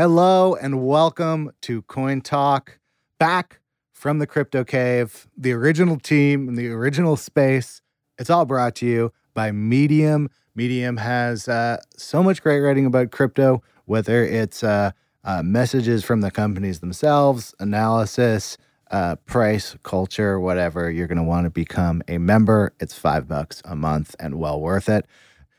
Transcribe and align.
Hello 0.00 0.54
and 0.54 0.86
welcome 0.86 1.50
to 1.62 1.82
Coin 1.82 2.20
Talk, 2.20 2.78
back 3.18 3.58
from 3.92 4.20
the 4.20 4.28
Crypto 4.28 4.62
Cave, 4.62 5.26
the 5.36 5.50
original 5.50 5.98
team 5.98 6.48
in 6.48 6.54
the 6.54 6.68
original 6.68 7.16
space. 7.16 7.82
It's 8.16 8.30
all 8.30 8.44
brought 8.44 8.76
to 8.76 8.86
you 8.86 9.12
by 9.34 9.50
Medium. 9.50 10.30
Medium 10.54 10.98
has 10.98 11.48
uh, 11.48 11.78
so 11.96 12.22
much 12.22 12.44
great 12.44 12.60
writing 12.60 12.86
about 12.86 13.10
crypto, 13.10 13.60
whether 13.86 14.22
it's 14.22 14.62
uh, 14.62 14.92
uh, 15.24 15.42
messages 15.42 16.04
from 16.04 16.20
the 16.20 16.30
companies 16.30 16.78
themselves, 16.78 17.52
analysis, 17.58 18.56
uh, 18.92 19.16
price, 19.26 19.74
culture, 19.82 20.38
whatever. 20.38 20.92
You're 20.92 21.08
going 21.08 21.18
to 21.18 21.24
want 21.24 21.46
to 21.46 21.50
become 21.50 22.04
a 22.06 22.18
member. 22.18 22.72
It's 22.78 22.96
five 22.96 23.26
bucks 23.26 23.62
a 23.64 23.74
month 23.74 24.14
and 24.20 24.36
well 24.36 24.60
worth 24.60 24.88
it. 24.88 25.06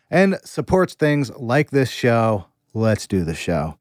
And 0.09 0.39
supports 0.45 0.93
things 0.93 1.29
like 1.31 1.71
this 1.71 1.89
show. 1.89 2.45
Let's 2.73 3.05
do 3.05 3.25
the 3.25 3.35
show. 3.35 3.75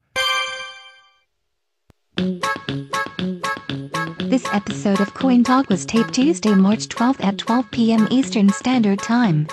This 4.29 4.45
episode 4.53 4.99
of 4.99 5.13
Coin 5.13 5.43
Talk 5.43 5.69
was 5.69 5.85
taped 5.85 6.13
Tuesday, 6.13 6.53
March 6.53 6.87
12th 6.87 7.23
at 7.23 7.37
12 7.37 7.71
p.m. 7.71 8.07
Eastern 8.11 8.49
Standard 8.49 8.99
Time. 8.99 9.47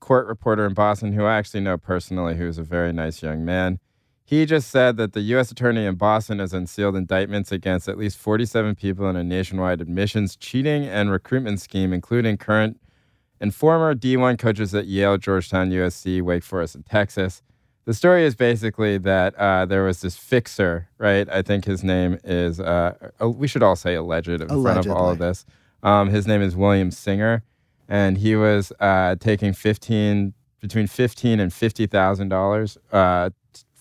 court 0.00 0.26
reporter 0.26 0.66
in 0.66 0.74
Boston, 0.74 1.12
who 1.14 1.24
I 1.24 1.36
actually 1.36 1.60
know 1.60 1.78
personally, 1.78 2.36
who's 2.36 2.58
a 2.58 2.62
very 2.62 2.92
nice 2.92 3.22
young 3.22 3.44
man. 3.44 3.78
He 4.26 4.46
just 4.46 4.70
said 4.70 4.96
that 4.96 5.12
the 5.12 5.20
U.S. 5.20 5.50
attorney 5.50 5.84
in 5.84 5.96
Boston 5.96 6.38
has 6.38 6.54
unsealed 6.54 6.96
indictments 6.96 7.52
against 7.52 7.88
at 7.88 7.98
least 7.98 8.16
47 8.16 8.74
people 8.74 9.08
in 9.08 9.16
a 9.16 9.22
nationwide 9.22 9.82
admissions 9.82 10.34
cheating 10.34 10.84
and 10.84 11.10
recruitment 11.10 11.60
scheme, 11.60 11.92
including 11.92 12.38
current 12.38 12.80
and 13.38 13.54
former 13.54 13.94
D1 13.94 14.38
coaches 14.38 14.74
at 14.74 14.86
Yale, 14.86 15.18
Georgetown, 15.18 15.70
USC, 15.70 16.22
Wake 16.22 16.42
Forest, 16.42 16.74
and 16.74 16.86
Texas. 16.86 17.42
The 17.84 17.92
story 17.92 18.24
is 18.24 18.34
basically 18.34 18.96
that 18.96 19.34
uh, 19.34 19.66
there 19.66 19.84
was 19.84 20.00
this 20.00 20.16
fixer, 20.16 20.88
right? 20.96 21.28
I 21.28 21.42
think 21.42 21.66
his 21.66 21.84
name 21.84 22.18
is, 22.24 22.58
uh, 22.60 22.94
uh, 23.20 23.28
we 23.28 23.46
should 23.46 23.62
all 23.62 23.76
say 23.76 23.94
alleged 23.94 24.28
in 24.28 24.48
front 24.48 24.78
of 24.78 24.90
all 24.90 25.10
of 25.10 25.18
this. 25.18 25.44
Um, 25.82 26.08
his 26.08 26.26
name 26.26 26.40
is 26.40 26.56
William 26.56 26.90
Singer, 26.90 27.42
and 27.86 28.16
he 28.16 28.36
was 28.36 28.72
uh, 28.80 29.16
taking 29.16 29.52
15, 29.52 30.32
between 30.60 30.86
15 30.86 31.40
and 31.40 31.52
$50,000 31.52 32.76
uh, 32.90 33.28
t- 33.28 33.34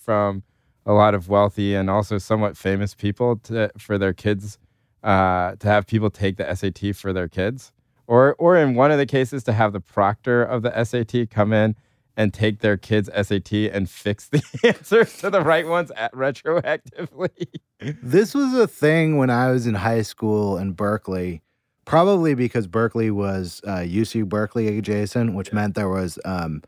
from 0.03 0.44
a 0.86 0.94
lot 0.94 1.16
of 1.16 1.30
wealthy 1.30 1.75
and 1.75 1.90
also 1.90 2.18
somewhat 2.18 2.58
famous 2.58 2.94
people 2.94 3.38
to, 3.38 3.72
for 3.78 3.97
their 3.97 4.14
kids, 4.14 4.58
uh, 5.03 5.56
to 5.56 5.68
have 5.68 5.88
people 5.88 6.09
take 6.09 6.38
the 6.38 6.56
SAT 6.56 6.96
for 6.96 7.14
their 7.14 7.28
kids. 7.28 7.72
Or, 8.06 8.36
or 8.38 8.58
in 8.58 8.75
one 8.75 8.92
of 8.92 8.97
the 8.97 9.06
cases, 9.06 9.44
to 9.46 9.53
have 9.53 9.72
the 9.72 9.80
proctor 9.80 10.44
of 10.44 10.62
the 10.62 10.84
SAT 10.84 11.30
come 11.30 11.53
in 11.53 11.75
and 12.16 12.34
take 12.34 12.59
their 12.59 12.78
kids' 12.78 13.09
SAT 13.13 13.53
and 13.53 13.90
fix 13.90 14.28
the 14.28 14.44
answers 14.63 15.18
to 15.19 15.30
the 15.30 15.42
right 15.42 15.68
ones 15.68 15.92
at 15.96 16.12
retroactively. 16.13 17.47
This 17.80 18.36
was 18.36 18.53
a 18.53 18.68
thing 18.68 19.18
when 19.18 19.30
I 19.30 19.52
was 19.52 19.66
in 19.66 19.75
high 19.75 20.03
school 20.03 20.58
in 20.58 20.74
Berkeley, 20.74 21.42
probably 21.86 22.36
because 22.36 22.68
Berkeley 22.68 23.09
was 23.09 23.62
uh, 23.66 23.78
UC 23.78 24.28
Berkeley 24.28 24.78
adjacent, 24.78 25.34
which 25.34 25.53
meant 25.53 25.75
there 25.75 25.90
was 25.90 26.19
um, 26.24 26.62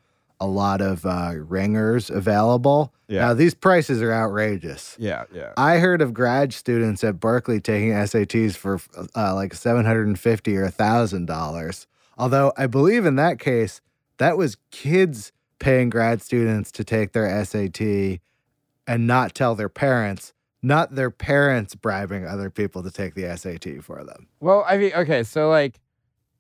a 0.46 0.48
lot 0.48 0.82
of 0.82 1.06
uh, 1.06 1.34
ringers 1.36 2.10
available. 2.10 2.94
Yeah. 3.08 3.22
Now, 3.22 3.34
these 3.34 3.54
prices 3.54 4.02
are 4.02 4.12
outrageous. 4.14 4.96
yeah, 5.00 5.26
yeah. 5.34 5.54
I 5.58 5.78
heard 5.78 6.02
of 6.02 6.14
grad 6.14 6.54
students 6.54 7.04
at 7.04 7.20
Berkeley 7.20 7.60
taking 7.60 7.92
SATs 7.92 8.56
for 8.56 8.80
uh, 9.16 9.36
like 9.36 9.54
seven 9.54 9.86
hundred 9.86 10.08
and 10.08 10.20
fifty 10.20 10.56
or 10.56 10.70
thousand 10.70 11.26
dollars. 11.26 11.88
Although 12.18 12.54
I 12.58 12.68
believe 12.68 13.06
in 13.06 13.16
that 13.18 13.40
case, 13.40 13.82
that 14.18 14.38
was 14.38 14.58
kids 14.72 15.32
paying 15.60 15.90
grad 15.90 16.22
students 16.22 16.72
to 16.74 16.84
take 16.84 17.12
their 17.12 17.44
SAT 17.46 17.82
and 18.88 19.08
not 19.08 19.34
tell 19.36 19.56
their 19.56 19.70
parents, 19.70 20.34
not 20.62 20.96
their 20.96 21.12
parents 21.12 21.76
bribing 21.76 22.26
other 22.26 22.50
people 22.50 22.84
to 22.84 22.92
take 22.92 23.16
the 23.16 23.36
SAT 23.38 23.84
for 23.84 24.04
them. 24.04 24.28
Well, 24.40 24.64
I 24.68 24.78
mean, 24.78 24.94
okay, 24.94 25.24
so 25.24 25.50
like 25.50 25.80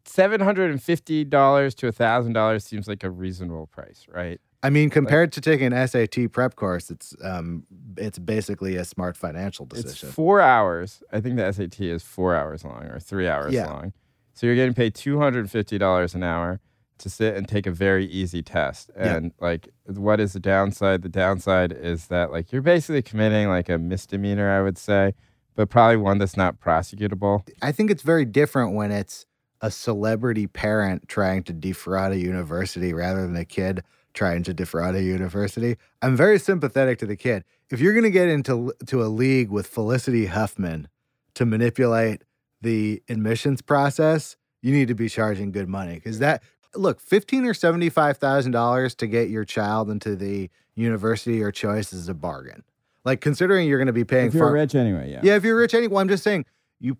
seven 0.05 0.41
hundred 0.41 0.71
and 0.71 0.81
fifty 0.81 1.23
dollars 1.23 1.75
to 1.75 1.91
thousand 1.91 2.33
dollars 2.33 2.63
seems 2.65 2.87
like 2.87 3.03
a 3.03 3.09
reasonable 3.09 3.67
price, 3.67 4.05
right? 4.11 4.39
I 4.63 4.71
mean, 4.71 4.89
compared 4.89 5.31
to 5.33 5.41
taking 5.41 5.71
an 5.73 5.87
SAT 5.87 6.31
prep 6.31 6.55
course, 6.55 6.89
it's 6.89 7.15
um, 7.23 7.65
it's 7.97 8.17
basically 8.17 8.75
a 8.77 8.85
smart 8.85 9.15
financial 9.15 9.65
decision. 9.65 10.07
It's 10.09 10.15
four 10.15 10.41
hours. 10.41 11.03
I 11.11 11.21
think 11.21 11.35
the 11.35 11.51
SAT 11.51 11.81
is 11.81 12.01
four 12.03 12.35
hours 12.35 12.63
long 12.63 12.83
or 12.85 12.99
three 12.99 13.27
hours 13.27 13.53
Yeah. 13.53 13.67
long. 13.67 13.93
So 14.33 14.47
you're 14.47 14.55
getting 14.55 14.73
paid 14.73 14.95
two 14.95 15.19
hundred 15.19 15.39
and 15.41 15.51
fifty 15.51 15.77
dollars 15.77 16.15
an 16.15 16.23
hour 16.23 16.59
to 16.97 17.09
sit 17.09 17.35
and 17.35 17.47
take 17.47 17.67
a 17.67 17.71
very 17.71 18.05
easy 18.05 18.41
test. 18.41 18.89
Yeah. 18.97 19.15
And 19.17 19.33
like, 19.39 19.69
what 19.85 20.19
is 20.19 20.33
the 20.33 20.39
downside? 20.39 21.01
The 21.03 21.09
downside 21.09 21.71
is 21.71 22.07
that 22.07 22.31
like 22.31 22.51
you're 22.51 22.61
basically 22.61 23.01
committing 23.01 23.49
like 23.49 23.69
a 23.69 23.77
misdemeanor, 23.77 24.49
I 24.49 24.61
would 24.63 24.77
say, 24.77 25.13
but 25.55 25.69
probably 25.69 25.97
one 25.97 26.17
that's 26.17 26.37
not 26.37 26.59
prosecutable. 26.59 27.47
I 27.61 27.71
think 27.71 27.91
it's 27.91 28.01
very 28.01 28.25
different 28.25 28.73
when 28.75 28.91
it's 28.91 29.25
a 29.61 29.71
celebrity 29.71 30.47
parent 30.47 31.07
trying 31.07 31.43
to 31.43 31.53
defraud 31.53 32.11
a 32.11 32.17
university 32.17 32.93
rather 32.93 33.21
than 33.21 33.35
a 33.35 33.45
kid 33.45 33.83
trying 34.13 34.43
to 34.43 34.53
defraud 34.53 34.95
a 34.95 35.03
university. 35.03 35.77
I'm 36.01 36.15
very 36.15 36.39
sympathetic 36.39 36.99
to 36.99 37.05
the 37.05 37.15
kid. 37.15 37.43
If 37.69 37.79
you're 37.79 37.93
going 37.93 38.03
to 38.03 38.11
get 38.11 38.29
into 38.29 38.73
to 38.87 39.03
a 39.03 39.07
league 39.07 39.49
with 39.49 39.67
Felicity 39.67 40.27
Huffman 40.27 40.87
to 41.33 41.45
manipulate 41.45 42.23
the 42.61 43.03
admissions 43.09 43.61
process, 43.61 44.37
you 44.61 44.71
need 44.71 44.87
to 44.87 44.95
be 44.95 45.09
charging 45.09 45.51
good 45.51 45.67
money 45.67 45.95
because 45.95 46.19
that 46.19 46.41
look, 46.75 46.99
fifteen 46.99 47.45
or 47.45 47.53
seventy 47.53 47.89
five 47.89 48.17
thousand 48.17 48.51
dollars 48.51 48.95
to 48.95 49.07
get 49.07 49.29
your 49.29 49.45
child 49.45 49.89
into 49.89 50.15
the 50.15 50.49
university 50.75 51.41
or 51.41 51.51
choice 51.51 51.93
is 51.93 52.09
a 52.09 52.13
bargain. 52.13 52.63
Like 53.03 53.21
considering 53.21 53.67
you're 53.67 53.77
going 53.77 53.87
to 53.87 53.93
be 53.93 54.03
paying 54.03 54.31
for 54.31 54.51
rich 54.51 54.73
anyway, 54.73 55.11
yeah. 55.11 55.21
yeah, 55.23 55.35
if 55.35 55.43
you're 55.43 55.57
rich, 55.57 55.73
anyway, 55.73 55.93
Well, 55.93 56.01
I'm 56.01 56.09
just 56.09 56.23
saying, 56.23 56.45
you 56.79 56.97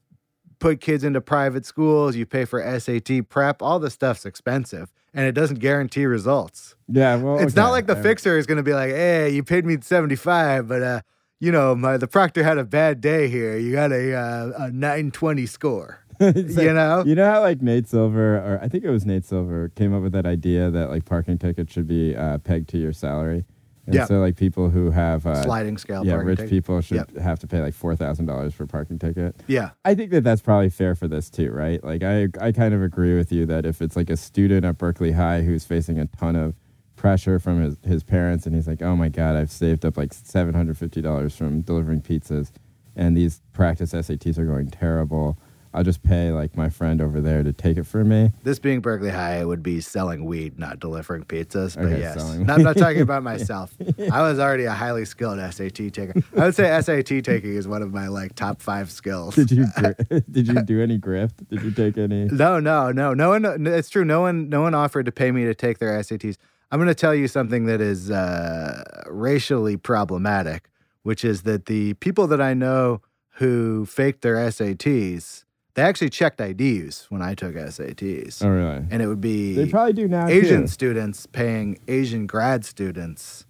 put 0.60 0.82
kids 0.82 1.04
into 1.04 1.22
private 1.22 1.66
schools, 1.66 2.16
you 2.16 2.26
pay 2.26 2.46
for 2.46 2.62
SAT 2.80 3.30
prep, 3.30 3.62
all 3.62 3.80
this 3.80 3.94
stuff's 3.94 4.26
expensive, 4.26 4.92
and 5.14 5.26
it 5.26 5.34
doesn't 5.34 5.60
guarantee 5.60 6.06
results. 6.06 6.76
Yeah, 6.88 7.16
well, 7.18 7.40
it's 7.40 7.56
not 7.56 7.72
like 7.72 7.88
the 7.88 7.96
fixer 7.96 8.38
is 8.38 8.46
going 8.46 8.58
to 8.58 8.64
be 8.64 8.74
like, 8.74 8.92
"Hey, 8.92 9.30
you 9.30 9.44
paid 9.44 9.66
me 9.66 9.78
75, 9.82 10.68
but 10.68 10.84
uh, 10.84 11.02
you 11.40 11.52
know, 11.52 11.76
my 11.76 11.98
the 11.98 12.08
proctor 12.08 12.44
had 12.44 12.58
a 12.58 12.64
bad 12.64 13.02
day 13.02 13.28
here. 13.28 13.58
You 13.58 13.72
got 13.72 13.92
a 13.92 14.14
uh, 14.14 14.52
a 14.58 14.72
920 14.72 15.46
score." 15.46 16.02
you 16.20 16.74
know? 16.74 17.04
You 17.06 17.16
know 17.16 17.30
how 17.30 17.42
like 17.42 17.62
Nate 17.62 17.88
Silver, 17.88 18.38
or 18.38 18.60
I 18.62 18.70
think 18.70 18.84
it 18.84 18.90
was 18.90 19.06
Nate 19.06 19.26
Silver, 19.26 19.70
came 19.70 19.94
up 19.94 20.02
with 20.02 20.14
that 20.14 20.26
idea 20.26 20.72
that 20.72 20.90
like 20.90 21.06
parking 21.06 21.38
tickets 21.38 21.74
should 21.74 21.88
be 21.88 22.16
uh, 22.16 22.38
pegged 22.38 22.70
to 22.70 22.78
your 22.78 22.94
salary. 22.94 23.46
And 23.86 23.94
Yeah. 23.96 24.06
so 24.06 24.20
like 24.20 24.36
people 24.36 24.70
who 24.70 24.90
have 24.92 25.26
uh, 25.28 25.44
Sliding 25.44 25.78
scale. 25.78 26.06
yeah, 26.06 26.16
rich 26.16 26.38
ticket. 26.40 26.50
people 26.50 26.82
should 26.82 26.98
Yep. 26.98 27.18
have 27.18 27.40
to 27.40 27.48
pay 27.48 27.62
like 27.62 27.74
four 27.74 27.96
thousand 27.96 28.26
dollars 28.26 28.54
for 28.54 28.64
a 28.64 28.68
parking 28.68 28.98
ticket. 28.98 29.36
Yeah. 29.48 29.72
I 29.84 29.94
think 29.96 30.12
that 30.12 30.24
that's 30.24 30.42
probably 30.42 30.70
fair 30.70 30.96
for 30.96 31.08
this 31.08 31.30
too, 31.30 31.52
right? 31.52 31.84
Like 31.84 32.02
I 32.04 32.30
I 32.42 32.52
kind 32.52 32.74
of 32.74 32.82
agree 32.82 33.16
with 33.16 33.32
you 33.32 33.46
that 33.46 33.66
if 33.66 33.82
it's 33.82 33.96
like 33.96 34.10
a 34.10 34.18
student 34.18 34.66
at 34.66 34.78
Berkeley 34.78 35.12
High 35.12 35.42
who's 35.44 35.66
facing 35.66 36.00
a 36.00 36.06
ton 36.08 36.36
of 36.36 36.56
pressure 36.96 37.38
from 37.40 37.62
his, 37.62 37.78
his 37.86 38.04
parents 38.04 38.46
and 38.48 38.56
he's 38.56 38.68
like, 38.68 38.82
"Oh 38.82 38.96
my 38.96 39.10
god, 39.10 39.36
I've 39.36 39.52
saved 39.52 39.86
up 39.86 39.98
like 39.98 40.14
$750 40.14 41.36
from 41.36 41.62
delivering 41.62 42.02
pizzas 42.02 42.52
and 42.96 43.16
these 43.16 43.42
practice 43.54 43.94
SATs 43.94 44.38
are 44.38 44.46
going 44.46 44.70
terrible." 44.70 45.38
I'll 45.76 45.84
just 45.84 46.04
pay 46.04 46.32
like 46.32 46.56
my 46.56 46.70
friend 46.70 47.02
over 47.02 47.20
there 47.20 47.44
to 47.44 47.52
take 47.52 47.76
it 47.76 47.86
for 47.86 48.06
me. 48.06 48.32
This 48.44 48.60
being 48.60 48.80
Berkeley 48.80 49.10
High, 49.10 49.42
it 49.42 49.46
would 49.46 49.62
be 49.62 49.82
selling 49.82 50.24
weed, 50.24 50.58
not 50.58 50.80
delivering 50.80 51.26
pizzas. 51.26 51.76
But 51.76 51.86
Okay, 51.88 52.00
yes, 52.00 52.16
No, 52.16 52.54
I'm 52.54 52.64
not 52.64 52.78
talking 52.78 53.02
about 53.02 53.24
myself. 53.32 53.76
I 54.12 54.22
was 54.22 54.40
already 54.40 54.64
a 54.66 54.72
highly 54.72 55.04
skilled 55.04 55.38
SAT 55.54 55.76
taker. 55.94 56.14
I 56.38 56.46
would 56.46 56.56
say 56.56 56.82
SAT 56.82 57.24
taking 57.26 57.56
is 57.56 57.68
one 57.68 57.82
of 57.82 57.94
my 57.94 58.08
like 58.08 58.36
top 58.36 58.62
five 58.62 58.90
skills. 58.90 59.36
Did 59.36 59.52
you 59.52 59.66
did 60.32 60.48
you 60.48 60.62
do 60.62 60.82
any 60.82 60.98
grift? 60.98 61.48
Did 61.50 61.64
you 61.64 61.72
take 61.72 61.98
any? 61.98 62.26
No, 62.26 62.60
no, 62.60 62.92
no, 62.92 63.14
no 63.14 63.30
one. 63.30 63.68
It's 63.68 63.90
true. 63.90 64.06
No 64.06 64.22
one, 64.22 64.50
no 64.50 64.62
one 64.62 64.74
offered 64.74 65.06
to 65.08 65.12
pay 65.12 65.32
me 65.32 65.46
to 65.46 65.54
take 65.54 65.80
their 65.80 66.00
SATs. 66.00 66.38
I'm 66.72 66.80
going 66.80 66.88
to 66.88 66.96
tell 66.96 67.16
you 67.16 67.28
something 67.28 67.66
that 67.66 67.80
is 67.80 68.10
uh, 68.10 69.04
racially 69.08 69.78
problematic, 69.78 70.70
which 71.04 71.24
is 71.24 71.44
that 71.44 71.68
the 71.68 71.94
people 71.96 72.28
that 72.28 72.42
I 72.42 72.54
know 72.54 73.02
who 73.36 73.86
faked 73.86 74.22
their 74.22 74.36
SATs, 74.36 75.45
they 75.76 75.84
actually 75.84 76.10
checked 76.10 76.42
IDs 76.42 77.06
when 77.10 77.22
I 77.22 77.36
took 77.36 77.54
SATs, 77.56 78.44
Oh 78.44 78.50
really? 78.50 78.86
and 78.90 79.02
it 79.02 79.08
would 79.08 79.22
be 79.22 79.54
They 79.56 79.68
probably 79.68 79.94
do 79.94 80.08
now. 80.08 80.28
Asian 80.28 80.62
too. 80.64 80.68
students 80.68 81.26
paying 81.28 81.78
Asian 81.88 82.26
grad 82.28 82.66
students 82.66 83.46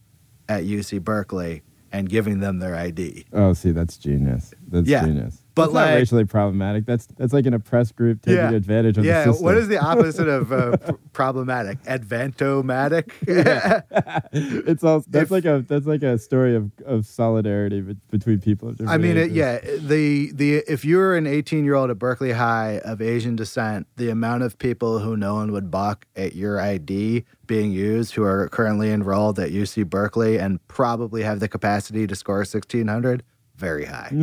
at 0.50 0.64
UC 0.64 1.02
Berkeley 1.04 1.62
and 1.92 2.10
giving 2.10 2.40
them 2.40 2.60
their 2.60 2.76
ID. 2.76 3.26
Oh, 3.32 3.54
see, 3.54 3.72
that's 3.72 3.98
genius. 3.98 4.54
That's 4.68 4.88
Yeah, 4.88 5.06
genius. 5.06 5.42
But 5.56 5.64
that's 5.68 5.74
not 5.74 5.86
like- 5.86 5.96
racially 5.96 6.26
problematic. 6.26 6.86
That's 6.86 7.08
that's 7.18 7.34
like 7.34 7.46
an 7.46 7.54
oppressed 7.54 7.96
group 7.96 8.22
taking 8.22 8.38
Yeah. 8.38 8.52
advantage 8.52 8.98
of 8.98 9.06
yeah, 9.06 9.24
the 9.26 9.32
system. 9.34 9.44
Yeah. 9.48 9.52
What 9.54 9.58
is 9.58 9.68
the 9.68 9.78
opposite 9.80 10.28
of 10.28 10.52
uh, 10.52 10.78
pr- 10.86 10.92
problematic? 11.14 11.82
Advantomatic. 11.84 13.12
it's 14.34 14.84
all 14.84 15.04
that's 15.08 15.24
If- 15.26 15.32
like 15.32 15.46
a 15.46 15.64
that's 15.68 15.86
like 15.86 16.04
a 16.04 16.18
story 16.18 16.56
of, 16.56 16.72
of 16.86 17.06
solidarity 17.06 17.82
be- 17.82 17.98
between 18.12 18.40
people. 18.42 18.70
Of 18.70 18.82
I 18.88 18.98
mean, 18.98 19.18
it, 19.18 19.32
yeah. 19.32 19.60
The 19.62 20.32
the 20.34 20.58
if 20.68 20.84
you're 20.86 21.16
an 21.16 21.28
18 21.28 21.64
year 21.64 21.76
old 21.76 21.90
at 21.90 22.00
Berkeley 22.00 22.32
High 22.34 22.80
of 22.84 23.02
Asian 23.02 23.36
descent, 23.36 23.88
the 23.96 24.10
amount 24.10 24.44
of 24.44 24.58
people 24.58 25.00
who 25.00 25.16
no 25.18 25.36
one 25.36 25.52
would 25.52 25.72
balk 25.72 26.06
at 26.16 26.36
your 26.36 26.60
ID 26.60 27.24
being 27.48 27.72
used, 27.72 28.14
who 28.16 28.24
are 28.24 28.50
currently 28.50 28.92
enrolled 28.92 29.40
at 29.40 29.52
UC 29.52 29.86
Berkeley 29.90 30.38
and 30.38 30.66
probably 30.68 31.22
have 31.24 31.40
the 31.40 31.48
capacity 31.48 32.08
to 32.08 32.16
score 32.16 32.38
1600, 32.38 33.24
very 33.58 33.86
high. 33.86 34.10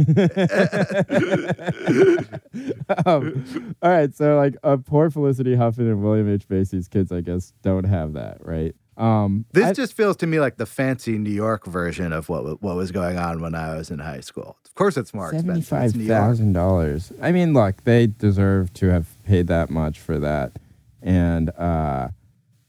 um, 3.07 3.75
all 3.83 3.91
right, 3.91 4.15
so 4.15 4.37
like 4.37 4.57
uh, 4.63 4.77
poor 4.77 5.11
Felicity 5.11 5.55
Huffman 5.55 5.89
and 5.89 6.03
William 6.03 6.33
H 6.33 6.45
Macy's 6.49 6.89
kids, 6.89 7.13
I 7.13 7.21
guess, 7.21 7.53
don't 7.63 7.85
have 7.85 8.13
that, 8.15 8.39
right? 8.45 8.75
Um, 8.97 9.47
This 9.53 9.67
I- 9.69 9.73
just 9.73 9.95
feels 9.95 10.17
to 10.19 10.27
me 10.27 10.39
like 10.41 10.57
the 10.59 10.67
fancy 10.67 11.19
New 11.19 11.31
York 11.31 11.67
version 11.67 12.13
of 12.13 12.29
what 12.29 12.63
what 12.63 12.77
was 12.77 12.93
going 12.93 13.19
on 13.19 13.41
when 13.41 13.55
I 13.55 13.77
was 13.77 13.91
in 13.91 13.99
high 14.01 14.21
school. 14.21 14.57
Of 14.67 14.75
course, 14.75 14.97
it's 14.97 15.15
more 15.15 15.27
expensive. 15.33 15.65
Seventy-five 15.65 15.85
It's 15.87 15.95
New 15.95 16.05
York. 16.05 16.21
thousand 16.21 16.53
dollars. 16.53 17.13
I 17.21 17.33
mean, 17.33 17.53
look, 17.55 17.85
they 17.85 18.07
deserve 18.07 18.73
to 18.75 18.87
have 18.89 19.23
paid 19.25 19.47
that 19.49 19.71
much 19.71 19.99
for 19.99 20.19
that. 20.19 20.53
And 21.01 21.51
uh, 21.59 22.09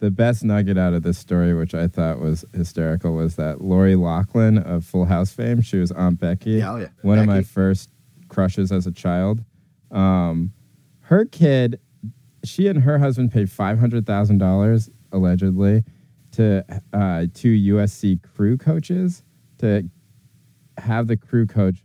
the 0.04 0.12
best 0.12 0.44
nugget 0.44 0.78
out 0.78 0.94
of 0.94 1.02
this 1.04 1.18
story, 1.18 1.54
which 1.54 1.74
I 1.74 1.88
thought 1.88 2.20
was 2.20 2.44
hysterical, 2.54 3.14
was 3.14 3.38
that 3.38 3.62
Lori 3.62 3.96
Loughlin 3.96 4.58
of 4.58 4.84
Full 4.84 5.06
House 5.06 5.32
fame. 5.32 5.62
She 5.62 5.78
was 5.78 5.94
Aunt 5.94 6.20
Becky. 6.20 6.56
Yeah, 6.56 6.74
oh 6.74 6.76
yeah. 6.76 6.88
One 7.04 7.20
of 7.20 7.26
my 7.26 7.42
first 7.42 7.90
crushes 8.28 8.70
as 8.74 8.86
a 8.86 8.92
child. 8.92 9.46
Um, 9.92 10.52
her 11.04 11.24
kid, 11.24 11.80
she 12.44 12.68
and 12.68 12.82
her 12.82 13.00
husband 13.00 13.32
paid 13.32 13.50
five 13.50 13.80
hundred 13.80 14.06
thousand 14.06 14.40
dollars 14.40 14.90
allegedly 15.14 15.86
to 16.34 16.66
uh, 16.92 17.28
two 17.34 17.54
USC 17.76 18.22
crew 18.24 18.58
coaches 18.58 19.24
to 19.60 19.90
have 20.80 21.08
the 21.08 21.16
crew 21.16 21.48
coach 21.48 21.82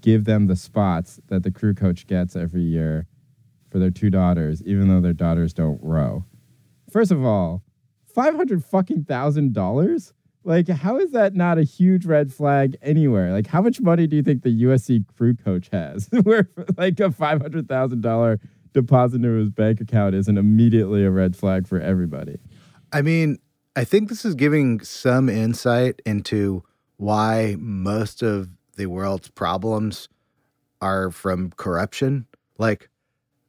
give 0.00 0.24
them 0.24 0.48
the 0.48 0.56
spots 0.56 1.20
that 1.28 1.44
the 1.44 1.52
crew 1.52 1.74
coach 1.74 2.08
gets 2.08 2.34
every 2.34 2.62
year 2.62 3.06
for 3.70 3.78
their 3.78 3.92
two 3.92 4.10
daughters, 4.10 4.64
even 4.64 4.88
though 4.88 5.00
their 5.00 5.12
daughters 5.12 5.54
don't 5.54 5.78
row. 5.80 6.24
First 6.96 7.12
of 7.12 7.22
all, 7.26 7.62
five 8.06 8.34
hundred 8.34 8.64
fucking 8.64 9.04
thousand 9.04 9.52
dollars. 9.52 10.14
Like, 10.44 10.66
how 10.66 10.96
is 10.96 11.10
that 11.10 11.34
not 11.34 11.58
a 11.58 11.62
huge 11.62 12.06
red 12.06 12.32
flag 12.32 12.74
anywhere? 12.80 13.34
Like, 13.34 13.48
how 13.48 13.60
much 13.60 13.82
money 13.82 14.06
do 14.06 14.16
you 14.16 14.22
think 14.22 14.42
the 14.42 14.62
USC 14.62 15.04
crew 15.14 15.34
coach 15.34 15.68
has? 15.72 16.08
Where 16.22 16.48
like 16.78 16.98
a 16.98 17.12
five 17.12 17.42
hundred 17.42 17.68
thousand 17.68 18.00
dollar 18.00 18.40
deposit 18.72 19.16
into 19.16 19.28
his 19.32 19.50
bank 19.50 19.82
account 19.82 20.14
isn't 20.14 20.38
immediately 20.38 21.04
a 21.04 21.10
red 21.10 21.36
flag 21.36 21.68
for 21.68 21.78
everybody. 21.78 22.38
I 22.94 23.02
mean, 23.02 23.40
I 23.76 23.84
think 23.84 24.08
this 24.08 24.24
is 24.24 24.34
giving 24.34 24.80
some 24.80 25.28
insight 25.28 26.00
into 26.06 26.64
why 26.96 27.56
most 27.58 28.22
of 28.22 28.48
the 28.76 28.86
world's 28.86 29.28
problems 29.28 30.08
are 30.80 31.10
from 31.10 31.50
corruption. 31.58 32.26
Like, 32.56 32.88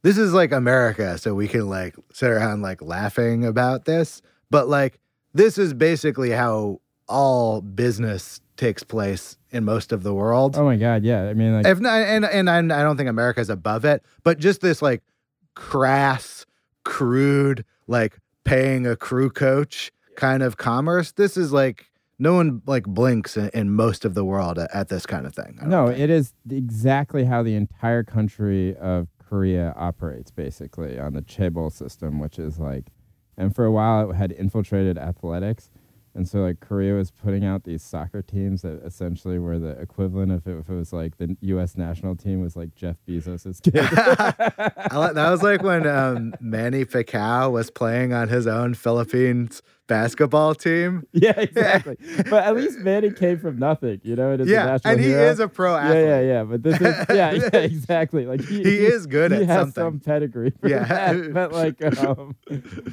this 0.02 0.18
is 0.18 0.32
like 0.32 0.52
America, 0.52 1.18
so 1.18 1.34
we 1.34 1.48
can 1.48 1.68
like 1.68 1.96
sit 2.12 2.30
around 2.30 2.62
like 2.62 2.82
laughing 2.82 3.44
about 3.44 3.84
this. 3.84 4.22
But 4.50 4.68
like, 4.68 4.98
this 5.34 5.58
is 5.58 5.74
basically 5.74 6.30
how 6.30 6.80
all 7.08 7.60
business 7.60 8.40
takes 8.56 8.82
place 8.82 9.36
in 9.50 9.64
most 9.64 9.92
of 9.92 10.02
the 10.02 10.14
world. 10.14 10.56
Oh 10.56 10.64
my 10.64 10.76
god, 10.76 11.04
yeah. 11.04 11.24
I 11.24 11.34
mean, 11.34 11.54
like, 11.54 11.66
If 11.66 11.80
not, 11.80 11.94
and 11.94 12.24
and 12.24 12.50
I'm, 12.50 12.70
I 12.70 12.82
don't 12.82 12.96
think 12.96 13.08
America's 13.08 13.50
above 13.50 13.84
it, 13.84 14.02
but 14.22 14.38
just 14.38 14.60
this 14.60 14.82
like 14.82 15.02
crass, 15.54 16.46
crude, 16.84 17.64
like 17.86 18.18
paying 18.44 18.86
a 18.86 18.96
crew 18.96 19.30
coach 19.30 19.90
kind 20.16 20.42
of 20.42 20.56
commerce. 20.56 21.12
This 21.12 21.36
is 21.36 21.52
like 21.52 21.86
no 22.18 22.34
one 22.34 22.62
like 22.66 22.84
blinks 22.84 23.36
in, 23.36 23.48
in 23.50 23.70
most 23.70 24.04
of 24.04 24.14
the 24.14 24.24
world 24.24 24.58
at, 24.58 24.74
at 24.74 24.88
this 24.88 25.06
kind 25.06 25.26
of 25.26 25.34
thing. 25.34 25.58
No, 25.64 25.88
think. 25.88 26.00
it 26.00 26.10
is 26.10 26.32
exactly 26.50 27.24
how 27.24 27.42
the 27.42 27.54
entire 27.54 28.02
country 28.02 28.76
of 28.76 29.08
Korea 29.28 29.74
operates, 29.76 30.30
basically, 30.30 30.98
on 30.98 31.12
the 31.12 31.22
chaebol 31.22 31.70
system, 31.70 32.18
which 32.18 32.38
is 32.38 32.58
like, 32.58 32.86
and 33.36 33.54
for 33.54 33.64
a 33.64 33.70
while 33.70 34.10
it 34.10 34.14
had 34.14 34.32
infiltrated 34.32 34.96
athletics. 34.96 35.70
And 36.14 36.26
so, 36.26 36.40
like, 36.40 36.60
Korea 36.60 36.94
was 36.94 37.10
putting 37.10 37.44
out 37.44 37.64
these 37.64 37.82
soccer 37.82 38.22
teams 38.22 38.62
that 38.62 38.80
essentially 38.84 39.38
were 39.38 39.58
the 39.58 39.78
equivalent 39.80 40.32
of 40.32 40.46
if 40.48 40.68
it 40.68 40.74
was 40.74 40.92
like 40.92 41.18
the 41.18 41.36
U.S. 41.42 41.76
national 41.76 42.16
team 42.16 42.40
was 42.40 42.56
like 42.56 42.74
Jeff 42.74 42.96
Bezos' 43.06 43.62
kid. 43.62 43.74
That 43.74 45.30
was 45.30 45.42
like 45.42 45.62
when 45.62 45.86
um, 45.86 46.34
Manny 46.40 46.84
Pacquiao 46.86 47.52
was 47.52 47.70
playing 47.70 48.14
on 48.14 48.28
his 48.28 48.46
own 48.46 48.74
Philippines 48.74 49.62
basketball 49.88 50.54
team. 50.54 51.02
yeah, 51.12 51.32
exactly. 51.40 51.96
but 52.30 52.44
at 52.44 52.54
least 52.54 52.78
Manny 52.78 53.10
came 53.10 53.38
from 53.40 53.58
nothing, 53.58 54.00
you 54.04 54.14
know? 54.14 54.30
And 54.30 54.42
is 54.42 54.48
a 54.48 54.50
Yeah, 54.52 54.78
and 54.84 55.00
he 55.00 55.06
hero. 55.08 55.22
is 55.24 55.40
a 55.40 55.48
pro 55.48 55.74
Yeah, 55.74 55.80
athlete. 55.82 56.04
yeah, 56.04 56.20
yeah. 56.20 56.42
But 56.44 56.62
this 56.62 56.74
is 56.80 56.80
yeah, 57.10 57.32
yeah, 57.32 57.56
exactly. 57.58 58.26
Like 58.26 58.42
he, 58.44 58.62
He 58.62 58.86
is 58.86 59.06
good 59.06 59.32
he 59.32 59.38
at 59.38 59.46
has 59.48 59.56
something. 59.74 59.82
some 59.82 60.00
pedigree. 60.00 60.52
For 60.60 60.68
Yeah. 60.68 60.84
that, 60.84 61.32
but 61.34 61.52
like, 61.52 61.82
um, 61.98 62.36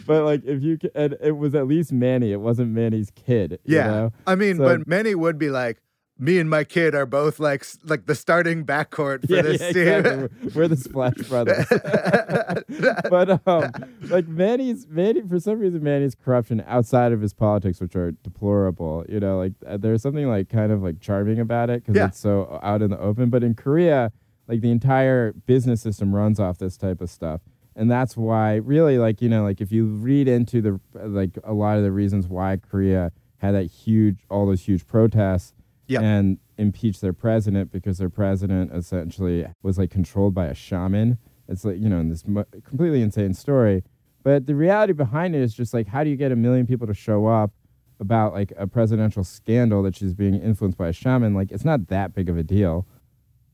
but 0.08 0.24
like, 0.24 0.44
if 0.46 0.64
you 0.64 0.80
and 0.96 1.16
it 1.22 1.38
was 1.38 1.54
at 1.54 1.68
least 1.68 1.92
Manny. 1.92 2.32
It 2.32 2.42
wasn't 2.42 2.72
Manny's 2.72 3.12
kid. 3.12 3.60
you 3.66 3.76
Yeah, 3.76 3.88
know? 3.88 4.14
I 4.26 4.36
mean, 4.36 4.58
So- 4.58 4.64
but 4.66 4.88
many 4.88 5.14
would 5.14 5.38
be 5.38 5.50
like, 5.50 5.82
me 6.18 6.40
and 6.40 6.50
my 6.50 6.64
kid 6.64 6.96
are 6.96 7.06
both 7.06 7.40
like 7.40 7.66
like 7.84 8.06
the 8.06 8.16
starting 8.16 8.66
backcourt 8.66 9.28
for 9.28 9.36
yeah, 9.36 9.42
this 9.42 9.62
yeah, 9.62 9.72
team. 9.74 9.88
exactly. 9.88 10.50
We're, 10.56 10.68
the 10.70 10.78
Splash 10.78 11.14
Brothers. 11.30 11.66
but 13.10 13.42
um, 13.48 13.72
like 14.10 14.28
Manny's 14.28 14.88
Manny 14.88 15.22
for 15.28 15.40
some 15.40 15.60
reason 15.60 15.84
Manny's 15.84 16.16
corruption 16.16 16.64
outside 16.68 17.12
of 17.12 17.22
his 17.22 17.34
politics, 17.34 17.82
which 17.82 17.96
are 17.96 18.12
deplorable. 18.12 19.06
You 19.10 19.20
know, 19.20 19.38
like 19.38 19.54
uh, 19.68 19.78
there's 19.78 20.02
something 20.02 20.28
like 20.30 20.50
kind 20.50 20.72
of 20.72 20.82
like 20.82 21.00
charming 21.00 21.40
about 21.40 21.70
it 21.70 21.84
because 21.84 21.96
Yeah. 21.96 22.08
it's 22.08 22.20
so 22.20 22.60
out 22.64 22.82
in 22.82 22.92
the 22.92 23.00
open. 23.00 23.30
But 23.30 23.44
in 23.44 23.54
Korea, 23.56 24.12
like 24.48 24.62
the 24.62 24.72
entire 24.72 25.34
business 25.34 25.82
system 25.82 26.14
runs 26.16 26.40
off 26.40 26.58
this 26.58 26.78
type 26.78 27.02
of 27.02 27.10
stuff. 27.10 27.42
And 27.76 27.92
that's 27.92 28.16
why, 28.16 28.56
really, 28.56 28.98
like 28.98 29.22
you 29.22 29.28
know, 29.28 29.44
like 29.44 29.60
if 29.60 29.72
you 29.72 29.86
read 29.86 30.28
into 30.30 30.62
the 30.62 30.80
like 30.94 31.38
a 31.44 31.54
lot 31.54 31.78
of 31.78 31.84
the 31.84 31.92
reasons 31.92 32.28
why 32.28 32.56
Korea 32.58 33.12
had 33.40 33.52
that 33.54 33.66
huge, 33.66 34.20
all 34.30 34.46
those 34.46 34.62
huge 34.62 34.88
protests, 34.88 35.54
Yeah. 35.88 36.02
and 36.02 36.40
impeach 36.58 37.00
their 37.00 37.14
president 37.14 37.72
because 37.72 37.98
their 37.98 38.10
president 38.10 38.72
essentially 38.74 39.46
was 39.62 39.78
like 39.78 39.92
controlled 39.92 40.34
by 40.34 40.46
a 40.46 40.54
shaman. 40.54 41.18
It's 41.48 41.64
like, 41.64 41.78
you 41.78 41.90
know, 41.90 42.00
in 42.00 42.10
this 42.10 42.24
completely 42.24 43.02
insane 43.02 43.34
story. 43.34 43.84
But 44.24 44.48
the 44.48 44.56
reality 44.56 44.94
behind 44.94 45.36
it 45.36 45.42
is 45.42 45.54
just 45.54 45.74
like, 45.74 45.88
how 45.88 46.04
do 46.04 46.10
you 46.10 46.16
get 46.16 46.32
a 46.32 46.36
million 46.36 46.66
people 46.66 46.88
to 46.88 46.94
show 46.94 47.28
up 47.28 47.52
about 48.00 48.34
like 48.34 48.52
a 48.58 48.66
presidential 48.66 49.24
scandal 49.24 49.84
that 49.84 49.96
she's 49.96 50.14
being 50.14 50.36
influenced 50.36 50.78
by 50.78 50.88
a 50.88 50.94
shaman? 50.94 51.36
Like, 51.36 51.52
it's 51.52 51.66
not 51.66 51.88
that 51.88 52.16
big 52.16 52.30
of 52.30 52.38
a 52.38 52.44
deal. 52.44 52.88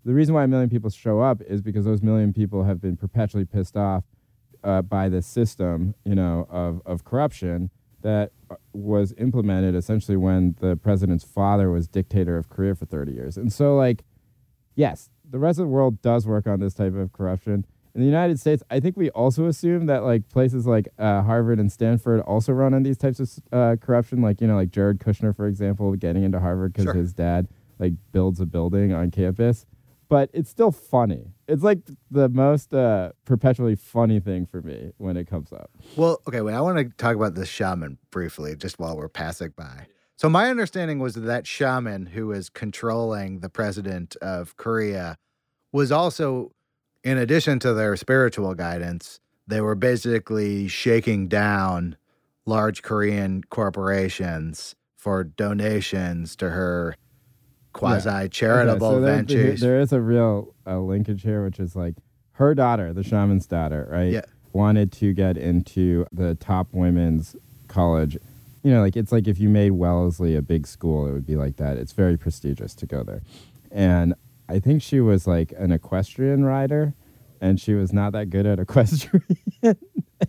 The 0.06 0.14
reason 0.14 0.34
why 0.34 0.46
a 0.46 0.48
million 0.48 0.70
people 0.70 0.90
show 0.90 1.20
up 1.20 1.42
is 1.42 1.62
because 1.62 1.86
those 1.86 2.02
million 2.02 2.34
people 2.34 2.64
have 2.64 2.80
been 2.82 2.96
perpetually 2.96 3.46
pissed 3.46 3.76
off 3.76 4.06
uh, 4.64 4.82
by 4.82 5.10
the 5.10 5.22
system, 5.22 5.96
you 6.06 6.16
know, 6.16 6.48
of, 6.50 6.82
of 6.86 7.04
corruption 7.04 7.70
that 8.02 8.32
was 8.74 9.14
implemented 9.18 9.76
essentially 9.76 10.18
when 10.18 10.56
the 10.60 10.76
president's 10.76 11.24
father 11.24 11.70
was 11.72 11.88
dictator 11.88 12.38
of 12.38 12.50
Korea 12.50 12.76
for 12.76 12.86
30 12.86 13.12
years. 13.12 13.38
And 13.38 13.52
so, 13.52 13.76
like, 13.76 14.04
yes, 14.76 15.10
the 15.30 15.40
rest 15.40 15.60
of 15.60 15.64
the 15.66 15.70
world 15.72 16.02
does 16.02 16.28
work 16.28 16.48
on 16.48 16.60
this 16.60 16.74
type 16.74 16.96
of 16.96 17.14
corruption. 17.14 17.66
In 17.94 18.00
the 18.02 18.08
United 18.08 18.40
States, 18.40 18.64
I 18.70 18.80
think 18.80 18.96
we 18.96 19.10
also 19.10 19.48
assume 19.48 19.86
that 19.88 20.04
like 20.04 20.30
places 20.30 20.66
like 20.66 20.88
uh, 20.98 21.24
Harvard 21.24 21.60
and 21.60 21.70
Stanford 21.72 22.22
also 22.22 22.54
run 22.54 22.74
on 22.74 22.84
these 22.84 22.98
types 22.98 23.20
of 23.20 23.30
uh, 23.52 23.76
corruption. 23.82 24.22
Like 24.22 24.40
you 24.40 24.48
know, 24.48 24.56
like 24.56 24.72
Jared 24.72 25.00
Kushner, 25.00 25.36
for 25.36 25.46
example, 25.48 25.94
getting 25.98 26.24
into 26.24 26.40
Harvard 26.40 26.72
because 26.72 26.86
Sure. 26.86 26.94
his 26.94 27.14
dad 27.14 27.50
like 27.80 27.94
builds 28.14 28.40
a 28.40 28.46
building 28.46 28.94
on 28.94 29.12
campus. 29.12 29.66
But 30.12 30.30
it's 30.34 30.50
still 30.50 30.74
funny. 30.74 31.32
It's 31.48 31.64
like 31.64 31.80
the 32.12 32.28
most 32.28 32.74
uh, 32.74 33.14
perpetually 33.24 33.76
funny 33.78 34.20
thing 34.20 34.46
for 34.46 34.62
me 34.62 34.92
when 34.98 35.16
it 35.16 35.26
comes 35.26 35.54
up. 35.54 35.72
Well, 35.96 36.22
okay, 36.28 36.42
wait. 36.42 36.54
I 36.54 36.60
want 36.60 36.78
to 36.80 36.90
talk 36.98 37.16
about 37.16 37.36
the 37.36 37.46
shaman 37.46 37.98
briefly, 38.12 38.58
just 38.58 38.78
while 38.78 38.98
we're 38.98 39.08
passing 39.08 39.54
by. 39.56 39.88
So 40.18 40.28
my 40.28 40.50
understanding 40.50 41.00
was 41.00 41.14
that 41.14 41.22
that 41.22 41.48
shaman 41.48 42.08
who 42.08 42.34
is 42.34 42.50
controlling 42.50 43.40
the 43.40 43.48
president 43.48 44.18
of 44.18 44.58
Korea 44.58 45.18
was 45.72 45.94
also, 45.94 46.52
in 47.06 47.18
addition 47.18 47.60
to 47.60 47.74
their 47.74 47.96
spiritual 47.96 48.54
guidance, 48.54 49.22
they 49.48 49.62
were 49.62 49.76
basically 49.76 50.68
shaking 50.68 51.30
down 51.30 51.96
large 52.46 52.82
Korean 52.82 53.46
corporations 53.46 54.76
for 54.98 55.24
donations 55.24 56.36
to 56.36 56.50
her 56.50 56.98
quasi 57.74 58.30
charitable 58.30 58.88
Okay, 58.88 58.96
so 58.96 59.02
there- 59.02 59.16
ventures. 59.16 59.62
There 59.62 59.80
is 59.80 59.94
a 59.94 60.02
real 60.02 60.54
uh, 60.68 60.80
linkage 60.80 61.24
here, 61.24 61.44
which 61.44 61.60
is 61.60 61.76
like 61.76 61.96
her 62.34 62.54
daughter, 62.56 62.94
the 62.94 63.04
shaman's 63.04 63.46
daughter, 63.46 63.88
right? 63.92 64.12
Yeah. 64.12 64.22
Wanted 64.54 64.92
to 64.94 65.14
get 65.14 65.38
into 65.38 66.06
the 66.12 66.36
top 66.36 66.68
women's 66.72 67.36
college. 67.68 68.18
You 68.64 68.72
know, 68.72 68.82
like 68.82 68.96
it's 68.98 69.12
like 69.12 69.28
if 69.28 69.40
you 69.40 69.48
made 69.50 69.72
Wellesley 69.72 70.36
a 70.36 70.42
big 70.42 70.68
school, 70.68 71.08
it 71.08 71.14
would 71.14 71.26
be 71.26 71.36
like 71.36 71.56
that. 71.58 71.78
It's 71.78 71.94
very 71.94 72.18
prestigious 72.18 72.76
to 72.76 72.86
go 72.86 73.04
there. 73.04 73.22
And 73.72 74.14
I 74.50 74.60
think 74.60 74.82
she 74.82 75.00
was 75.00 75.26
like 75.26 75.54
an 75.58 75.72
equestrian 75.72 76.44
rider, 76.44 76.94
and 77.40 77.60
she 77.62 77.74
was 77.74 77.94
not 77.94 78.12
that 78.12 78.30
good 78.30 78.46
at 78.46 78.60
equestrian. 78.66 79.24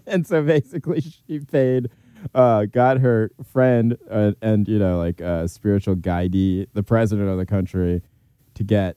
and 0.06 0.26
so 0.26 0.42
basically, 0.42 1.00
she 1.00 1.40
paid, 1.40 1.90
uh, 2.34 2.64
got 2.66 2.98
her 2.98 3.30
friend 3.52 3.96
uh, 4.10 4.32
and, 4.40 4.68
you 4.68 4.78
know, 4.78 4.98
like 4.98 5.20
uh, 5.20 5.46
spiritual 5.46 5.96
guidee, 5.96 6.66
the 6.72 6.82
president 6.82 7.28
of 7.28 7.38
the 7.38 7.46
country, 7.46 8.02
to 8.54 8.64
get 8.64 8.96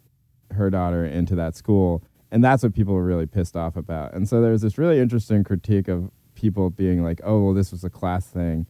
her 0.51 0.69
daughter 0.69 1.05
into 1.05 1.35
that 1.35 1.55
school. 1.55 2.03
And 2.31 2.43
that's 2.43 2.63
what 2.63 2.73
people 2.73 2.93
were 2.93 3.05
really 3.05 3.25
pissed 3.25 3.55
off 3.55 3.75
about. 3.75 4.13
And 4.13 4.27
so 4.27 4.41
there's 4.41 4.61
this 4.61 4.77
really 4.77 4.99
interesting 4.99 5.43
critique 5.43 5.87
of 5.87 6.11
people 6.33 6.69
being 6.69 7.03
like, 7.03 7.21
oh, 7.23 7.41
well, 7.41 7.53
this 7.53 7.71
was 7.71 7.83
a 7.83 7.89
class 7.89 8.27
thing. 8.27 8.65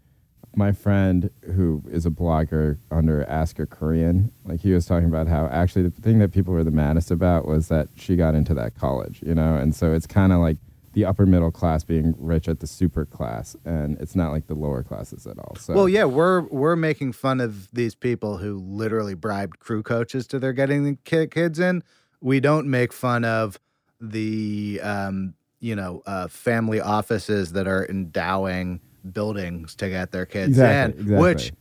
My 0.56 0.72
friend, 0.72 1.30
who 1.56 1.84
is 1.90 2.06
a 2.06 2.10
blogger 2.10 2.78
under 2.92 3.24
Ask 3.28 3.58
Korean, 3.70 4.32
like 4.46 4.62
he 4.62 4.72
was 4.72 4.86
talking 4.86 5.08
about 5.08 5.28
how 5.28 5.48
actually 5.48 5.90
the 5.90 6.02
thing 6.02 6.20
that 6.20 6.32
people 6.32 6.54
were 6.54 6.64
the 6.64 6.72
maddest 6.72 7.12
about 7.12 7.46
was 7.46 7.68
that 7.68 7.90
she 7.96 8.16
got 8.16 8.36
into 8.36 8.54
that 8.54 8.76
college, 8.76 9.22
you 9.26 9.36
know? 9.36 9.56
And 9.56 9.76
so 9.76 9.94
it's 9.94 10.08
kind 10.08 10.32
of 10.32 10.40
like 10.40 10.58
the 10.96 11.06
upper 11.06 11.26
middle 11.26 11.52
class 11.52 11.84
being 11.84 12.16
rich 12.18 12.48
at 12.48 12.60
the 12.62 12.68
super 12.68 13.06
class, 13.06 13.56
and 13.64 13.98
it's 14.00 14.16
not 14.16 14.32
like 14.32 14.48
the 14.48 14.56
lower 14.56 14.82
classes 14.82 15.28
at 15.28 15.38
all. 15.38 15.56
So 15.60 15.74
Well, 15.76 15.90
yeah, 15.90 16.06
we're 16.06 16.42
we're 16.42 16.76
making 16.76 17.12
fun 17.12 17.40
of 17.40 17.70
these 17.72 17.94
people 17.94 18.38
who 18.38 18.58
literally 18.58 19.14
bribed 19.14 19.60
crew 19.60 19.84
coaches 19.84 20.26
to 20.28 20.40
their 20.40 20.54
getting 20.54 20.84
the 20.84 21.28
kids 21.30 21.60
in. 21.60 21.84
We 22.22 22.40
don't 22.40 22.68
make 22.68 22.92
fun 22.92 23.24
of 23.24 23.60
the 24.02 24.80
um, 24.82 25.36
you 25.60 25.76
know 25.76 26.02
uh, 26.06 26.28
family 26.28 26.82
offices 26.82 27.52
that 27.52 27.68
are 27.68 27.86
endowing 27.88 28.80
buildings 29.12 29.76
to 29.76 29.90
get 29.90 30.12
their 30.12 30.26
kids 30.26 30.50
Exactly, 30.50 31.14
in. 31.14 31.20
Which, 31.20 31.52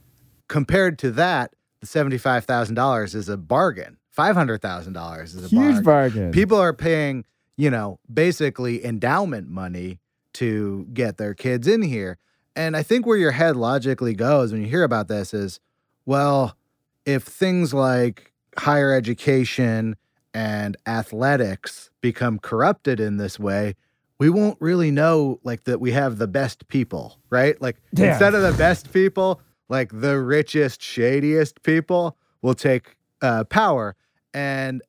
compared 0.48 0.98
to 1.00 1.10
that, 1.12 1.54
the 1.80 1.86
seventy 1.86 2.18
five 2.18 2.44
thousand 2.44 2.76
dollars 2.76 3.14
is 3.14 3.28
a 3.28 3.36
bargain. 3.36 3.98
Five 4.10 4.36
hundred 4.36 4.62
thousand 4.62 4.92
dollars 4.92 5.34
is 5.34 5.44
a 5.44 5.48
huge 5.48 5.82
bargain. 5.82 5.82
bargain. 5.82 6.32
People 6.32 6.58
are 6.58 6.72
paying, 6.72 7.24
you 7.56 7.70
know, 7.70 7.98
basically 8.12 8.84
endowment 8.84 9.48
money 9.48 10.00
to 10.34 10.86
get 10.92 11.16
their 11.16 11.34
kids 11.34 11.68
in 11.68 11.82
here. 11.82 12.18
And 12.56 12.76
I 12.76 12.82
think 12.82 13.06
where 13.06 13.16
your 13.16 13.32
head 13.32 13.56
logically 13.56 14.14
goes 14.14 14.52
when 14.52 14.62
you 14.62 14.68
hear 14.68 14.84
about 14.84 15.08
this 15.08 15.34
is, 15.34 15.60
well, 16.06 16.56
if 17.04 17.24
things 17.24 17.74
like 17.74 18.32
higher 18.56 18.92
education 18.92 19.96
and 20.32 20.76
athletics 20.86 21.90
become 22.00 22.38
corrupted 22.38 23.00
in 23.00 23.16
this 23.16 23.38
way, 23.38 23.74
we 24.18 24.30
won't 24.30 24.56
really 24.60 24.90
know 24.90 25.40
like 25.42 25.64
that 25.64 25.80
we 25.80 25.92
have 25.92 26.18
the 26.18 26.28
best 26.28 26.66
people, 26.68 27.18
right? 27.30 27.60
Like 27.60 27.76
Yeah. 27.92 28.06
instead 28.10 28.34
of 28.34 28.42
the 28.42 28.52
best 28.52 28.92
people, 28.92 29.40
like 29.68 29.90
the 29.92 30.20
richest, 30.20 30.80
shadiest 30.80 31.62
people 31.62 32.16
will 32.42 32.54
take 32.54 32.96
uh, 33.22 33.44
power. 33.44 33.96
And 34.32 34.82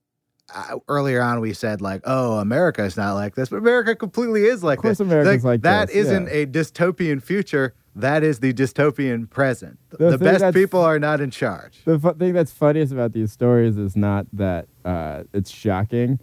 earlier 0.87 1.21
on, 1.21 1.39
we 1.41 1.53
said 1.53 1.81
like, 1.81 2.01
"Oh, 2.05 2.39
America 2.39 2.83
is 2.83 2.97
not 2.97 3.13
like 3.13 3.35
this," 3.35 3.49
but 3.49 3.57
America 3.57 3.95
completely 3.95 4.43
is 4.45 4.63
like 4.63 4.79
Of 4.79 4.83
course 4.83 4.97
this. 4.99 5.07
America's 5.07 5.45
like 5.45 5.61
That 5.61 5.87
this, 5.89 6.07
not 6.09 6.23
yeah. 6.23 6.29
a 6.29 6.45
dystopian 6.45 7.21
future. 7.21 7.73
That 7.95 8.23
is 8.23 8.39
the 8.39 8.53
dystopian 8.53 9.29
present. 9.29 9.79
The 9.89 10.11
The, 10.11 10.17
best 10.17 10.53
people 10.53 10.81
are 10.81 10.99
not 10.99 11.21
in 11.21 11.31
charge. 11.31 11.81
the 11.85 11.97
fu- 11.97 12.13
thing 12.13 12.33
that's 12.33 12.51
funniest 12.51 12.91
about 12.91 13.13
these 13.13 13.31
stories 13.31 13.77
is 13.77 13.95
not 13.95 14.27
that 14.33 14.67
uh, 14.83 15.23
it's 15.33 15.49
shocking. 15.49 16.19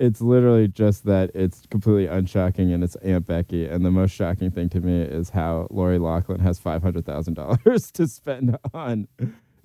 It's 0.00 0.20
literally 0.20 0.66
just 0.66 1.04
that 1.04 1.30
it's 1.34 1.62
completely 1.70 2.06
unshocking 2.08 2.72
and 2.72 2.82
it's 2.82 2.96
Aunt 2.96 3.28
Becky. 3.28 3.64
And 3.68 3.84
the 3.86 3.92
most 3.92 4.10
shocking 4.10 4.50
thing 4.50 4.68
to 4.70 4.80
me 4.80 5.02
is 5.02 5.30
how 5.30 5.68
Lori 5.70 5.98
Loughlin 6.00 6.40
has 6.40 6.58
five 6.58 6.82
hundred 6.82 7.06
thousand 7.06 7.34
dollars 7.34 7.90
to 7.92 8.08
spend 8.08 8.58
on 8.74 9.06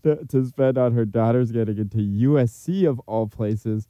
to, 0.04 0.24
to 0.26 0.46
spend 0.46 0.78
on 0.78 0.94
her 0.94 1.04
daughters 1.04 1.52
getting 1.52 1.80
into 1.80 1.98
USC 1.98 2.88
of 2.88 3.00
all 3.08 3.26
places 3.28 3.88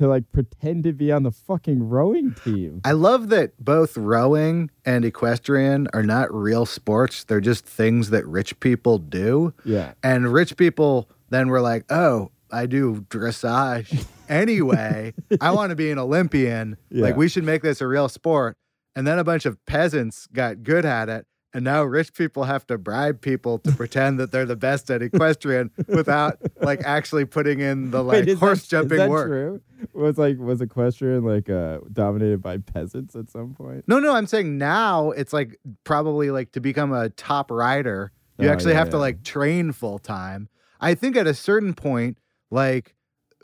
to 0.00 0.08
like 0.08 0.32
pretend 0.32 0.82
to 0.84 0.94
be 0.94 1.12
on 1.12 1.24
the 1.24 1.30
fucking 1.30 1.88
rowing 1.90 2.32
team. 2.32 2.80
I 2.84 2.92
love 2.92 3.28
that 3.28 3.62
both 3.62 3.98
rowing 3.98 4.70
and 4.86 5.04
equestrian 5.04 5.88
are 5.92 6.02
not 6.02 6.32
real 6.32 6.64
sports. 6.64 7.24
They're 7.24 7.40
just 7.40 7.66
things 7.66 8.08
that 8.08 8.26
rich 8.26 8.58
people 8.60 8.96
do. 8.96 9.52
Yeah. 9.62 9.92
And 10.02 10.32
rich 10.32 10.56
people 10.56 11.10
then 11.28 11.48
were 11.48 11.60
like, 11.60 11.84
oh, 11.92 12.30
I 12.50 12.64
do 12.64 13.04
dressage 13.10 14.06
anyway. 14.28 15.12
I 15.38 15.50
want 15.50 15.68
to 15.68 15.76
be 15.76 15.90
an 15.90 15.98
Olympian. 15.98 16.78
Yeah. 16.90 17.04
Like, 17.04 17.16
we 17.16 17.28
should 17.28 17.44
make 17.44 17.60
this 17.60 17.82
a 17.82 17.86
real 17.86 18.08
sport. 18.08 18.56
And 18.96 19.06
then 19.06 19.18
a 19.18 19.24
bunch 19.24 19.44
of 19.44 19.64
peasants 19.66 20.26
got 20.32 20.62
good 20.62 20.86
at 20.86 21.10
it. 21.10 21.26
And 21.52 21.64
now 21.64 21.82
rich 21.82 22.14
people 22.14 22.44
have 22.44 22.64
to 22.68 22.78
bribe 22.78 23.20
people 23.20 23.58
to 23.60 23.72
pretend 23.72 24.20
that 24.20 24.30
they're 24.30 24.46
the 24.46 24.54
best 24.54 24.88
at 24.90 25.02
equestrian 25.02 25.70
without 25.88 26.38
like 26.60 26.80
actually 26.84 27.24
putting 27.24 27.58
in 27.58 27.90
the 27.90 28.04
like 28.04 28.26
Wait, 28.26 28.38
horse 28.38 28.62
that, 28.68 28.88
jumping 28.88 29.08
work. 29.10 29.26
true? 29.28 29.60
Was 29.92 30.16
like 30.18 30.38
was 30.38 30.60
equestrian 30.60 31.24
like 31.24 31.50
uh, 31.50 31.78
dominated 31.92 32.40
by 32.40 32.58
peasants 32.58 33.16
at 33.16 33.30
some 33.30 33.54
point? 33.54 33.84
No, 33.88 33.98
no, 33.98 34.14
I'm 34.14 34.26
saying 34.26 34.58
now 34.58 35.10
it's 35.10 35.32
like 35.32 35.58
probably 35.84 36.30
like 36.30 36.52
to 36.52 36.60
become 36.60 36.92
a 36.92 37.08
top 37.10 37.50
rider, 37.50 38.12
you 38.38 38.48
Oh, 38.48 38.52
actually 38.52 38.72
yeah, 38.72 38.78
have 38.78 38.90
to 38.90 38.98
like 38.98 39.24
train 39.24 39.72
full 39.72 39.98
time. 39.98 40.48
I 40.80 40.94
think 40.94 41.16
at 41.16 41.26
a 41.26 41.34
certain 41.34 41.74
point, 41.74 42.18
like 42.50 42.94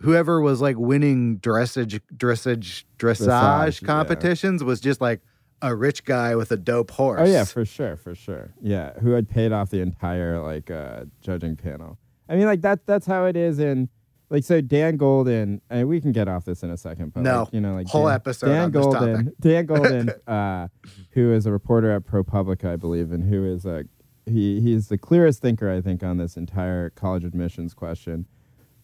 whoever 0.01 0.41
was 0.41 0.61
like 0.61 0.77
winning 0.79 1.39
dressage, 1.41 2.01
dressage, 2.15 2.85
dressage, 2.99 3.27
Dressage, 3.27 3.83
yeah. 3.83 3.87
competitions 3.87 4.63
was 4.63 4.81
just 4.81 5.01
like 5.01 5.23
a 5.63 5.75
rich 5.75 6.05
guy 6.05 6.35
with 6.37 6.51
a 6.53 6.57
dope 6.57 6.91
horse. 6.93 7.21
Oh 7.23 7.25
yeah, 7.25 7.45
for 7.45 7.65
sure, 7.65 7.97
for 7.97 8.15
sure. 8.15 8.55
Yeah, 8.61 8.93
who 9.01 9.13
had 9.13 9.29
paid 9.29 9.53
off 9.53 9.71
the 9.71 9.81
entire 9.81 10.41
like 10.41 10.71
uh, 10.71 11.05
judging 11.21 11.57
panel. 11.57 11.99
I 12.29 12.37
mean, 12.37 12.47
like 12.47 12.63
that. 12.63 12.87
That's 12.87 13.07
how 13.07 13.25
it 13.27 13.37
is 13.37 13.59
in 13.59 13.89
like 14.31 14.45
so 14.45 14.61
Dan 14.61 14.97
Golden. 14.97 15.61
And 15.71 15.89
we 15.89 16.01
can 16.01 16.13
get 16.13 16.29
off 16.29 16.45
this 16.45 16.63
in 16.63 16.71
a 16.71 16.77
second, 16.77 17.13
but 17.15 17.23
No, 17.23 17.41
like, 17.45 17.53
you 17.53 17.61
know, 17.61 17.75
like 17.75 17.89
whole 17.89 18.07
Dan, 18.07 18.15
episode 18.15 18.47
Dan 18.49 18.65
on 18.65 18.71
this 18.73 18.85
Golden. 18.85 19.33
Dan 19.41 19.67
Golden, 19.67 20.11
uh, 20.27 20.69
who 21.13 21.33
is 21.33 21.47
a 21.47 21.53
reporter 21.53 21.91
at 21.91 22.05
ProPublica, 22.05 22.73
I 22.73 22.77
believe, 22.77 23.13
and 23.13 23.25
who 23.25 23.45
is 23.45 23.65
a 23.65 23.85
he 24.27 24.61
he's 24.61 24.89
the 24.89 24.99
clearest 24.99 25.41
thinker 25.41 25.71
I 25.71 25.81
think 25.81 26.03
on 26.03 26.17
this 26.17 26.37
entire 26.37 26.91
college 26.91 27.25
admissions 27.25 27.75
question. 27.75 28.27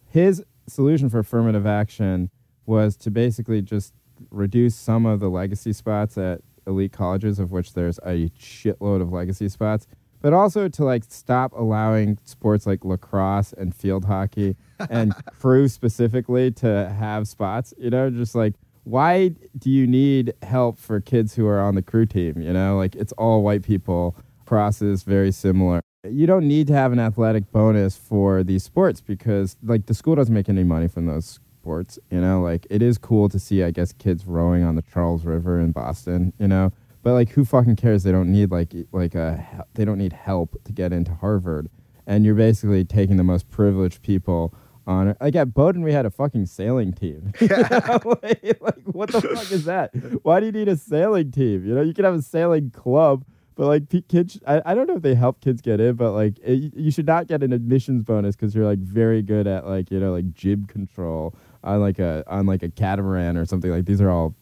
His 0.07 0.43
solution 0.67 1.09
for 1.09 1.19
affirmative 1.19 1.65
action 1.65 2.29
was 2.65 2.95
to 2.97 3.11
basically 3.11 3.61
just 3.61 3.93
reduce 4.29 4.75
some 4.75 5.05
of 5.05 5.19
the 5.19 5.29
legacy 5.29 5.73
spots 5.73 6.17
at 6.17 6.41
elite 6.67 6.91
colleges, 6.91 7.39
of 7.39 7.51
which 7.51 7.73
there's 7.73 7.99
a 7.99 8.29
shitload 8.39 9.01
of 9.01 9.11
legacy 9.11 9.49
spots, 9.49 9.87
but 10.21 10.33
also 10.33 10.67
to 10.67 10.83
like 10.85 11.03
stop 11.07 11.51
allowing 11.53 12.17
sports 12.23 12.65
like 12.65 12.85
lacrosse 12.85 13.53
and 13.53 13.75
field 13.75 14.05
hockey 14.05 14.55
and 14.89 15.13
crew 15.39 15.67
specifically 15.67 16.51
to 16.51 16.89
have 16.97 17.27
spots. 17.27 17.73
You 17.77 17.89
know, 17.89 18.09
just 18.09 18.35
like 18.35 18.53
why 18.83 19.29
do 19.57 19.69
you 19.69 19.87
need 19.87 20.33
help 20.41 20.77
for 20.77 20.99
kids 20.99 21.35
who 21.35 21.47
are 21.47 21.59
on 21.59 21.75
the 21.75 21.81
crew 21.81 22.05
team? 22.05 22.41
You 22.41 22.53
know, 22.53 22.77
like 22.77 22.95
it's 22.95 23.13
all 23.13 23.43
white 23.43 23.63
people. 23.63 24.15
Cross 24.45 24.81
is 24.81 25.03
very 25.03 25.31
similar. 25.31 25.81
You 26.09 26.27
don't 26.27 26.47
need 26.47 26.67
to 26.67 26.73
have 26.73 26.91
an 26.91 26.99
athletic 26.99 27.49
bonus 27.51 27.95
for 27.95 28.43
these 28.43 28.63
sports 28.63 28.99
because 28.99 29.55
like 29.63 29.85
the 29.85 29.93
school 29.93 30.15
doesn't 30.15 30.33
make 30.33 30.49
any 30.49 30.63
money 30.65 30.89
from 30.89 31.05
those 31.05 31.39
sports. 31.63 31.97
You 32.11 32.19
know, 32.19 32.41
like 32.41 32.67
it 32.69 32.81
is 32.81 32.97
cool 32.97 33.29
to 33.29 33.39
see, 33.39 33.63
I 33.63 33.71
guess, 33.71 33.93
kids 33.93 34.25
rowing 34.25 34.63
on 34.63 34.75
the 34.75 34.81
Charles 34.81 35.23
River 35.23 35.59
in 35.59 35.71
Boston. 35.71 36.33
You 36.37 36.49
know, 36.49 36.73
but 37.03 37.13
like 37.13 37.29
who 37.29 37.45
fucking 37.45 37.77
cares? 37.77 38.03
They 38.03 38.11
don't 38.11 38.31
need 38.31 38.51
like 38.51 38.73
like 38.91 39.15
uh, 39.15 39.37
a 39.37 39.65
they 39.75 39.85
don't 39.85 39.97
need 39.97 40.13
help 40.13 40.61
to 40.65 40.73
get 40.73 40.91
into 40.91 41.13
Harvard, 41.13 41.69
and 42.05 42.25
you're 42.25 42.35
basically 42.35 42.83
taking 42.83 43.15
the 43.15 43.23
most 43.23 43.49
privileged 43.49 44.01
people 44.01 44.53
on. 44.85 45.15
Like 45.21 45.35
at 45.35 45.53
Bowdoin, 45.53 45.83
we 45.83 45.93
had 45.93 46.05
a 46.05 46.11
fucking 46.11 46.47
sailing 46.47 46.91
team. 46.91 47.31
Like, 47.41 48.61
like, 48.61 48.83
what 48.85 49.11
the 49.11 49.21
fuck 49.21 49.51
is 49.51 49.63
that? 49.65 49.91
Why 50.23 50.39
do 50.41 50.47
you 50.47 50.51
need 50.51 50.67
a 50.67 50.75
sailing 50.75 51.31
team? 51.31 51.65
You 51.65 51.75
know, 51.75 51.81
you 51.81 51.93
could 51.93 52.05
have 52.05 52.15
a 52.15 52.21
sailing 52.21 52.71
club. 52.71 53.23
But 53.55 53.67
like 53.67 54.07
kids, 54.07 54.39
I, 54.47 54.61
I 54.65 54.73
don't 54.73 54.87
know 54.87 54.95
if 54.95 55.03
they 55.03 55.13
help 55.13 55.39
kids 55.39 55.61
get 55.61 55.79
in, 55.79 55.95
but 55.95 56.11
like 56.11 56.39
it, 56.39 56.73
you 56.75 56.89
should 56.89 57.05
not 57.05 57.27
get 57.27 57.43
an 57.43 57.53
admissions 57.53 58.03
bonus 58.03 58.35
because 58.35 58.55
you're 58.55 58.65
like 58.65 58.79
very 58.79 59.21
good 59.21 59.45
at 59.45 59.67
like 59.67 59.91
you 59.91 59.99
know 59.99 60.11
like 60.11 60.33
jib 60.33 60.67
control 60.67 61.35
on 61.63 61.79
like 61.79 61.99
a 61.99 62.23
on 62.27 62.45
like 62.45 62.63
a 62.63 62.69
catamaran 62.69 63.37
or 63.37 63.45
something 63.45 63.71
like 63.71 63.85
these 63.85 64.01
are 64.01 64.09
all 64.09 64.35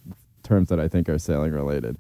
terms 0.44 0.70
that 0.70 0.80
I 0.80 0.88
think 0.88 1.10
are 1.10 1.20
sailing 1.20 1.52
related. 1.52 1.98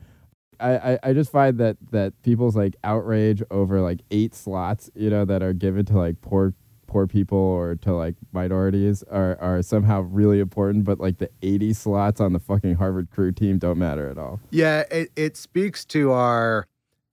I, 0.59 0.93
I, 0.93 0.99
I 1.03 1.13
just 1.13 1.31
find 1.31 1.57
that 1.57 1.77
that 1.91 2.21
people's 2.21 2.55
like 2.55 2.75
outrage 2.83 3.41
over 3.49 3.81
like 3.81 4.01
eight 4.11 4.35
slots, 4.35 4.89
you 4.95 5.09
know, 5.09 5.25
that 5.25 5.41
are 5.41 5.53
given 5.53 5.85
to 5.85 5.97
like 5.97 6.21
poor 6.21 6.53
poor 6.91 7.07
people 7.07 7.37
or 7.37 7.75
to 7.75 7.93
like 7.93 8.15
minorities 8.33 9.01
are, 9.03 9.37
are 9.39 9.61
somehow 9.61 10.01
really 10.01 10.41
important, 10.41 10.83
but 10.83 10.99
like 10.99 11.19
the 11.19 11.29
80 11.41 11.71
slots 11.71 12.19
on 12.19 12.33
the 12.33 12.39
fucking 12.39 12.75
Harvard 12.75 13.09
crew 13.09 13.31
team 13.31 13.57
don't 13.57 13.77
matter 13.77 14.09
at 14.09 14.17
all. 14.17 14.41
Yeah, 14.49 14.83
it, 14.91 15.09
it 15.15 15.37
speaks 15.37 15.85
to 15.85 16.11
our 16.11 16.67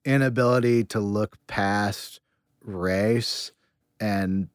inability 0.04 0.82
to 0.84 0.98
look 0.98 1.36
past 1.46 2.20
race 2.60 3.52
and 4.00 4.48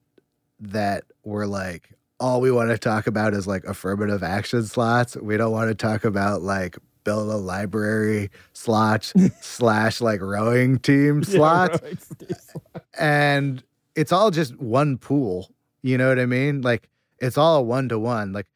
that 0.60 1.06
we're 1.24 1.46
like, 1.46 1.93
all 2.20 2.42
we 2.42 2.52
want 2.52 2.70
to 2.70 2.78
talk 2.78 3.08
about 3.08 3.34
is 3.34 3.48
like 3.48 3.64
affirmative 3.66 4.24
action 4.24 4.64
slots. 4.64 5.16
We 5.16 5.38
don't 5.38 5.52
want 5.52 5.70
to 5.70 5.76
talk 5.76 6.06
about 6.06 6.42
like 6.42 6.78
build 7.04 7.30
a 7.30 7.38
library 7.38 8.30
slot 8.54 9.12
slash 9.42 10.02
like 10.02 10.22
rowing 10.22 10.80
team 10.80 11.24
slots. 11.24 11.80
Yeah, 11.82 11.84
rowing 11.84 11.98
slot. 11.98 12.86
and 12.98 13.64
it's 13.96 14.12
all 14.12 14.32
just 14.32 14.58
one 14.60 14.98
pool. 14.98 15.52
You 15.82 15.98
know 15.98 16.10
what 16.10 16.20
I 16.20 16.26
mean? 16.26 16.62
Like 16.62 16.90
it's 17.20 17.38
all 17.38 17.66
one 17.66 17.90
to 17.90 18.00
one. 18.00 18.34
Like 18.34 18.48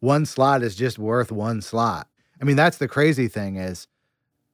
one 0.00 0.26
slot 0.26 0.62
is 0.62 0.74
just 0.74 0.98
worth 0.98 1.32
one 1.32 1.62
slot. 1.62 2.08
I 2.40 2.44
mean, 2.44 2.56
that's 2.56 2.78
the 2.78 2.88
crazy 2.88 3.28
thing 3.28 3.56
is 3.56 3.86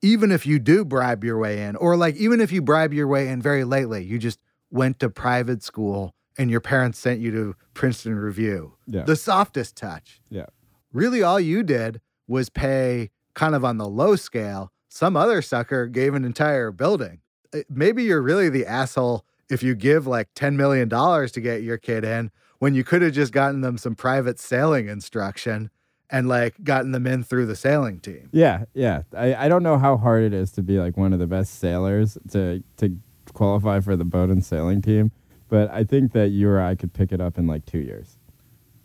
even 0.03 0.33
if 0.33 0.47
you 0.47 0.59
do 0.59 0.85
bribe 0.85 1.25
your 1.25 1.39
way 1.39 1.63
in, 1.63 1.77
or 1.77 1.97
like 1.97 2.17
even 2.17 2.41
if 2.41 2.53
you 2.53 2.63
bribe 2.63 2.93
your 2.93 3.09
way 3.09 3.29
in 3.29 3.43
very 3.43 3.65
lately, 3.65 4.05
you 4.05 4.19
just 4.19 4.39
went 4.71 5.01
to 5.01 5.11
private 5.11 5.63
school 5.63 6.15
and 6.41 6.51
your 6.51 6.63
parents 6.63 6.99
sent 6.99 7.21
you 7.21 7.31
to 7.31 7.55
Princeton 7.75 8.19
Review. 8.19 8.73
Yeah. 8.87 9.03
The 9.03 9.15
softest 9.15 9.77
touch. 9.77 10.23
Yeah. 10.31 10.47
Really 10.91 11.23
all 11.23 11.39
you 11.39 11.63
did 11.63 12.01
was 12.27 12.49
pay 12.49 13.11
kind 13.35 13.55
of 13.55 13.63
on 13.63 13.77
the 13.77 13.87
low 13.87 14.17
scale. 14.17 14.73
Some 14.89 15.19
other 15.19 15.43
sucker 15.43 15.87
gave 15.87 16.15
an 16.15 16.25
entire 16.25 16.73
building. 16.73 17.21
Uh, 17.55 17.59
Maybe 17.69 18.05
you're 18.05 18.23
really 18.23 18.49
the 18.49 18.65
asshole 18.65 19.27
if 19.51 19.63
you 19.63 19.75
give 19.75 20.07
like 20.07 20.33
$10 20.33 20.55
million 20.55 20.89
to 20.89 21.41
get 21.43 21.63
your 21.63 21.77
kid 21.77 22.05
in 22.05 22.31
when 22.59 22.73
you 22.73 22.85
could 22.85 23.03
have 23.03 23.13
just 23.13 23.33
gotten 23.35 23.61
them 23.61 23.77
some 23.77 23.95
private 23.95 24.41
sailing 24.41 24.89
instruction 24.89 25.69
and 26.09 26.27
like 26.27 26.65
gotten 26.65 26.93
them 26.93 27.07
in 27.07 27.23
through 27.23 27.45
the 27.45 27.57
sailing 27.57 28.01
team. 28.01 28.31
Yeah, 28.33 28.65
yeah. 28.73 29.03
I, 29.15 29.35
I 29.35 29.49
don't 29.51 29.63
know 29.63 29.77
how 29.77 29.99
hard 29.99 30.23
it 30.23 30.33
is 30.33 30.53
to 30.53 30.63
be 30.63 30.79
like 30.79 30.97
one 30.97 31.13
of 31.13 31.19
the 31.19 31.27
best 31.27 31.59
sailors 31.59 32.17
to 32.31 32.65
to 32.79 32.97
qualify 33.35 33.81
for 33.81 33.95
the 33.95 34.07
boat 34.07 34.31
and 34.31 34.43
sailing 34.43 34.81
team, 34.81 35.13
but 35.51 35.71
I 35.71 35.85
think 35.85 36.13
that 36.13 36.29
you 36.29 36.49
or 36.49 36.61
I 36.61 36.75
could 36.75 36.93
pick 36.93 37.13
it 37.13 37.21
up 37.21 37.37
in 37.37 37.47
like 37.47 37.67
two 37.67 37.81
years. 37.81 38.17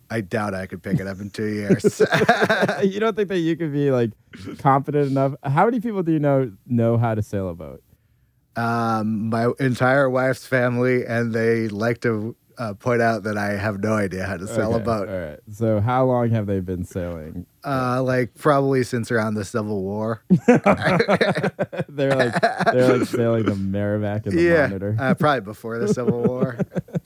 I 0.09 0.21
doubt 0.21 0.53
I 0.53 0.67
could 0.67 0.83
pick 0.83 0.99
it 0.99 1.07
up 1.07 1.19
in 1.19 1.29
two 1.29 1.47
years. 1.47 1.99
you 2.83 2.99
don't 2.99 3.15
think 3.15 3.29
that 3.29 3.39
you 3.39 3.55
could 3.55 3.71
be 3.71 3.89
like 3.91 4.11
confident 4.59 5.09
enough? 5.09 5.33
How 5.43 5.65
many 5.65 5.79
people 5.79 6.03
do 6.03 6.11
you 6.11 6.19
know 6.19 6.51
know 6.67 6.97
how 6.97 7.15
to 7.15 7.23
sail 7.23 7.49
a 7.49 7.55
boat? 7.55 7.81
um, 8.55 9.29
my 9.29 9.51
entire 9.59 10.09
wife's 10.09 10.45
family, 10.45 11.05
and 11.05 11.33
they 11.33 11.67
like 11.67 12.01
to 12.01 12.35
uh, 12.57 12.73
point 12.73 13.01
out 13.01 13.23
that 13.23 13.37
I 13.37 13.51
have 13.57 13.81
no 13.81 13.93
idea 13.93 14.25
how 14.25 14.37
to 14.37 14.47
sail 14.47 14.75
a 14.75 14.79
boat. 14.79 15.09
All 15.09 15.15
right. 15.17 15.39
So 15.51 15.79
how 15.79 16.05
long 16.05 16.29
have 16.31 16.45
they 16.47 16.59
been 16.59 16.83
sailing? 16.85 17.45
Uh, 17.65 18.01
like 18.03 18.33
probably 18.35 18.83
since 18.83 19.11
around 19.11 19.33
the 19.35 19.43
Civil 19.45 19.81
War. 19.83 20.23
they're 20.47 22.15
like 22.15 22.41
they're 22.71 22.97
like 22.97 23.07
sailing 23.07 23.43
the 23.45 23.55
Merrimack 23.55 24.25
and 24.27 24.37
the 24.37 24.41
yeah, 24.41 24.67
Monitor. 24.67 24.95
uh, 24.99 25.13
probably 25.15 25.41
before 25.41 25.79
the 25.79 25.93
Civil 25.93 26.21
War. 26.23 26.57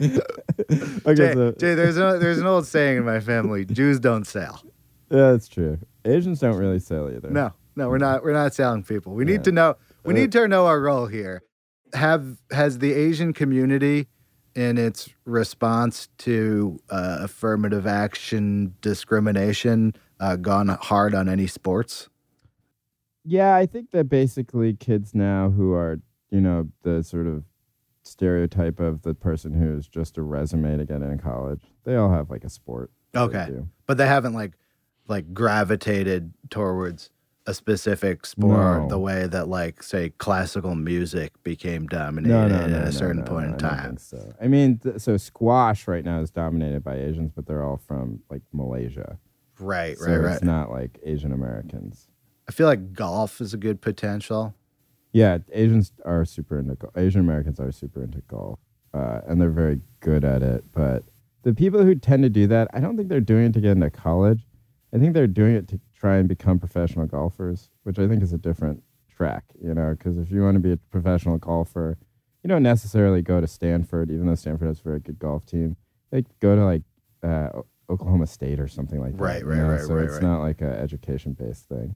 okay, 0.00 1.14
Jay, 1.14 1.32
so 1.34 1.52
Jay, 1.52 1.74
there's 1.74 1.96
a, 1.98 2.18
there's 2.18 2.38
an 2.38 2.46
old 2.46 2.66
saying 2.66 2.98
in 2.98 3.04
my 3.04 3.20
family: 3.20 3.64
Jews 3.64 4.00
don't 4.00 4.26
sail. 4.26 4.60
yeah, 5.10 5.32
that's 5.32 5.48
true. 5.48 5.78
Asians 6.04 6.40
don't 6.40 6.56
really 6.56 6.78
sail 6.78 7.10
either. 7.14 7.30
No, 7.30 7.52
no, 7.76 7.88
we're 7.88 7.98
not. 7.98 8.24
We're 8.24 8.32
not 8.32 8.54
sailing 8.54 8.82
people. 8.84 9.12
We 9.14 9.24
Yeah. 9.24 9.32
need 9.32 9.44
to 9.44 9.52
know. 9.52 9.76
We 10.04 10.14
Uh, 10.14 10.16
need 10.18 10.32
to 10.32 10.48
know 10.48 10.66
our 10.66 10.80
role 10.80 11.06
here. 11.06 11.42
Have 11.94 12.38
has 12.50 12.78
the 12.78 12.92
Asian 12.92 13.32
community, 13.32 14.08
in 14.54 14.78
its 14.78 15.08
response 15.24 16.08
to 16.18 16.80
uh, 16.90 17.18
affirmative 17.20 17.86
action 17.86 18.74
discrimination, 18.80 19.94
uh, 20.18 20.36
gone 20.36 20.68
hard 20.68 21.14
on 21.14 21.28
any 21.28 21.46
sports? 21.46 22.08
Yeah, 23.24 23.54
I 23.54 23.66
think 23.66 23.90
that 23.92 24.08
basically 24.08 24.74
kids 24.74 25.14
now 25.14 25.50
who 25.50 25.72
are, 25.72 26.00
you 26.30 26.40
know, 26.40 26.68
the 26.82 27.02
sort 27.02 27.26
of 27.26 27.44
stereotype 28.02 28.80
of 28.80 29.02
the 29.02 29.14
person 29.14 29.52
who's 29.52 29.86
just 29.86 30.16
a 30.18 30.22
resume 30.22 30.76
to 30.78 30.84
get 30.84 31.02
into 31.02 31.18
college, 31.18 31.62
they 31.84 31.96
all 31.96 32.10
have 32.10 32.30
like 32.30 32.44
a 32.44 32.50
sport. 32.50 32.90
they 33.12 33.20
Okay, 33.20 33.48
but 33.86 33.98
they 33.98 34.06
haven't 34.06 34.34
like 34.34 34.54
like 35.06 35.32
gravitated 35.34 36.32
towards 36.50 37.10
a 37.46 37.54
specific 37.54 38.26
sport 38.26 38.82
No. 38.82 38.88
the 38.88 38.98
way 38.98 39.26
that 39.26 39.48
like 39.48 39.82
say 39.82 40.10
classical 40.18 40.74
music 40.74 41.32
became 41.42 41.86
dominated 41.86 42.32
No, 42.34 42.48
no, 42.48 42.76
at 42.76 42.88
a 42.88 42.92
certain 42.92 43.22
point 43.24 43.46
in 43.52 43.56
time. 43.58 43.86
think 43.96 44.00
so. 44.00 44.32
I 44.40 44.46
mean, 44.46 44.78
th- 44.78 45.00
so 45.00 45.16
squash 45.16 45.88
right 45.88 46.04
now 46.04 46.20
is 46.20 46.30
dominated 46.30 46.84
by 46.84 46.96
Asians, 46.96 47.32
but 47.34 47.46
they're 47.46 47.64
all 47.64 47.78
from 47.78 48.20
like 48.30 48.42
Malaysia. 48.52 49.18
Right, 49.58 49.96
so 49.98 50.06
right, 50.10 50.16
right. 50.18 50.34
It's 50.34 50.44
not 50.44 50.70
like 50.70 50.98
Asian 51.02 51.32
Americans. 51.32 52.08
I 52.48 52.52
feel 52.52 52.66
like 52.66 52.92
golf 52.92 53.40
is 53.40 53.52
a 53.54 53.58
good 53.58 53.80
potential. 53.80 54.54
Yeah, 55.12 55.38
Asians 55.52 55.92
are 56.04 56.24
super 56.24 56.58
into 56.58 56.74
go- 56.76 56.90
Asian 56.96 57.20
Americans 57.20 57.58
are 57.58 57.72
super 57.72 58.02
into 58.04 58.20
golf, 58.28 58.58
uh, 58.94 59.22
and 59.26 59.40
they're 59.40 59.50
very 59.50 59.80
good 60.00 60.24
at 60.24 60.42
it. 60.42 60.64
But 60.72 61.04
the 61.42 61.54
people 61.54 61.82
who 61.84 61.94
tend 61.94 62.22
to 62.22 62.28
do 62.28 62.46
that, 62.48 62.68
I 62.72 62.80
don't 62.80 62.96
think 62.96 63.08
they're 63.08 63.20
doing 63.20 63.46
it 63.46 63.52
to 63.54 63.60
get 63.60 63.72
into 63.72 63.90
college. 63.90 64.46
I 64.92 64.98
think 64.98 65.14
they're 65.14 65.26
doing 65.26 65.54
it 65.54 65.68
to 65.68 65.80
try 65.94 66.16
and 66.16 66.28
become 66.28 66.58
professional 66.58 67.06
golfers, 67.06 67.70
which 67.84 67.98
I 67.98 68.08
think 68.08 68.22
is 68.22 68.32
a 68.32 68.38
different 68.38 68.82
track. 69.08 69.44
You 69.62 69.74
know, 69.74 69.94
because 69.96 70.18
if 70.18 70.30
you 70.30 70.42
want 70.42 70.54
to 70.56 70.60
be 70.60 70.72
a 70.72 70.76
professional 70.76 71.38
golfer, 71.38 71.98
you 72.42 72.48
don't 72.48 72.62
necessarily 72.62 73.22
go 73.22 73.40
to 73.40 73.46
Stanford, 73.46 74.10
even 74.10 74.26
though 74.26 74.34
Stanford 74.34 74.68
has 74.68 74.80
a 74.80 74.82
very 74.82 75.00
good 75.00 75.18
golf 75.18 75.46
team. 75.46 75.76
They 76.10 76.24
go 76.40 76.56
to 76.56 76.64
like 76.64 76.82
uh, 77.22 77.50
Oklahoma 77.88 78.26
State 78.26 78.58
or 78.58 78.68
something 78.68 79.00
like 79.00 79.16
that. 79.16 79.22
Right, 79.22 79.40
you 79.42 79.46
right, 79.48 79.56
know? 79.58 79.68
right, 79.68 79.80
So 79.80 79.94
right, 79.94 80.04
it's 80.04 80.14
right. 80.14 80.22
not 80.22 80.40
like 80.40 80.60
an 80.60 80.72
education 80.72 81.34
based 81.34 81.68
thing. 81.68 81.94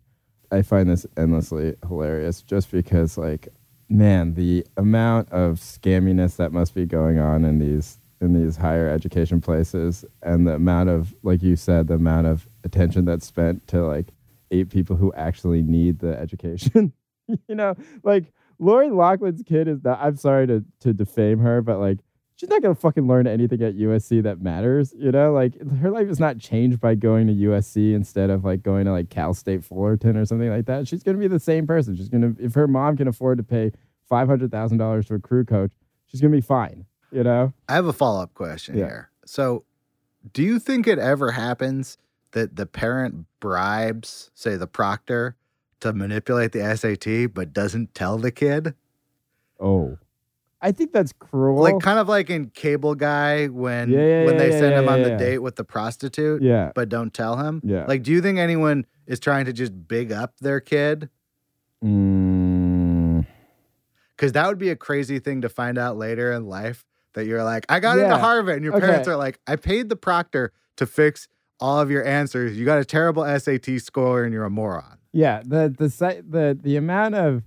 I 0.53 0.63
find 0.63 0.89
this 0.89 1.07
endlessly 1.17 1.75
hilarious 1.89 2.43
just 2.43 2.71
because 2.71 3.19
like 3.19 3.49
man, 3.89 4.35
the 4.35 4.67
amount 4.77 5.31
of 5.31 5.59
scamminess 5.59 6.37
that 6.37 6.53
must 6.53 6.75
be 6.75 6.87
going 6.87 7.19
on 7.19 7.45
in 7.45 7.59
these 7.59 7.99
in 8.21 8.33
these 8.33 8.57
higher 8.57 8.89
education 8.89 9.41
places 9.41 10.05
and 10.23 10.47
the 10.47 10.55
amount 10.55 10.89
of 10.89 11.15
like 11.23 11.43
you 11.43 11.57
said, 11.57 11.89
the 11.89 11.95
amount 11.95 12.27
of 12.27 12.47
attention 12.65 13.05
that's 13.05 13.27
spent 13.27 13.67
to 13.69 13.85
like 13.85 14.09
eight 14.51 14.71
people 14.71 14.97
who 14.97 15.13
actually 15.15 15.63
need 15.63 15.99
the 16.01 16.19
education. 16.19 16.93
you 17.49 17.55
know, 17.55 17.75
like 18.03 18.33
Lori 18.59 18.91
Loughlin's 18.91 19.43
kid 19.43 19.69
is 19.69 19.83
not 19.85 19.99
I'm 20.01 20.17
sorry 20.17 20.47
to 20.47 20.65
to 20.81 20.93
defame 20.93 21.39
her, 21.41 21.63
but 21.63 21.79
like 21.79 21.99
she's 22.37 22.49
not 22.51 22.63
gonna 22.63 22.75
fucking 22.75 23.07
learn 23.07 23.27
anything 23.27 23.63
at 23.63 23.77
USC 23.77 24.23
that 24.23 24.41
matters. 24.41 24.95
You 24.97 25.13
know, 25.13 25.33
like 25.33 25.55
her 25.79 25.91
life 25.91 26.09
is 26.09 26.21
not 26.21 26.39
changed 26.39 26.81
by 26.81 26.95
going 26.95 27.27
to 27.27 27.33
USC 27.33 27.95
instead 27.95 28.31
of 28.31 28.45
like 28.45 28.63
going 28.63 28.85
to 28.87 28.93
like 28.93 29.11
Cal 29.11 29.35
State 29.35 29.65
Fullerton 29.65 30.17
or 30.17 30.25
something 30.25 30.51
like 30.51 30.67
that. 30.67 30.87
She's 30.89 31.03
gonna 31.03 31.19
be 31.19 31.29
the 31.29 31.41
same 31.41 31.67
person. 31.67 31.97
She's 31.97 32.09
gonna 32.09 32.35
if 32.39 32.55
her 32.55 32.69
mom 32.69 32.97
can 32.97 33.09
afford 33.09 33.39
to 33.39 33.45
pay 33.45 33.73
five 34.09 34.29
hundred 34.29 34.51
thousand 34.51 34.79
dollars 34.79 35.07
to 35.07 35.15
a 35.15 35.19
crew 35.21 35.45
coach, 35.45 35.73
she's 36.07 36.21
gonna 36.21 36.33
be 36.35 36.41
fine. 36.41 36.87
You 37.11 37.23
know? 37.23 37.53
I 37.69 37.75
have 37.75 37.87
a 37.87 37.93
follow 37.93 38.23
up 38.23 38.35
question 38.35 38.77
Yeah. 38.77 38.87
here. 38.87 39.11
So, 39.25 39.65
do 40.33 40.43
you 40.43 40.59
think 40.59 40.87
it 40.89 40.99
ever 40.99 41.31
happens 41.31 41.97
that 42.35 42.55
the 42.57 42.67
parent 42.67 43.25
bribes, 43.41 44.31
say, 44.35 44.57
the 44.57 44.67
proctor 44.69 45.35
to 45.81 45.93
manipulate 45.93 46.53
the 46.53 46.77
SAT, 46.77 47.33
but 47.35 47.53
doesn't 47.53 47.95
tell 47.95 48.19
the 48.19 48.31
kid? 48.31 48.75
Oh. 49.59 49.99
I 50.61 50.73
think 50.73 50.93
that's 50.93 51.13
cruel. 51.13 51.63
Like, 51.63 51.81
kind 51.81 51.99
of 51.99 52.09
like 52.09 52.31
in 52.31 52.51
Cable 52.51 52.95
Guy 52.95 53.47
when 53.49 53.91
Yeah, 53.91 53.99
yeah, 54.01 54.25
when 54.25 54.35
yeah, 54.35 54.39
they 54.39 54.51
yeah, 54.51 54.59
send 54.59 54.75
him 54.75 54.85
yeah, 54.85 54.93
on 54.93 55.01
yeah. 55.01 55.09
the 55.09 55.17
date 55.17 55.39
with 55.39 55.57
the 55.57 55.65
prostitute, 55.65 56.43
yeah. 56.43 56.73
but 56.75 56.89
don't 56.89 57.13
tell 57.13 57.37
him. 57.37 57.61
Yeah. 57.65 57.85
Like, 57.87 58.03
do 58.03 58.13
you 58.13 58.23
think 58.23 58.39
anyone 58.39 58.87
is 59.07 59.21
trying 59.21 59.45
to 59.47 59.53
just 59.53 59.73
big 59.89 60.11
up 60.11 60.39
their 60.41 60.61
kid? 60.61 61.11
Mm, 61.85 63.27
Because 64.17 64.33
that 64.33 64.47
would 64.49 64.59
be 64.59 64.71
a 64.71 64.77
crazy 64.77 65.19
thing 65.19 65.43
to 65.43 65.49
find 65.49 65.77
out 65.77 65.97
later 65.99 66.33
in 66.33 66.47
life 66.47 66.85
that 67.13 67.27
you're 67.27 67.45
like, 67.45 67.67
I 67.69 67.79
got 67.81 67.99
into 67.99 68.17
Harvard, 68.17 68.57
and 68.57 68.65
your 68.65 68.75
Okay. 68.75 68.87
parents 68.87 69.07
are 69.07 69.17
like, 69.17 69.39
I 69.47 69.57
paid 69.57 69.89
the 69.89 69.97
proctor 69.97 70.53
to 70.77 70.87
fix 70.87 71.29
all 71.61 71.81
of 71.81 71.91
your 71.91 72.05
answers. 72.07 72.57
You 72.59 72.65
got 72.65 72.79
a 72.79 72.85
terrible 72.85 73.25
SAT 73.39 73.81
score, 73.81 74.25
and 74.25 74.33
you're 74.33 74.45
a 74.45 74.51
moron. 74.51 74.99
Yeah, 75.13 75.43
the 75.45 75.75
the 75.77 75.89
site 75.91 76.31
the 76.31 76.59
the 76.61 76.77
amount 76.77 77.15
of 77.15 77.43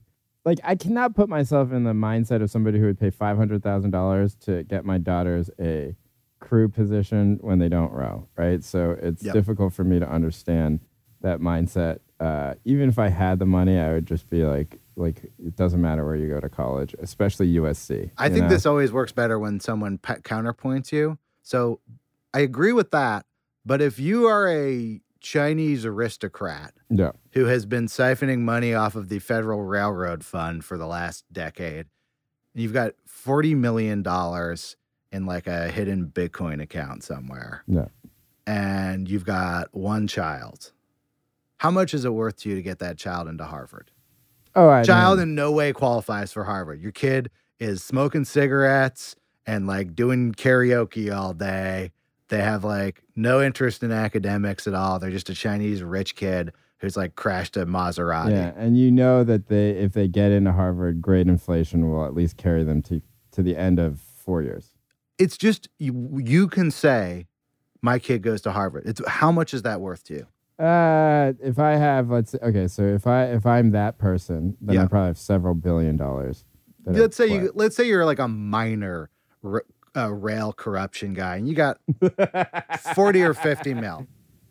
like 0.46 0.60
I 0.64 0.76
cannot 0.76 1.16
put 1.16 1.28
myself 1.30 1.72
in 1.72 1.84
the 1.84 1.94
mindset 1.94 2.42
of 2.42 2.50
somebody 2.50 2.80
who 2.80 2.86
would 2.86 3.00
pay 3.00 3.10
five 3.10 3.38
hundred 3.38 3.64
thousand 3.64 3.92
dollars 3.92 4.36
to 4.42 4.64
get 4.64 4.86
my 4.86 4.98
daughters 4.98 5.50
a 5.60 5.96
crew 6.40 6.70
position 6.70 7.40
when 7.42 7.60
they 7.60 7.68
don't 7.68 7.92
row, 7.92 8.28
right? 8.38 8.64
So 8.64 8.92
it's 9.02 9.24
Yep. 9.24 9.34
difficult 9.34 9.74
for 9.74 9.84
me 9.84 10.00
to 10.00 10.10
understand 10.10 10.80
that 11.22 11.40
mindset. 11.40 12.00
Uh, 12.20 12.54
even 12.64 12.90
if 12.90 12.98
I 13.00 13.10
had 13.10 13.40
the 13.40 13.46
money, 13.46 13.78
I 13.78 13.92
would 13.92 14.06
just 14.06 14.30
be 14.30 14.44
like, 14.46 14.80
like 14.96 15.24
it 15.44 15.56
doesn't 15.56 15.82
matter 15.82 16.06
where 16.06 16.16
you 16.16 16.28
go 16.30 16.40
to 16.40 16.48
college, 16.50 16.96
especially 17.00 17.54
USC. 17.56 18.12
I 18.18 18.30
think 18.30 18.44
know? 18.44 18.50
this 18.50 18.66
always 18.66 18.92
works 18.92 19.12
better 19.12 19.38
when 19.38 19.60
someone 19.60 19.98
pa- 19.98 20.16
counterpoints 20.18 20.92
you. 20.92 21.18
So 21.42 21.80
I 22.34 22.40
agree 22.42 22.72
with 22.74 22.92
that. 22.92 23.26
But 23.68 23.82
if 23.82 24.00
you 24.00 24.28
are 24.28 24.48
a 24.50 25.02
Chinese 25.20 25.86
aristocrat 25.86 26.74
Yeah. 26.90 27.12
who 27.34 27.46
has 27.46 27.66
been 27.66 27.88
siphoning 27.88 28.40
money 28.40 28.74
off 28.74 28.96
of 28.96 29.10
the 29.10 29.20
Federal 29.20 29.64
Railroad 29.64 30.24
Fund 30.24 30.64
for 30.64 30.78
the 30.78 30.88
last 30.88 31.26
decade, 31.34 31.88
and 32.54 32.64
you've 32.64 32.72
got 32.72 32.94
$40 33.06 33.58
million 33.58 34.06
in 35.12 35.26
like 35.26 35.48
a 35.48 35.70
hidden 35.70 36.08
Bitcoin 36.08 36.62
account 36.62 37.04
somewhere, 37.04 37.64
Yeah. 37.68 37.88
and 38.46 39.10
you've 39.10 39.26
got 39.26 39.74
one 39.76 40.08
child, 40.08 40.72
how 41.58 41.70
much 41.72 41.94
is 41.94 42.06
it 42.06 42.14
worth 42.14 42.38
to 42.38 42.50
you 42.50 42.56
to 42.56 42.62
get 42.62 42.80
that 42.80 42.98
child 42.98 43.28
into 43.28 43.44
Harvard? 43.44 43.92
Oh, 44.56 44.70
I 44.70 44.84
child 44.84 45.18
know. 45.18 45.24
in 45.24 45.36
no 45.36 45.52
way 45.52 45.74
qualifies 45.74 46.32
for 46.32 46.46
Harvard. 46.46 46.80
Your 46.80 46.94
kid 46.94 47.30
is 47.60 47.84
smoking 47.84 48.24
cigarettes 48.24 49.16
and 49.46 49.68
like 49.68 49.94
doing 49.94 50.32
karaoke 50.34 51.14
all 51.14 51.34
day. 51.34 51.92
They 52.30 52.42
have 52.42 52.64
like 52.64 53.04
no 53.16 53.42
interest 53.42 53.84
in 53.84 53.92
academics 53.92 54.68
at 54.68 54.74
all. 54.74 55.00
They're 55.00 55.12
just 55.12 55.30
a 55.30 55.34
Chinese 55.34 55.82
rich 55.84 56.16
kid 56.16 56.52
who's 56.80 56.98
like 56.98 57.16
crashed 57.16 57.58
a 57.58 57.66
Maserati. 57.66 58.32
Yeah, 58.32 58.54
and 58.56 58.78
you 58.78 58.92
know 58.92 59.24
that 59.24 59.48
they 59.48 59.72
if 59.72 59.94
they 59.94 60.08
get 60.08 60.32
into 60.32 60.52
Harvard, 60.52 61.02
grade 61.02 61.28
inflation 61.28 61.90
will 61.90 62.06
at 62.06 62.14
least 62.14 62.38
carry 62.38 62.64
them 62.64 62.82
to 62.84 63.02
to 63.32 63.42
the 63.42 63.56
end 63.56 63.80
of 63.80 64.00
four 64.00 64.42
years. 64.42 64.74
It's 65.18 65.38
just 65.38 65.70
you, 65.80 66.22
you 66.24 66.48
can 66.48 66.70
say 66.70 67.28
my 67.82 67.98
kid 68.00 68.22
goes 68.22 68.42
to 68.42 68.52
Harvard. 68.52 68.84
It's 68.86 69.02
how 69.08 69.32
much 69.32 69.54
is 69.54 69.62
that 69.64 69.80
worth 69.82 70.04
to 70.06 70.14
you? 70.14 70.28
Uh, 70.64 71.34
if 71.42 71.60
I 71.60 71.76
have, 71.76 72.10
let's 72.10 72.32
say, 72.32 72.40
okay, 72.42 72.68
so 72.68 72.84
if 72.84 73.06
I 73.08 73.26
if 73.26 73.46
I'm 73.46 73.72
that 73.72 73.98
person, 73.98 74.58
then 74.60 74.76
Yeah. 74.76 74.84
I 74.84 74.88
probably 74.88 75.08
have 75.08 75.18
several 75.18 75.54
billion 75.54 75.96
dollars. 75.96 76.46
Let's 76.86 77.18
say 77.18 77.28
you 77.28 77.52
let's 77.54 77.76
say 77.76 77.86
you're 77.88 78.06
like 78.06 78.20
a 78.20 78.28
minor 78.28 79.10
r- 79.44 79.66
uh, 79.98 80.14
rail 80.14 80.54
corruption 80.54 81.14
guy 81.14 81.38
and 81.38 81.48
you 81.50 81.56
got 81.56 81.80
40 82.96 83.22
or 83.24 83.34
50 83.34 83.74
mil. 83.74 84.06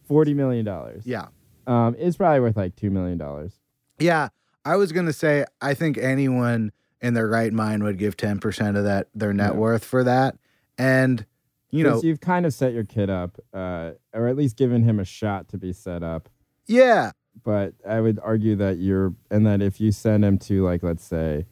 forty 0.06 0.34
million 0.34 0.64
dollars. 0.64 1.02
Yeah. 1.06 1.26
um, 1.66 1.94
it's 1.98 2.16
probably 2.16 2.40
worth 2.40 2.56
like 2.56 2.76
two 2.76 2.90
million 2.90 3.18
dollars. 3.18 3.54
Yeah, 3.98 4.28
I 4.64 4.76
was 4.76 4.92
gonna 4.92 5.12
say 5.12 5.44
I 5.60 5.74
think 5.74 5.98
anyone 5.98 6.72
in 7.00 7.14
their 7.14 7.28
right 7.28 7.52
mind 7.52 7.82
would 7.84 7.98
give 7.98 8.16
ten 8.16 8.38
percent 8.38 8.76
of 8.76 8.84
that 8.84 9.08
their 9.14 9.32
net 9.32 9.52
Yeah. 9.52 9.58
worth 9.58 9.84
for 9.84 10.02
that, 10.04 10.36
and 10.78 11.24
you 11.70 11.82
know, 11.84 12.00
you've 12.02 12.20
kind 12.20 12.46
of 12.46 12.54
set 12.54 12.72
your 12.72 12.84
kid 12.84 13.10
up, 13.10 13.38
uh, 13.52 13.92
or 14.14 14.28
at 14.28 14.36
least 14.36 14.56
given 14.56 14.82
him 14.84 14.98
a 15.00 15.04
shot 15.04 15.48
to 15.48 15.58
be 15.58 15.72
set 15.72 16.02
up. 16.02 16.28
yeah, 16.66 17.10
But 17.44 17.74
I 17.86 18.00
would 18.00 18.18
argue 18.22 18.54
that 18.56 18.78
you're, 18.78 19.14
and 19.30 19.44
that 19.46 19.60
if 19.60 19.80
you 19.80 19.90
send 19.92 20.24
him 20.24 20.38
to 20.38 20.62
like, 20.64 20.82
let's 20.84 21.04
say, 21.04 21.46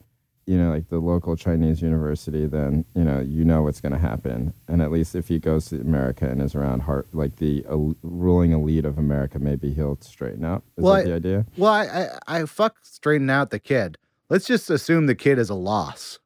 you 0.45 0.57
know, 0.57 0.69
like 0.69 0.89
the 0.89 0.99
local 0.99 1.35
Chinese 1.35 1.81
university, 1.81 2.45
then 2.45 2.85
you 2.95 3.03
know 3.03 3.19
you 3.19 3.43
know 3.43 3.63
what's 3.63 3.81
going 3.81 3.91
to 3.93 3.97
happen. 3.97 4.53
And 4.67 4.81
at 4.81 4.91
least 4.91 5.15
if 5.15 5.27
he 5.27 5.39
goes 5.39 5.67
to 5.69 5.81
America 5.81 6.29
and 6.29 6.41
is 6.41 6.53
around 6.55 6.81
heart, 6.81 7.07
like 7.13 7.37
the 7.37 7.65
el- 7.69 7.95
ruling 8.03 8.51
elite 8.51 8.85
of 8.85 8.97
America, 8.97 9.39
maybe 9.39 9.73
he'll 9.73 9.97
straighten 10.01 10.45
out. 10.45 10.63
Is 10.77 10.83
Well, 10.83 10.93
that 10.95 10.99
I- 11.01 11.03
the 11.05 11.15
idea? 11.15 11.45
well, 11.57 11.71
I, 11.73 11.83
I 12.27 12.41
I 12.41 12.45
fuck 12.45 12.75
straighten 12.83 13.29
out 13.29 13.49
the 13.49 13.59
kid. 13.59 13.97
Let's 14.29 14.45
just 14.45 14.69
assume 14.69 15.05
the 15.07 15.15
kid 15.15 15.37
is 15.39 15.49
a 15.49 15.55
loss, 15.55 16.19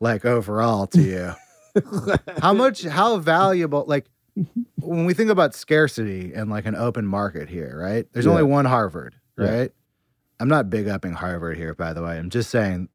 like 0.00 0.24
overall 0.24 0.86
to 0.88 1.00
you. 1.02 1.32
how 2.40 2.52
much? 2.52 2.82
How 2.84 3.16
valuable? 3.18 3.84
Like 3.86 4.06
when 4.80 5.04
we 5.06 5.14
think 5.14 5.30
about 5.30 5.54
scarcity 5.54 6.32
and 6.34 6.50
like 6.50 6.66
an 6.66 6.74
open 6.74 7.06
market 7.06 7.48
here, 7.48 7.78
right? 7.78 8.06
There's 8.12 8.26
only 8.26 8.42
one 8.42 8.64
Harvard, 8.64 9.14
Yeah. 9.38 9.54
right? 9.58 9.72
I'm 10.40 10.48
not 10.48 10.70
big 10.70 10.88
upping 10.88 11.12
Harvard 11.12 11.56
here, 11.56 11.74
by 11.74 11.92
the 11.92 12.02
way. 12.02 12.18
I'm 12.18 12.30
just 12.30 12.50
saying, 12.50 12.88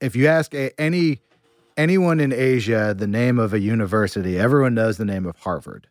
if 0.00 0.16
you 0.16 0.26
ask 0.26 0.54
a, 0.54 0.78
any 0.80 1.20
anyone 1.76 2.20
in 2.20 2.32
Asia 2.32 2.94
the 2.96 3.06
name 3.06 3.38
of 3.38 3.52
a 3.52 3.60
university, 3.60 4.38
everyone 4.38 4.74
knows 4.74 4.96
the 4.98 5.04
name 5.04 5.26
of 5.26 5.36
Harvard. 5.38 5.88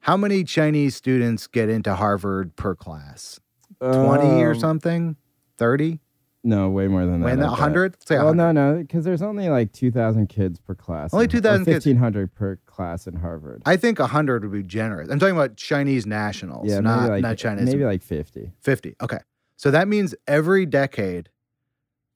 How 0.00 0.16
many 0.16 0.44
Chinese 0.44 0.96
students 0.96 1.46
get 1.46 1.68
into 1.68 1.94
Harvard 1.94 2.56
per 2.56 2.74
class? 2.74 3.38
20 3.80 4.42
or 4.42 4.50
Um, 4.52 4.58
something? 4.58 5.16
30? 5.58 6.00
No, 6.44 6.70
way 6.70 6.88
more 6.88 7.06
than 7.06 7.20
that. 7.20 7.36
Bet. 7.36 7.38
100? 7.38 7.96
Say 8.06 8.16
Well, 8.18 8.34
no, 8.34 8.50
no, 8.50 8.74
because 8.78 9.04
there's 9.04 9.22
only 9.22 9.48
like 9.48 9.72
2,000 9.72 10.26
kids 10.28 10.58
per 10.58 10.74
class. 10.74 11.14
Only 11.14 11.24
in- 11.24 11.30
2,000 11.30 11.64
kids. 11.66 11.86
1,500 11.86 12.34
per 12.34 12.56
class 12.66 13.06
in 13.06 13.14
Harvard. 13.14 13.62
I 13.64 13.76
think 13.76 14.00
100 14.00 14.42
would 14.42 14.52
be 14.52 14.64
generous. 14.64 15.08
I'm 15.08 15.20
talking 15.20 15.36
about 15.36 15.56
Chinese 15.56 16.04
nationals, 16.04 16.68
yeah, 16.68 16.80
not, 16.80 17.08
like, 17.10 17.22
not 17.22 17.36
Chinese. 17.38 17.66
Maybe 17.66 17.84
like 17.84 18.02
50. 18.02 18.52
50. 18.60 18.96
Okay. 19.00 19.18
So 19.56 19.70
that 19.70 19.86
means 19.86 20.16
every 20.26 20.66
decade, 20.66 21.28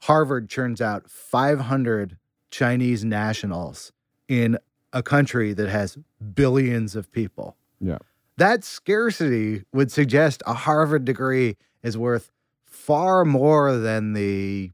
Harvard 0.06 0.48
churns 0.48 0.80
out 0.80 1.10
500 1.10 2.16
Chinese 2.50 3.04
nationals 3.04 3.92
in 4.28 4.56
a 4.92 5.02
country 5.02 5.52
that 5.52 5.68
has 5.68 5.98
billions 6.34 6.94
of 6.94 7.10
people. 7.10 7.56
Yeah. 7.80 7.98
That 8.36 8.62
scarcity 8.64 9.64
would 9.72 9.90
suggest 9.90 10.42
a 10.46 10.54
Harvard 10.54 11.04
degree 11.04 11.56
is 11.82 11.98
worth 11.98 12.30
far 12.64 13.24
more 13.24 13.76
than 13.76 14.12
the 14.12 14.70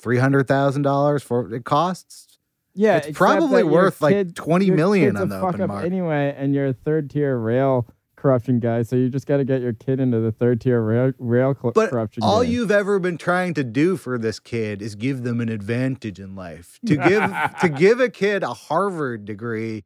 $300,000 0.00 1.22
for 1.22 1.52
it 1.54 1.64
costs. 1.64 2.38
Yeah, 2.74 2.98
It's 2.98 3.18
probably 3.18 3.64
worth, 3.64 4.00
like, 4.00 4.14
kid- 4.14 4.36
20 4.36 4.66
your 4.66 4.76
million 4.76 5.10
kid's 5.12 5.22
on 5.22 5.28
the 5.30 5.40
fuck 5.40 5.48
open 5.54 5.62
up 5.62 5.68
market. 5.68 5.86
anyway, 5.86 6.32
and 6.38 6.54
you're 6.54 6.68
a 6.68 6.72
third 6.72 7.10
tier 7.10 7.36
rail 7.36 7.88
corruption 8.18 8.58
guy, 8.60 8.82
so 8.82 8.96
you 8.96 9.08
just 9.08 9.26
got 9.26 9.38
to 9.38 9.44
get 9.44 9.60
your 9.60 9.72
kid 9.72 10.00
into 10.00 10.20
the 10.20 10.32
third 10.32 10.60
tier 10.60 10.80
rail 10.82 11.12
rail 11.18 11.54
cl- 11.60 11.72
But 11.72 11.90
corruption. 11.90 12.22
all 12.22 12.42
game. 12.42 12.52
you've 12.52 12.70
ever 12.70 12.98
been 12.98 13.16
trying 13.18 13.54
to 13.54 13.64
do 13.64 13.96
for 13.96 14.18
this 14.18 14.38
kid 14.40 14.82
is 14.82 14.94
give 14.94 15.22
them 15.22 15.40
an 15.40 15.48
advantage 15.48 16.18
in 16.20 16.34
life. 16.34 16.78
To 16.86 16.96
give 17.08 17.22
to 17.62 17.68
give 17.68 18.00
a 18.00 18.08
kid 18.10 18.42
a 18.42 18.52
Harvard 18.54 19.24
degree 19.24 19.84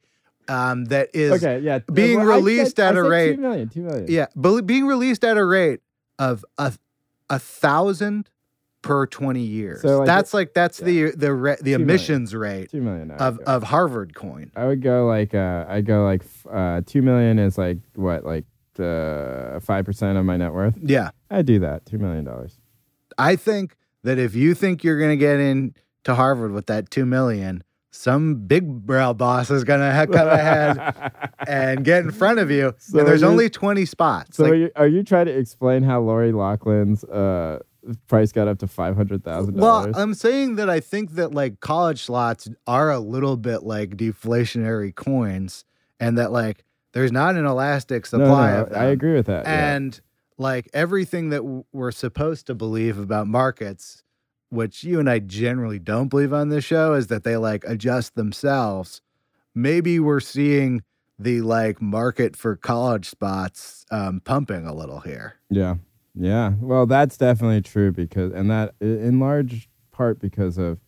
um, 0.48 0.86
that 0.86 1.10
is 1.14 1.32
okay, 1.42 1.60
yeah, 1.60 1.78
being 1.92 2.18
well, 2.18 2.30
I 2.32 2.34
said- 2.34 2.36
released 2.44 2.80
at 2.80 2.96
I 2.96 2.98
a 2.98 3.02
rate- 3.04 3.36
two 3.36 3.40
million, 3.42 3.68
two 3.68 3.82
million. 3.82 4.06
yeah, 4.08 4.26
being 4.64 4.86
released 4.86 5.24
at 5.24 5.36
a 5.36 5.44
rate 5.44 5.80
of 6.18 6.44
a 6.58 6.72
a 7.30 7.38
thousand 7.38 8.28
per 8.82 9.06
twenty 9.06 9.42
years. 9.42 9.80
So, 9.82 9.98
like, 9.98 10.06
that's 10.06 10.34
like 10.34 10.54
that's 10.54 10.80
yeah. 10.80 10.86
the 10.86 11.10
the 11.12 11.32
re, 11.32 11.56
the 11.56 11.64
million. 11.64 11.80
emissions 11.82 12.34
rate 12.34 12.70
two 12.70 12.82
million 12.82 13.10
of 13.12 13.38
go. 13.38 13.44
of 13.44 13.62
Harvard 13.62 14.14
coin. 14.14 14.50
I 14.54 14.66
would 14.66 14.82
go 14.82 15.06
like 15.06 15.34
uh, 15.34 15.64
I 15.68 15.80
go 15.80 16.04
like 16.04 16.22
uh, 16.50 16.82
two 16.84 17.02
million 17.02 17.38
is 17.38 17.56
like 17.56 17.78
what 17.94 18.24
like 18.24 18.44
uh, 18.78 19.60
five 19.60 19.84
percent 19.84 20.18
of 20.18 20.24
my 20.24 20.36
net 20.36 20.52
worth. 20.52 20.76
Yeah, 20.82 21.10
I 21.30 21.42
do 21.42 21.58
that 21.60 21.86
two 21.86 21.98
million 21.98 22.24
dollars. 22.24 22.58
I 23.16 23.36
think 23.36 23.76
that 24.02 24.18
if 24.18 24.34
you 24.34 24.54
think 24.54 24.82
you're 24.84 24.98
gonna 24.98 25.16
get 25.16 25.38
in 25.40 25.74
to 26.04 26.14
Harvard 26.14 26.52
with 26.52 26.66
that 26.66 26.90
two 26.90 27.06
million. 27.06 27.62
Some 27.94 28.46
big 28.46 28.86
brow 28.86 29.12
boss 29.12 29.50
is 29.50 29.64
gonna 29.64 30.06
come 30.10 30.26
ahead 30.28 31.12
and 31.46 31.84
get 31.84 32.02
in 32.04 32.10
front 32.10 32.38
of 32.38 32.50
you. 32.50 32.74
So 32.78 33.00
and 33.00 33.06
there's 33.06 33.20
you- 33.20 33.28
only 33.28 33.50
20 33.50 33.84
spots. 33.84 34.38
So 34.38 34.44
Like, 34.44 34.52
are, 34.52 34.56
you, 34.56 34.70
are 34.76 34.86
you 34.86 35.02
trying 35.02 35.26
to 35.26 35.36
explain 35.38 35.82
how 35.82 36.00
Lori 36.00 36.32
Loughlin's 36.32 37.04
uh, 37.04 37.58
price 38.06 38.32
got 38.32 38.48
up 38.48 38.58
to 38.60 38.66
five 38.66 38.96
hundred 38.96 39.24
thousand 39.24 39.56
dollars. 39.56 39.92
well. 39.94 40.02
I'm 40.02 40.14
saying 40.14 40.56
that 40.56 40.68
I 40.70 40.80
think 40.80 41.12
that 41.12 41.32
like 41.34 41.60
college 41.60 42.02
slots 42.02 42.48
are 42.66 42.90
a 42.90 42.98
little 42.98 43.36
bit 43.36 43.62
like 43.62 43.96
deflationary 43.96 44.94
coins, 44.94 45.64
and 46.00 46.16
that 46.18 46.32
like 46.32 46.64
there's 46.92 47.12
not 47.12 47.36
an 47.36 47.46
elastic 47.46 48.10
No, 48.12 48.18
no, 48.18 48.24
supply 48.24 48.50
of 48.52 48.70
them. 48.70 48.80
I 48.80 48.84
agree 48.86 49.14
with 49.14 49.26
that. 49.26 49.44
yeah. 49.46 49.74
And 49.76 50.00
like 50.38 50.68
everything 50.72 51.30
that 51.30 51.38
w- 51.38 51.64
we're 51.72 51.90
supposed 51.92 52.46
to 52.48 52.54
believe 52.54 52.98
about 52.98 53.26
markets, 53.26 54.02
which 54.50 54.84
you 54.84 54.98
and 55.00 55.08
I 55.08 55.18
generally 55.18 55.78
don't 55.78 56.08
believe 56.08 56.32
on 56.32 56.48
this 56.50 56.64
show, 56.64 56.94
is 56.94 57.06
that 57.08 57.24
they 57.24 57.36
like 57.36 57.64
adjust 57.66 58.14
themselves. 58.14 59.00
Maybe 59.54 59.98
we're 60.00 60.20
seeing 60.20 60.82
the 61.18 61.40
like 61.42 61.80
market 61.80 62.36
for 62.36 62.56
college 62.56 63.08
spots 63.08 63.84
um, 63.90 64.20
pumping 64.20 64.66
a 64.66 64.74
little 64.74 65.00
here. 65.00 65.34
Yeah. 65.50 65.76
Yeah. 66.14 66.52
Well, 66.60 66.86
that's 66.86 67.16
definitely 67.16 67.62
true 67.62 67.92
because, 67.92 68.32
and 68.32 68.50
that 68.50 68.74
in 68.80 69.18
large 69.18 69.68
part 69.90 70.18
because 70.18 70.58
of 70.58 70.78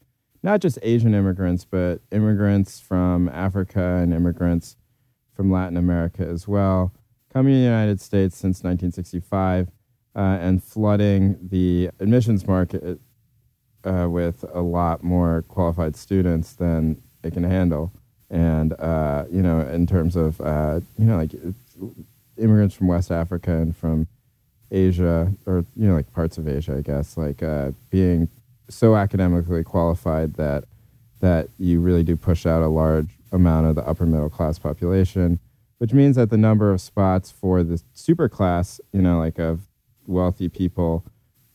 not 0.42 0.60
just 0.60 0.78
Asian 0.82 1.14
immigrants, 1.14 1.64
but 1.64 2.00
immigrants 2.12 2.78
from 2.78 3.28
Africa 3.30 4.00
and 4.02 4.12
immigrants 4.12 4.76
from 5.34 5.50
Latin 5.50 5.76
America 5.76 6.26
as 6.26 6.46
well, 6.46 6.92
coming 7.32 7.54
to 7.54 7.58
the 7.58 7.64
United 7.64 8.00
States 8.00 8.36
since 8.36 8.58
1965 8.62 9.68
uh, 10.14 10.18
and 10.18 10.62
flooding 10.62 11.38
the 11.40 11.90
admissions 11.98 12.46
market 12.46 13.00
uh, 13.84 14.06
with 14.08 14.44
a 14.52 14.60
lot 14.60 15.02
more 15.02 15.42
qualified 15.48 15.96
students 15.96 16.52
than 16.52 17.02
it 17.22 17.32
can 17.32 17.44
handle. 17.44 17.92
And, 18.30 18.74
uh, 18.74 19.24
you 19.30 19.42
know, 19.42 19.60
in 19.60 19.86
terms 19.86 20.16
of, 20.16 20.40
uh, 20.40 20.80
you 20.98 21.06
know, 21.06 21.16
like 21.16 21.32
immigrants 22.36 22.74
from 22.74 22.88
West 22.88 23.10
Africa 23.10 23.52
and 23.52 23.76
from 23.76 24.08
Asia, 24.70 25.32
or 25.46 25.64
you 25.76 25.88
know, 25.88 25.94
like 25.94 26.12
parts 26.12 26.38
of 26.38 26.48
Asia, 26.48 26.76
I 26.76 26.80
guess, 26.80 27.16
like 27.16 27.42
uh, 27.42 27.72
being 27.90 28.28
so 28.68 28.96
academically 28.96 29.62
qualified 29.62 30.34
that 30.34 30.64
that 31.20 31.48
you 31.58 31.80
really 31.80 32.02
do 32.02 32.16
push 32.16 32.44
out 32.44 32.62
a 32.62 32.68
large 32.68 33.18
amount 33.32 33.66
of 33.66 33.74
the 33.74 33.86
upper 33.86 34.04
middle 34.06 34.28
class 34.28 34.58
population, 34.58 35.38
which 35.78 35.92
means 35.92 36.16
that 36.16 36.30
the 36.30 36.36
number 36.36 36.70
of 36.72 36.80
spots 36.80 37.30
for 37.30 37.62
the 37.62 37.82
super 37.92 38.28
class, 38.28 38.80
you 38.92 39.00
know, 39.00 39.18
like 39.18 39.38
of 39.38 39.62
wealthy 40.06 40.48
people, 40.48 41.04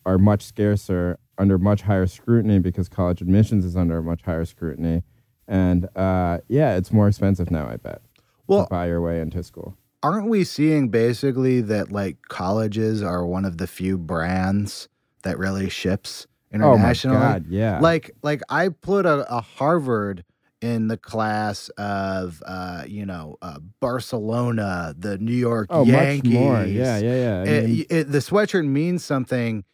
are 0.06 0.18
much 0.18 0.44
scarcer 0.44 1.20
under 1.38 1.58
much 1.58 1.84
higher 1.84 2.08
scrutiny 2.08 2.60
because 2.60 2.90
college 2.90 3.22
admissions 3.22 3.64
is 3.64 3.76
under 3.76 4.02
much 4.02 4.22
higher 4.24 4.46
scrutiny, 4.46 5.04
and 5.48 5.88
uh, 5.96 6.40
yeah, 6.48 6.76
it's 6.76 6.92
more 6.92 7.08
expensive 7.08 7.52
now. 7.52 7.68
I 7.68 7.78
bet. 7.78 8.02
Well- 8.48 8.66
to 8.66 8.70
buy 8.70 8.88
your 8.88 9.02
way 9.02 9.22
into 9.22 9.44
school. 9.44 9.76
Aren't 10.02 10.28
we 10.30 10.44
seeing 10.46 10.90
basically 10.90 11.62
that 11.62 11.92
like 11.92 12.18
colleges 12.30 13.02
are 13.04 13.26
one 13.26 13.44
of 13.46 13.58
the 13.58 13.68
few 13.68 13.98
brands 13.98 14.88
that 15.24 15.38
really 15.38 15.70
ships 15.70 16.26
internationally? 16.54 17.18
Oh 17.18 17.20
my 17.20 17.34
god, 17.34 17.48
yeah. 17.48 17.80
Like 17.80 18.12
like 18.24 18.42
I 18.50 18.70
put 18.70 19.06
a, 19.06 19.26
a 19.34 19.42
Harvard 19.42 20.24
in 20.62 20.88
the 20.88 20.98
class 20.98 21.70
of 21.78 22.42
uh, 22.46 22.84
you 22.88 23.06
know 23.06 23.38
uh, 23.42 23.60
Barcelona, 23.82 24.96
the 24.98 25.18
New 25.18 25.34
York 25.36 25.68
oh, 25.70 25.84
Yankees. 25.84 26.32
much 26.32 26.34
more. 26.34 26.64
Yeah, 26.64 26.98
yeah, 27.00 27.16
yeah. 27.16 27.40
I 27.42 27.44
It- 27.56 27.66
mean, 27.66 27.86
it- 27.90 28.12
the 28.12 28.20
sweatshirt 28.20 28.66
means 28.68 29.04
something 29.04 29.66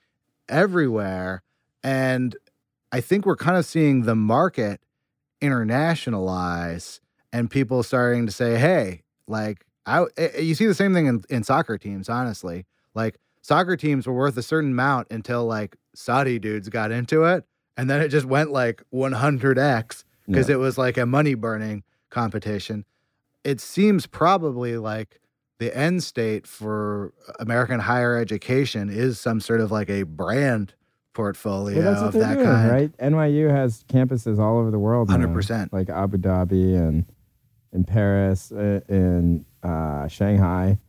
everywhere, 0.49 1.43
and 1.83 2.35
I 2.91 2.99
think 3.01 3.25
we're 3.27 3.35
kind 3.35 3.57
of 3.57 3.65
seeing 3.65 4.03
the 4.03 4.15
market 4.15 4.81
internationalize, 5.41 6.99
and 7.31 7.49
people 7.49 7.83
starting 7.83 8.25
to 8.25 8.31
say, 8.31 8.57
"Hey, 8.57 9.03
like 9.27 9.65
I." 9.85 10.05
eh, 10.17 10.39
You 10.39 10.55
see 10.55 10.65
the 10.65 10.73
same 10.75 10.93
thing 10.93 11.05
in, 11.07 11.23
in 11.29 11.43
soccer 11.43 11.77
teams, 11.77 12.09
honestly. 12.09 12.65
Like 12.93 13.17
soccer 13.41 13.75
teams 13.77 14.07
were 14.07 14.13
worth 14.13 14.37
a 14.37 14.43
certain 14.43 14.71
amount 14.71 15.07
until 15.11 15.45
like 15.45 15.75
Saudi 15.93 16.39
dudes 16.39 16.69
got 16.69 16.91
into 16.91 17.23
it, 17.23 17.43
and 17.77 17.89
then 17.89 18.01
it 18.01 18.09
just 18.09 18.25
went 18.25 18.51
like 18.51 18.83
100x 18.93 20.03
because 20.27 20.49
Yeah. 20.49 20.55
it 20.55 20.57
was 20.59 20.77
like 20.77 20.97
a 20.97 21.05
money 21.05 21.33
burning 21.35 21.83
competition. 22.09 22.85
It 23.43 23.59
seems 23.61 24.07
probably 24.07 24.77
like 24.77 25.19
the 25.59 25.75
end 25.77 26.03
state 26.03 26.47
for 26.47 27.13
American 27.39 27.79
higher 27.79 28.17
education 28.17 28.89
is 28.89 29.19
some 29.19 29.39
sort 29.39 29.61
of 29.61 29.71
like 29.71 29.89
a 29.89 30.03
brand 30.03 30.73
portfolio 31.13 31.77
well, 31.81 31.91
that's 31.91 32.01
what 32.01 32.07
of 32.07 32.13
that 32.21 32.33
doing, 32.35 32.45
kind. 32.45 32.71
right? 32.71 32.97
NYU 32.97 33.49
has 33.49 33.83
campuses 33.87 34.37
all 34.39 34.57
over 34.57 34.69
the 34.71 34.79
world. 34.79 35.07
100%. 35.09 35.71
Like 35.71 35.89
Abu 35.89 36.17
Dhabi 36.17 36.75
and 36.75 37.05
in 37.75 37.83
Paris, 37.83 38.51
uh, 38.51 38.79
in 38.89 39.45
uh, 39.61 40.07
Shanghai, 40.07 40.79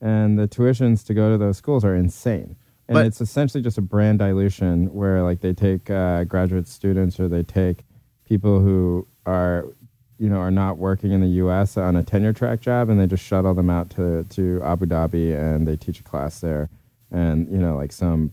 and 0.00 0.38
the 0.38 0.46
tuitions 0.46 1.04
to 1.06 1.14
go 1.14 1.30
to 1.32 1.38
those 1.38 1.56
schools 1.56 1.84
are 1.84 1.96
insane. 1.96 2.56
And 2.86 2.94
But- 2.96 3.06
it's 3.06 3.20
essentially 3.20 3.62
just 3.62 3.78
a 3.78 3.82
brand 3.82 4.18
dilution 4.18 4.92
where 4.92 5.22
like 5.22 5.40
they 5.40 5.54
take 5.54 5.88
uh, 5.90 6.24
graduate 6.24 6.68
students 6.68 7.18
or 7.18 7.28
they 7.28 7.42
take 7.42 7.84
people 8.24 8.60
who 8.60 9.06
are 9.26 9.66
you 10.18 10.28
know 10.28 10.36
are 10.36 10.50
not 10.50 10.76
working 10.78 11.10
in 11.12 11.20
the 11.22 11.28
U.S. 11.42 11.76
on 11.76 11.96
a 11.96 12.02
tenure 12.02 12.32
track 12.34 12.60
job 12.60 12.88
and 12.90 13.00
they 13.00 13.06
just 13.06 13.24
shuttle 13.24 13.54
them 13.54 13.70
out 13.70 13.88
to 13.90 14.24
to 14.24 14.60
Abu 14.62 14.84
Dhabi 14.86 15.34
and 15.34 15.66
they 15.66 15.76
teach 15.76 15.98
a 16.00 16.02
class 16.02 16.40
there, 16.40 16.68
and 17.10 17.50
you 17.50 17.58
know 17.58 17.74
like 17.76 17.90
some 17.90 18.32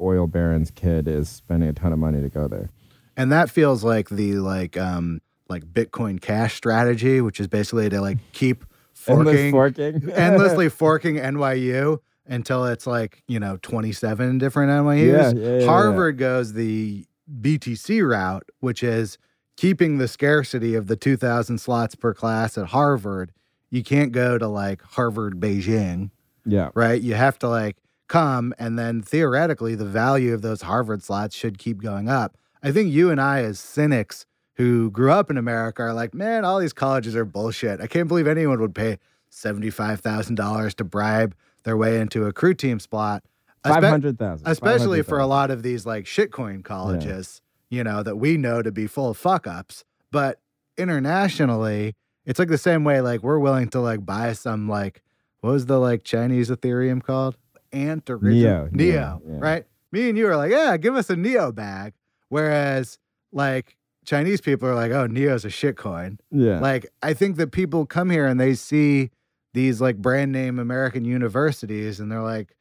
oil 0.00 0.26
baron's 0.26 0.70
kid 0.70 1.06
is 1.08 1.28
spending 1.28 1.68
a 1.68 1.72
ton 1.72 1.92
of 1.92 1.98
money 1.98 2.20
to 2.20 2.28
go 2.28 2.48
there. 2.48 2.70
And 3.16 3.30
that 3.32 3.50
feels 3.50 3.82
like 3.84 4.08
the 4.08 4.34
like 4.36 4.76
um 4.76 5.20
like 5.50 5.64
Bitcoin 5.64 6.20
Cash 6.20 6.54
strategy, 6.54 7.20
which 7.20 7.40
is 7.40 7.48
basically 7.48 7.88
to 7.90 8.00
like 8.00 8.18
keep 8.32 8.64
Endless 9.08 9.24
forking 9.34 9.50
forking, 9.50 10.10
endlessly 10.14 10.68
forking 10.70 11.16
NYU 11.16 11.98
until 12.26 12.66
it's 12.66 12.86
like, 12.86 13.22
you 13.26 13.40
know, 13.40 13.58
27 13.62 14.38
different 14.38 14.70
NYUs. 14.70 15.34
Yeah, 15.34 15.40
yeah, 15.40 15.58
yeah. 15.60 15.66
Harvard 15.66 16.18
goes 16.18 16.52
the 16.52 17.06
BTC 17.40 18.06
route, 18.08 18.48
which 18.60 18.82
is 18.82 19.18
keeping 19.56 19.98
the 19.98 20.08
scarcity 20.08 20.74
of 20.74 20.86
the 20.86 20.96
2,000 20.96 21.58
slots 21.58 21.94
per 21.94 22.14
class 22.14 22.56
at 22.58 22.66
Harvard. 22.66 23.32
You 23.70 23.82
can't 23.82 24.12
go 24.12 24.38
to 24.38 24.48
like 24.48 24.82
Harvard 24.82 25.40
Beijing, 25.40 26.10
yeah. 26.44 26.70
right? 26.74 27.00
You 27.00 27.14
have 27.14 27.38
to 27.40 27.48
like 27.48 27.76
come, 28.08 28.52
and 28.58 28.78
then 28.78 29.02
theoretically, 29.02 29.74
the 29.74 29.86
value 29.86 30.34
of 30.34 30.42
those 30.42 30.62
Harvard 30.62 31.02
slots 31.02 31.36
should 31.36 31.58
keep 31.58 31.80
going 31.80 32.08
up. 32.08 32.36
I 32.62 32.72
think 32.72 32.92
you 32.92 33.10
and 33.10 33.20
I, 33.20 33.42
as 33.42 33.58
cynics 33.58 34.26
who 34.54 34.90
grew 34.90 35.10
up 35.10 35.30
in 35.30 35.36
America, 35.36 35.82
are 35.82 35.94
like, 35.94 36.14
man, 36.14 36.44
all 36.44 36.58
these 36.58 36.72
colleges 36.72 37.16
are 37.16 37.24
bullshit. 37.24 37.80
I 37.80 37.86
can't 37.86 38.08
believe 38.08 38.26
anyone 38.26 38.60
would 38.60 38.74
pay 38.74 38.98
$75,000 39.30 40.74
to 40.74 40.84
bribe 40.84 41.34
their 41.64 41.76
way 41.76 42.00
into 42.00 42.26
a 42.26 42.32
crew 42.32 42.54
team 42.54 42.80
spot. 42.80 43.24
Espe- 43.64 43.74
Five 43.74 43.84
hundred 43.84 44.18
thousand, 44.18 44.48
especially 44.48 45.02
for 45.02 45.18
a 45.18 45.26
lot 45.26 45.50
of 45.50 45.62
these 45.62 45.84
like 45.84 46.06
shitcoin 46.06 46.64
colleges, 46.64 47.42
you 47.68 47.84
know, 47.84 48.02
that 48.02 48.16
we 48.16 48.38
know 48.38 48.62
to 48.62 48.72
be 48.72 48.86
full 48.86 49.10
of 49.10 49.18
fuck 49.18 49.46
ups. 49.46 49.84
But 50.10 50.40
internationally, 50.78 51.94
it's 52.24 52.38
like 52.38 52.48
the 52.48 52.56
same 52.56 52.84
way, 52.84 53.02
like 53.02 53.22
we're 53.22 53.38
willing 53.38 53.68
to 53.68 53.80
like 53.80 54.06
buy 54.06 54.32
some 54.32 54.66
like 54.66 55.02
what 55.40 55.50
was 55.50 55.66
the 55.66 55.78
like 55.78 56.04
Chinese 56.04 56.48
Ethereum 56.48 57.02
called? 57.02 57.36
Ant 57.72 58.08
or 58.08 58.18
Neo, 58.20 58.68
Neo, 58.70 58.70
Neo, 58.72 59.22
yeah. 59.26 59.38
right? 59.38 59.66
Me 59.92 60.08
and 60.08 60.16
you 60.18 60.26
are 60.26 60.36
like, 60.36 60.50
yeah, 60.50 60.76
give 60.76 60.96
us 60.96 61.10
a 61.10 61.16
Neo 61.16 61.52
bag. 61.52 61.92
Whereas 62.30 62.98
like 63.30 63.76
Chinese 64.10 64.40
people 64.40 64.68
are 64.68 64.74
like, 64.74 64.90
oh, 64.90 65.06
Neo's 65.06 65.44
a 65.44 65.48
shitcoin. 65.48 66.18
Yeah, 66.32 66.58
Like 66.58 66.90
I 67.00 67.14
think 67.14 67.36
that 67.36 67.52
people 67.52 67.86
come 67.86 68.10
here 68.10 68.26
and 68.26 68.40
they 68.40 68.54
see 68.54 69.10
these 69.54 69.80
like 69.80 69.98
brand 69.98 70.32
name 70.32 70.58
American 70.58 71.04
universities 71.04 72.00
and 72.00 72.10
they're 72.10 72.20
like, 72.20 72.56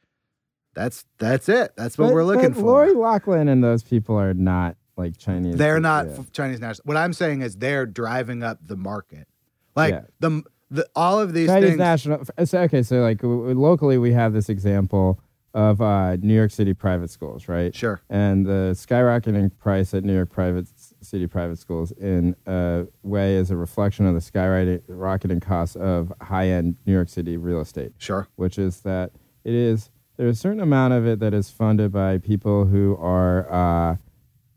that's 0.75 1.05
that's 1.17 1.49
it. 1.49 1.71
That's 1.75 1.97
what 1.97 2.07
But- 2.07 2.13
we're 2.13 2.23
looking 2.23 2.49
but 2.51 2.59
for. 2.59 2.65
Lori 2.65 2.93
Loughlin 2.93 3.47
and 3.47 3.63
those 3.63 3.81
people 3.81 4.15
are 4.15 4.33
not 4.35 4.75
like 4.95 5.17
Chinese. 5.17 5.55
they're 5.55 5.79
not 5.79 6.05
yeah. 6.07 6.17
Chinese 6.33 6.59
nationals. 6.59 6.85
What 6.85 6.97
I'm 6.97 7.13
saying 7.13 7.41
is 7.41 7.55
they're 7.57 7.87
driving 7.87 8.43
up 8.43 8.59
the 8.65 8.75
market. 8.77 9.27
Like 9.75 9.93
Yeah. 9.93 10.01
the 10.19 10.43
the 10.69 10.87
all 10.95 11.19
of 11.19 11.33
these 11.33 11.47
Chinese 11.47 11.69
things. 11.69 11.79
national. 11.79 12.23
So, 12.45 12.59
okay, 12.61 12.83
so 12.83 12.97
like 13.01 13.21
w- 13.21 13.57
locally, 13.59 13.97
we 13.97 14.11
have 14.13 14.33
this 14.33 14.49
example 14.49 15.19
of 15.55 15.81
uh, 15.81 16.15
New 16.17 16.35
York 16.35 16.51
City 16.51 16.75
private 16.75 17.09
schools, 17.09 17.47
right? 17.47 17.73
Sure. 17.75 17.99
And 18.07 18.45
the 18.45 18.73
skyrocketing 18.75 19.49
price 19.57 19.95
at 19.95 20.03
New 20.03 20.13
York 20.13 20.29
private 20.29 20.67
city 21.01 21.27
private 21.27 21.57
schools, 21.57 21.91
in 21.93 22.35
a 22.45 22.85
way, 23.03 23.35
is 23.35 23.51
a 23.51 23.55
reflection 23.57 24.05
of 24.05 24.13
the 24.13 24.19
skyrocketing 24.19 25.41
costs 25.41 25.75
of 25.75 26.11
high-end 26.21 26.77
New 26.85 26.93
York 26.93 27.09
City 27.09 27.37
real 27.37 27.59
estate. 27.61 27.93
Sure. 27.97 28.27
which 28.35 28.57
is 28.57 28.81
that 28.81 29.11
it 29.43 29.53
is 29.53 29.89
there's 30.17 30.35
a 30.37 30.39
certain 30.39 30.59
amount 30.59 30.93
of 30.93 31.07
it 31.07 31.19
that 31.19 31.33
is 31.33 31.49
funded 31.49 31.91
by 31.93 32.17
people 32.17 32.65
who 32.65 32.97
are 32.97 33.49
uh, 33.51 33.95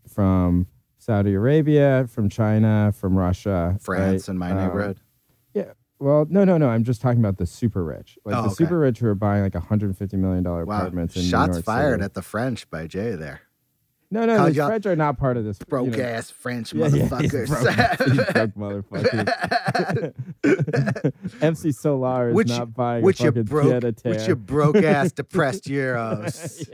from 0.09 0.67
Saudi 0.99 1.35
Arabia, 1.35 2.07
from 2.09 2.29
China, 2.29 2.93
from 2.97 3.17
Russia, 3.17 3.77
France 3.81 4.29
right? 4.29 4.33
in 4.33 4.39
my 4.39 4.51
Um, 4.51 4.57
neighborhood. 4.59 5.01
Yeah. 5.55 5.73
Well, 6.01 6.27
no, 6.29 6.43
no, 6.45 6.59
no. 6.59 6.69
I'm 6.69 6.83
just 6.83 7.01
talking 7.01 7.21
about 7.21 7.37
the 7.39 7.47
super 7.47 7.85
rich, 7.85 8.19
like 8.25 8.35
Oh, 8.35 8.43
the 8.43 8.47
okay. 8.49 8.55
super 8.55 8.79
rich 8.81 8.99
who 8.99 9.07
are 9.07 9.15
buying 9.15 9.43
like 9.45 9.55
150 9.55 10.17
million 10.17 10.43
dollar 10.43 10.65
Wow. 10.65 10.79
apartments 10.79 11.15
in 11.17 11.23
Shots 11.23 11.49
New 11.51 11.55
York 11.55 11.65
fired 11.65 11.93
City. 11.95 12.05
at 12.05 12.15
the 12.15 12.23
French 12.23 12.69
by 12.69 12.89
Jay 12.89 13.15
there. 13.15 13.43
No, 14.13 14.27
no, 14.27 14.51
the 14.51 14.55
French 14.67 14.85
are 14.85 14.95
not 14.95 15.17
part 15.19 15.37
of 15.39 15.45
this. 15.45 15.59
you 15.59 15.67
Broke 15.67 15.89
know- 15.89 16.05
ass 16.05 16.31
French 16.31 16.75
Yeah, 16.75 16.89
motherfuckers. 16.89 17.49
broke, 18.55 18.85
motherfuckers. 18.85 19.33
MC 21.43 21.71
Solaar 21.71 22.29
is 22.29 22.35
Which- 22.35 22.49
not 22.49 22.75
buying 22.75 23.03
which 23.03 23.21
a 23.21 23.25
you 23.25 23.31
fucking 23.31 23.45
broke, 23.45 23.83
which 24.05 24.29
you 24.29 24.37
broke 24.37 24.77
ass 24.77 25.13
depressed 25.21 25.65
euros. 25.65 26.69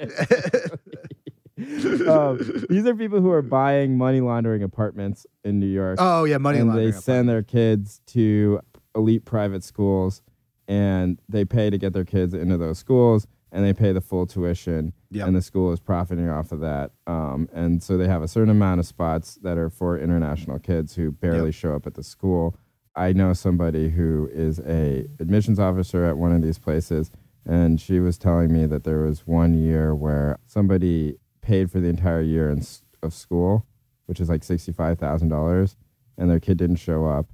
um, 2.09 2.39
these 2.69 2.87
are 2.87 2.95
people 2.95 3.21
who 3.21 3.31
are 3.31 3.43
buying 3.43 3.97
money 3.97 4.21
laundering 4.21 4.63
apartments 4.63 5.27
in 5.45 5.59
New 5.61 5.67
York, 5.67 5.99
oh 6.01 6.25
yeah, 6.25 6.39
money 6.39 6.59
and 6.59 6.69
laundering. 6.69 6.91
they 6.93 6.97
send 6.99 7.29
their 7.29 7.43
kids 7.43 8.01
to 8.07 8.61
elite 8.95 9.25
private 9.25 9.63
schools, 9.65 10.23
and 10.67 11.21
they 11.29 11.45
pay 11.45 11.71
to 11.71 11.79
get 11.79 11.93
their 11.93 12.05
kids 12.05 12.35
into 12.35 12.57
those 12.57 12.79
schools, 12.79 13.27
and 13.53 13.65
they 13.65 13.73
pay 13.73 13.93
the 13.93 14.01
full 14.01 14.27
tuition, 14.27 14.93
Yep. 15.11 15.27
and 15.29 15.37
the 15.37 15.43
school 15.43 15.73
is 15.73 15.81
profiting 15.81 16.29
off 16.29 16.53
of 16.53 16.61
that. 16.61 16.91
Um, 17.07 17.49
and 17.53 17.83
so 17.83 17.97
they 17.97 18.07
have 18.09 18.23
a 18.23 18.29
certain 18.29 18.51
amount 18.51 18.81
of 18.81 18.87
spots 18.87 19.37
that 19.43 19.57
are 19.59 19.71
for 19.71 19.99
international 19.99 20.59
kids 20.59 20.95
who 20.97 21.11
barely 21.13 21.47
Yep. 21.47 21.55
show 21.55 21.75
up 21.75 21.87
at 21.87 21.95
the 21.95 22.03
school. 22.03 22.55
I 22.95 23.13
know 23.13 23.33
somebody 23.33 23.91
who 23.91 24.29
is 24.33 24.59
a 24.61 25.07
admissions 25.21 25.59
officer 25.59 26.05
at 26.05 26.19
one 26.19 26.33
of 26.33 26.43
these 26.43 26.59
places, 26.59 27.11
and 27.47 27.81
she 27.81 28.01
was 28.01 28.19
telling 28.19 28.53
me 28.53 28.67
that 28.67 28.85
there 28.85 28.99
was 29.01 29.27
one 29.27 29.55
year 29.55 29.95
where 29.95 30.39
somebody 30.47 31.17
paid 31.41 31.71
for 31.71 31.81
the 31.81 31.89
entire 31.89 32.21
year 32.21 32.51
in, 32.51 32.63
of 33.03 33.15
school, 33.15 33.65
which 34.07 34.21
is 34.21 34.29
like 34.29 34.43
sixty-five 34.45 34.99
thousand 34.99 35.29
dollars, 35.29 35.77
and 36.19 36.29
their 36.29 36.41
kid 36.41 36.59
didn't 36.59 36.77
show 36.77 37.07
up, 37.07 37.27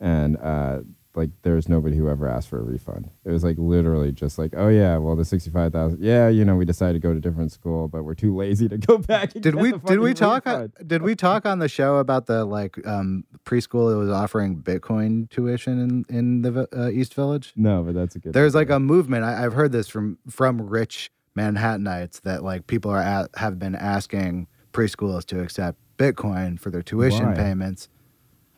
and 0.00 0.36
uh, 0.38 0.80
like 1.20 1.30
there 1.42 1.54
was 1.54 1.68
nobody 1.68 1.96
who 1.96 2.08
ever 2.08 2.26
asked 2.26 2.48
for 2.48 2.58
a 2.58 2.62
refund. 2.62 3.10
It 3.24 3.30
was 3.30 3.44
like 3.44 3.56
literally 3.58 4.10
just 4.10 4.38
like, 4.38 4.52
oh 4.56 4.68
yeah, 4.68 4.96
well 4.96 5.14
the 5.14 5.24
sixty-five 5.24 5.72
thousand, 5.72 6.02
yeah, 6.02 6.28
you 6.28 6.44
know, 6.44 6.56
we 6.56 6.64
decided 6.64 6.94
to 6.94 6.98
go 6.98 7.12
to 7.14 7.20
different 7.20 7.52
school, 7.52 7.86
but 7.88 8.02
we're 8.04 8.14
too 8.14 8.34
lazy 8.34 8.68
to 8.68 8.78
go 8.78 8.98
back. 9.12 9.34
And 9.34 9.42
Did 9.42 9.54
we 9.54 9.72
did 9.72 10.00
we 10.00 10.14
talk 10.14 10.46
refund. 10.46 10.72
did 10.86 11.02
we 11.02 11.14
talk 11.14 11.46
on 11.46 11.58
the 11.58 11.68
show 11.68 11.96
about 11.98 12.26
the 12.26 12.44
like 12.44 12.84
um, 12.86 13.24
preschool 13.44 13.90
that 13.90 13.98
was 13.98 14.10
offering 14.10 14.62
Bitcoin 14.62 15.28
tuition 15.30 15.78
in 16.08 16.16
in 16.16 16.42
the 16.42 16.68
uh, 16.76 16.88
East 16.90 17.14
Village? 17.14 17.52
No, 17.54 17.82
but 17.82 17.94
that's 17.94 18.16
a 18.16 18.18
good. 18.18 18.32
There's 18.32 18.54
like 18.54 18.70
a 18.70 18.80
movement. 18.80 19.24
I, 19.24 19.44
I've 19.44 19.52
heard 19.52 19.72
this 19.72 19.88
from 19.88 20.18
from 20.28 20.60
rich 20.62 21.10
Manhattanites 21.36 22.22
that 22.22 22.42
like 22.42 22.66
people 22.66 22.90
are 22.90 22.98
at, 22.98 23.30
have 23.36 23.58
been 23.58 23.74
asking 23.74 24.46
preschools 24.72 25.24
to 25.26 25.40
accept 25.40 25.78
Bitcoin 25.98 26.58
for 26.58 26.70
their 26.70 26.82
tuition 26.82 27.26
Why? 27.26 27.34
payments. 27.34 27.88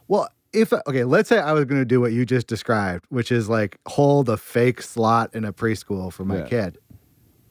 Well, 0.09 0.29
if 0.53 0.73
okay, 0.73 1.05
let's 1.05 1.29
say 1.29 1.39
I 1.39 1.53
was 1.53 1.65
going 1.65 1.81
to 1.81 1.85
do 1.87 2.01
what 2.01 2.13
you 2.13 2.25
just 2.27 2.47
described, 2.47 3.05
which 3.09 3.33
is 3.33 3.49
like 3.49 3.79
hold 3.87 4.29
a 4.29 4.37
fake 4.37 4.83
slot 4.83 5.35
in 5.35 5.45
a 5.45 5.53
preschool 5.53 6.13
for 6.13 6.25
my 6.25 6.39
Yeah. 6.39 6.47
kid, 6.47 6.79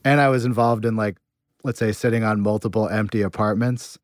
and 0.04 0.20
I 0.22 0.30
was 0.30 0.46
involved 0.46 0.86
in 0.86 0.96
like 0.96 1.18
let's 1.64 1.80
say 1.80 1.92
sitting 1.92 2.24
on 2.24 2.42
multiple 2.42 2.88
empty 2.90 3.22
apartments. 3.22 3.98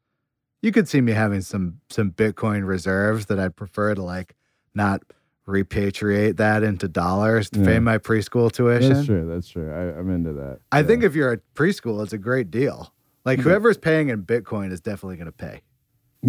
You 0.62 0.71
could 0.71 0.88
see 0.88 1.01
me 1.01 1.12
having 1.12 1.41
some 1.41 1.79
some 1.89 2.12
Bitcoin 2.12 2.65
reserves 2.67 3.27
that 3.27 3.39
I'd 3.39 3.55
prefer 3.55 3.93
to 3.95 4.01
like 4.03 4.36
not 4.73 5.01
repatriate 5.47 6.38
that 6.38 6.62
into 6.63 6.88
dollars 6.88 7.49
to 7.51 7.60
Yeah. 7.60 7.65
pay 7.65 7.79
my 7.79 7.97
preschool 7.97 8.51
tuition. 8.51 8.93
That's 8.93 9.05
true. 9.05 9.25
That's 9.27 9.47
true. 9.47 9.71
I, 9.71 9.97
I'm 9.97 10.10
into 10.10 10.33
that. 10.33 10.60
I 10.71 10.81
Yeah. 10.81 10.88
think 10.88 11.03
if 11.03 11.15
you're 11.15 11.31
a 11.33 11.38
preschool, 11.55 12.03
it's 12.03 12.13
a 12.13 12.17
great 12.17 12.51
deal. 12.51 12.93
Like 13.25 13.39
whoever's 13.39 13.77
paying 13.77 14.10
in 14.10 14.23
Bitcoin 14.23 14.71
is 14.71 14.81
definitely 14.81 15.15
going 15.17 15.27
to 15.27 15.31
pay. 15.31 15.62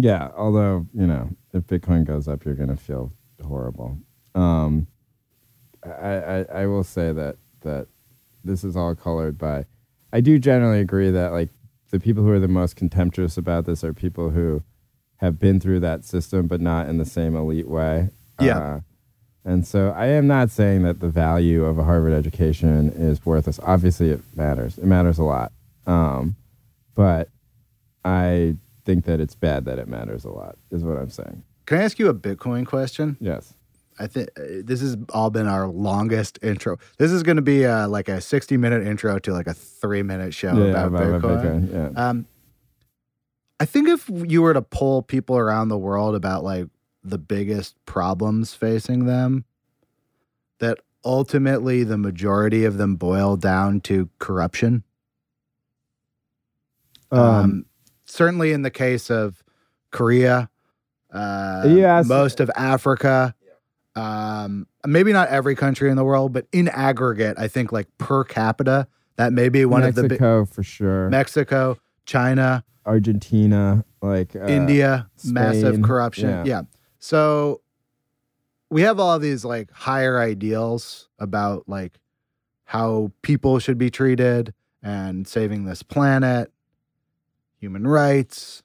Yeah, 0.01 0.29
although 0.35 0.87
you 0.93 1.07
know, 1.07 1.29
if 1.53 1.63
Bitcoin 1.63 2.05
goes 2.05 2.27
up, 2.27 2.45
you're 2.45 2.55
gonna 2.55 2.77
feel 2.77 3.11
horrible. 3.45 3.97
Um, 4.35 4.87
I, 5.83 5.89
I 5.89 6.45
I 6.53 6.65
will 6.67 6.83
say 6.83 7.11
that 7.11 7.37
that 7.61 7.87
this 8.43 8.63
is 8.63 8.75
all 8.75 8.95
colored 8.95 9.37
by. 9.37 9.65
I 10.11 10.21
do 10.21 10.39
generally 10.39 10.79
agree 10.79 11.11
that 11.11 11.31
like 11.31 11.49
the 11.91 11.99
people 11.99 12.23
who 12.23 12.31
are 12.31 12.39
the 12.39 12.47
most 12.47 12.75
contemptuous 12.75 13.37
about 13.37 13.65
this 13.65 13.83
are 13.83 13.93
people 13.93 14.29
who 14.29 14.63
have 15.17 15.39
been 15.39 15.59
through 15.59 15.81
that 15.81 16.05
system, 16.05 16.47
but 16.47 16.61
not 16.61 16.87
in 16.87 16.97
the 16.97 17.05
same 17.05 17.35
elite 17.35 17.67
way. 17.67 18.09
Yeah. 18.39 18.57
Uh, 18.57 18.79
and 19.45 19.65
so 19.65 19.93
I 19.95 20.07
am 20.07 20.27
not 20.27 20.49
saying 20.49 20.83
that 20.83 20.99
the 20.99 21.09
value 21.09 21.65
of 21.65 21.77
a 21.77 21.83
Harvard 21.83 22.13
education 22.13 22.89
is 22.89 23.25
worthless. 23.25 23.59
Obviously, 23.63 24.09
it 24.11 24.21
matters. 24.35 24.77
It 24.77 24.85
matters 24.85 25.17
a 25.17 25.23
lot. 25.23 25.51
Um, 25.85 26.35
but 26.95 27.29
I 28.05 28.55
think 28.85 29.05
that 29.05 29.19
it's 29.19 29.35
bad 29.35 29.65
that 29.65 29.79
it 29.79 29.87
matters 29.87 30.25
a 30.25 30.29
lot, 30.29 30.57
is 30.71 30.83
what 30.83 30.97
I'm 30.97 31.09
saying. 31.09 31.43
Can 31.65 31.79
I 31.79 31.83
ask 31.83 31.99
you 31.99 32.09
a 32.09 32.13
Bitcoin 32.13 32.65
question? 32.65 33.17
Yes. 33.19 33.53
I 33.99 34.07
think 34.07 34.29
uh, 34.39 34.43
this 34.63 34.81
has 34.81 34.97
all 35.13 35.29
been 35.29 35.47
our 35.47 35.67
longest 35.67 36.39
intro. 36.41 36.77
This 36.97 37.11
is 37.11 37.21
going 37.21 37.35
to 37.35 37.41
be 37.41 37.65
uh, 37.65 37.87
like 37.87 38.07
a 38.07 38.21
60 38.21 38.57
minute 38.57 38.87
intro 38.87 39.19
to 39.19 39.33
like 39.33 39.47
a 39.47 39.53
three 39.53 40.01
minute 40.01 40.33
show 40.33 40.55
yeah, 40.57 40.85
about, 40.85 40.91
Bitcoin. 41.21 41.71
Yeah. 41.71 42.09
Um, 42.09 42.25
I 43.59 43.65
think 43.65 43.89
if 43.89 44.09
you 44.09 44.41
were 44.41 44.53
to 44.53 44.61
poll 44.61 45.01
people 45.01 45.37
around 45.37 45.67
the 45.67 45.77
world 45.77 46.15
about 46.15 46.43
like 46.43 46.67
the 47.03 47.17
biggest 47.17 47.75
problems 47.85 48.53
facing 48.53 49.05
them, 49.05 49.43
that 50.59 50.79
ultimately 51.03 51.83
the 51.83 51.97
majority 51.97 52.63
of 52.63 52.77
them 52.77 52.95
boil 52.95 53.35
down 53.35 53.81
to 53.81 54.09
corruption. 54.17 54.83
Um, 57.11 57.65
certainly 58.09 58.51
in 58.51 58.63
the 58.63 58.71
case 58.71 59.09
of 59.09 59.43
Korea, 59.91 60.49
uh, 61.13 61.63
Yes. 61.67 62.07
most 62.07 62.39
of 62.39 62.49
Africa, 62.55 63.35
um, 63.95 64.67
maybe 64.85 65.13
not 65.13 65.29
every 65.29 65.55
country 65.55 65.89
in 65.89 65.95
the 65.95 66.03
world, 66.03 66.33
but 66.33 66.47
in 66.51 66.67
aggregate, 66.69 67.37
I 67.37 67.47
think 67.47 67.71
like 67.71 67.87
per 67.97 68.23
capita, 68.23 68.87
that 69.17 69.33
may 69.33 69.49
be 69.49 69.65
one 69.65 69.83
of 69.83 69.95
the 69.95 70.03
bi- 70.03 70.07
Mexico 70.09 70.45
for 70.45 70.63
sure. 70.63 71.09
Mexico, 71.09 71.77
China, 72.05 72.63
Argentina, 72.85 73.83
like 74.01 74.35
uh, 74.35 74.45
India, 74.45 75.09
massive 75.25 75.81
corruption. 75.81 76.29
yeah. 76.29 76.43
Yeah. 76.45 76.61
So 76.99 77.61
we 78.69 78.81
have 78.83 78.99
all 78.99 79.19
these 79.19 79.43
like 79.45 79.71
higher 79.71 80.19
ideals 80.19 81.09
about 81.19 81.67
like 81.67 81.99
how 82.65 83.11
people 83.21 83.59
should 83.59 83.77
be 83.77 83.89
treated 83.89 84.53
and 84.81 85.27
saving 85.27 85.65
this 85.65 85.83
planet, 85.83 86.51
human 87.59 87.85
rights. 87.87 88.63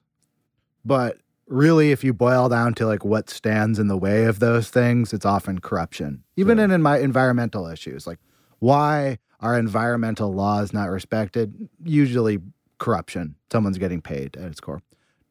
But 0.83 1.17
really, 1.47 1.91
if 1.91 2.03
you 2.03 2.13
boil 2.13 2.49
down 2.49 2.73
to 2.75 2.87
like 2.87 3.03
what 3.05 3.29
stands 3.29 3.79
in 3.79 3.87
the 3.87 3.97
way 3.97 4.25
of 4.25 4.39
those 4.39 4.69
things, 4.69 5.13
it's 5.13 5.25
often 5.25 5.59
corruption. 5.59 6.23
Even 6.35 6.57
Sure. 6.57 6.65
in, 6.65 6.71
in 6.71 6.81
my 6.81 6.97
environmental 6.99 7.67
issues, 7.67 8.07
like 8.07 8.19
why 8.59 9.19
are 9.41 9.57
environmental 9.57 10.33
laws 10.33 10.73
not 10.73 10.89
respected? 10.89 11.69
Usually 11.83 12.39
corruption. 12.77 13.35
Someone's 13.51 13.77
getting 13.77 14.01
paid 14.01 14.35
at 14.37 14.45
its 14.45 14.59
core. 14.59 14.81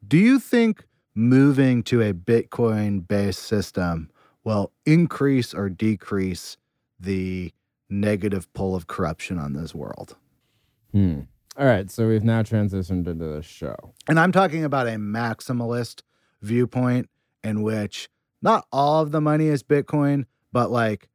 Do 0.07 0.17
you 0.17 0.39
think 0.39 0.85
moving 1.15 1.81
to 1.83 2.01
a 2.01 2.13
Bitcoin 2.13 3.07
based 3.07 3.43
system 3.43 4.09
will 4.43 4.71
increase 4.85 5.53
or 5.53 5.69
decrease 5.69 6.57
the 6.99 7.51
negative 7.89 8.51
pull 8.53 8.75
of 8.75 8.87
corruption 8.87 9.39
on 9.39 9.53
this 9.53 9.73
world? 9.73 10.15
Hmm. 10.91 11.21
All 11.57 11.65
right, 11.65 11.89
so 11.89 12.07
we've 12.07 12.23
now 12.23 12.41
transitioned 12.41 13.07
into 13.07 13.25
the 13.25 13.41
show. 13.41 13.75
And 14.09 14.19
I'm 14.19 14.33
talking 14.33 14.65
about 14.65 14.87
a 14.87 14.91
maximalist 14.91 16.01
viewpoint 16.41 17.09
in 17.43 17.61
which 17.61 18.09
not 18.41 18.65
all 18.73 19.01
of 19.01 19.11
the 19.11 19.21
money 19.21 19.47
is 19.47 19.63
Bitcoin, 19.63 20.25
but 20.51 20.69
like 20.69 21.07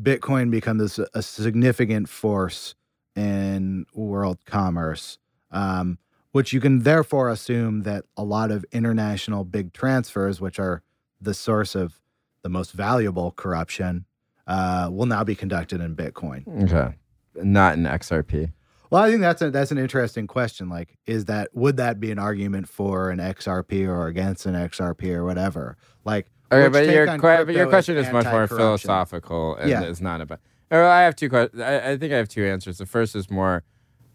Bitcoin 0.00 0.50
becomes 0.50 0.98
a, 0.98 1.06
a 1.12 1.20
significant 1.22 2.08
force 2.08 2.74
in 3.14 3.84
world 3.94 4.38
commerce, 4.46 5.18
um, 5.50 5.98
which 6.32 6.52
you 6.52 6.60
can 6.60 6.80
therefore 6.80 7.28
assume 7.28 7.82
that 7.82 8.04
a 8.16 8.24
lot 8.24 8.50
of 8.50 8.64
international 8.72 9.44
big 9.44 9.72
transfers, 9.74 10.40
which 10.40 10.58
are 10.58 10.82
the 11.20 11.34
source 11.34 11.74
of 11.74 12.00
the 12.42 12.48
most 12.48 12.72
valuable 12.72 13.32
corruption, 13.32 14.06
uh, 14.46 14.88
will 14.90 15.06
now 15.06 15.24
be 15.24 15.34
conducted 15.34 15.80
in 15.80 15.94
Bitcoin. 15.94 16.64
Okay. 16.64 16.96
Not 17.36 17.74
in 17.74 17.84
XRP. 17.84 18.52
Well, 18.94 19.02
I 19.02 19.10
think 19.10 19.22
that's 19.22 19.42
a, 19.42 19.50
that's 19.50 19.72
an 19.72 19.78
interesting 19.78 20.28
question. 20.28 20.68
Like, 20.68 20.96
is 21.04 21.24
that 21.24 21.48
would 21.52 21.78
that 21.78 21.98
be 21.98 22.12
an 22.12 22.20
argument 22.20 22.68
for 22.68 23.10
an 23.10 23.18
XRP 23.18 23.88
or 23.88 24.06
against 24.06 24.46
an 24.46 24.54
XRP 24.54 25.12
or 25.16 25.24
whatever? 25.24 25.76
Like, 26.04 26.28
Okay, 26.52 26.68
but 26.68 26.86
your 26.86 27.06
que- 27.06 27.44
but 27.44 27.56
your 27.56 27.66
question 27.68 27.96
is 27.96 28.08
much 28.12 28.26
more 28.26 28.46
philosophical 28.46 29.56
and 29.56 29.68
Yeah. 29.68 29.82
it's 29.82 30.00
not 30.00 30.20
about. 30.20 30.38
Or 30.70 30.84
I 30.84 31.02
have 31.02 31.16
two 31.16 31.28
questions. 31.28 31.60
I, 31.60 31.90
I 31.90 31.96
think 31.96 32.12
I 32.12 32.18
have 32.18 32.28
two 32.28 32.44
answers. 32.44 32.78
The 32.78 32.86
first 32.86 33.16
is 33.16 33.28
more 33.28 33.64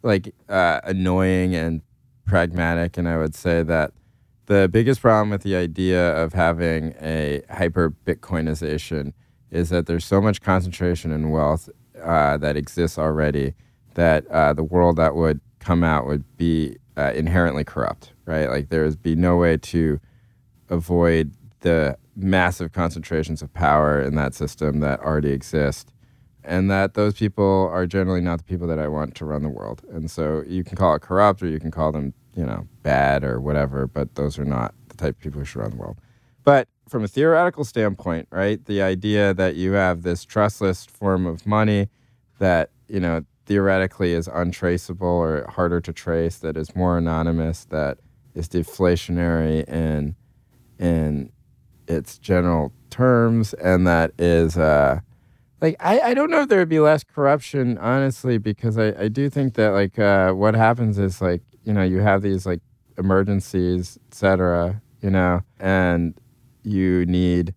like 0.01 0.33
uh, 0.47 0.79
annoying 0.85 1.55
and 1.55 1.81
pragmatic, 2.25 2.97
and 2.97 3.05
I 3.05 3.17
would 3.17 3.35
say 3.35 3.63
that 3.63 3.91
the 4.45 4.69
biggest 4.71 5.01
problem 5.01 5.29
with 5.29 5.43
the 5.43 5.57
idea 5.57 6.15
of 6.15 6.31
having 6.31 6.93
a 7.01 7.41
hyper 7.49 7.91
Bitcoinization 8.05 9.11
is 9.51 9.71
that 9.71 9.87
there's 9.87 10.05
so 10.05 10.21
much 10.21 10.39
concentration 10.41 11.11
in 11.11 11.31
wealth 11.31 11.67
uh, 12.01 12.37
that 12.37 12.55
exists 12.55 12.97
already 12.97 13.55
that 13.95 14.27
uh, 14.27 14.53
the 14.53 14.63
world 14.63 14.97
that 14.97 15.15
would 15.15 15.39
come 15.59 15.83
out 15.83 16.05
would 16.07 16.23
be 16.37 16.77
uh, 16.97 17.11
inherently 17.15 17.63
corrupt, 17.63 18.13
right? 18.25 18.49
Like 18.49 18.69
there 18.69 18.83
would 18.83 19.01
be 19.01 19.15
no 19.15 19.37
way 19.37 19.57
to 19.57 19.99
avoid 20.69 21.33
the 21.61 21.97
massive 22.15 22.71
concentrations 22.71 23.41
of 23.41 23.53
power 23.53 24.01
in 24.01 24.15
that 24.15 24.33
system 24.33 24.79
that 24.81 24.99
already 24.99 25.31
exist. 25.31 25.91
And 26.43 26.69
that 26.71 26.93
those 26.93 27.15
people 27.15 27.69
are 27.71 27.85
generally 27.85 28.21
not 28.21 28.39
the 28.39 28.43
people 28.43 28.67
that 28.67 28.79
I 28.79 28.87
want 28.87 29.15
to 29.15 29.25
run 29.25 29.43
the 29.43 29.49
world. 29.49 29.81
And 29.91 30.09
so 30.09 30.43
you 30.47 30.63
can 30.63 30.77
call 30.77 30.95
it 30.95 31.01
corrupt 31.01 31.43
or 31.43 31.47
you 31.47 31.59
can 31.59 31.71
call 31.71 31.91
them, 31.91 32.13
you 32.35 32.45
know, 32.45 32.67
bad 32.81 33.23
or 33.23 33.39
whatever, 33.39 33.87
but 33.87 34.15
those 34.15 34.39
are 34.39 34.45
not 34.45 34.73
the 34.87 34.97
type 34.97 35.15
of 35.15 35.19
people 35.19 35.39
who 35.39 35.45
should 35.45 35.61
run 35.61 35.71
the 35.71 35.77
world. 35.77 35.99
But 36.43 36.67
from 36.87 37.03
a 37.03 37.07
theoretical 37.07 37.63
standpoint, 37.63 38.27
right, 38.31 38.63
the 38.65 38.81
idea 38.81 39.33
that 39.33 39.55
you 39.55 39.73
have 39.73 40.01
this 40.01 40.25
trustless 40.25 40.85
form 40.85 41.25
of 41.25 41.45
money 41.45 41.89
that, 42.39 42.71
you 42.87 42.99
know, 42.99 43.23
theoretically 43.49 44.13
is 44.13 44.29
untraceable 44.31 45.07
or 45.07 45.43
harder 45.49 45.81
to 45.81 45.91
trace, 45.91 46.37
that 46.37 46.55
is 46.55 46.75
more 46.75 46.99
anonymous, 46.99 47.65
that 47.65 47.97
is 48.35 48.47
deflationary 48.47 49.67
in 49.67 50.15
in 50.77 51.31
its 51.87 52.19
general 52.19 52.71
terms, 52.91 53.55
and 53.55 53.87
that 53.87 54.11
is 54.19 54.55
uh, 54.55 54.99
like 55.61 55.75
I, 55.79 55.99
I 55.99 56.13
don't 56.13 56.29
know 56.29 56.41
if 56.41 56.49
there 56.49 56.59
would 56.59 56.69
be 56.69 56.79
less 56.79 57.03
corruption, 57.03 57.79
honestly, 57.79 58.37
because 58.37 58.77
I, 58.77 58.89
I 59.05 59.07
do 59.07 59.31
think 59.31 59.55
that 59.55 59.69
like 59.69 59.97
uh, 59.97 60.31
what 60.33 60.53
happens 60.53 60.99
is 60.99 61.19
like 61.19 61.41
you 61.63 61.73
know 61.73 61.83
you 61.83 62.01
have 62.01 62.21
these 62.21 62.45
like 62.45 62.61
emergencies, 62.99 63.97
etc. 64.09 64.79
you 65.01 65.09
know, 65.09 65.41
and 65.59 66.13
you 66.61 67.03
need 67.07 67.55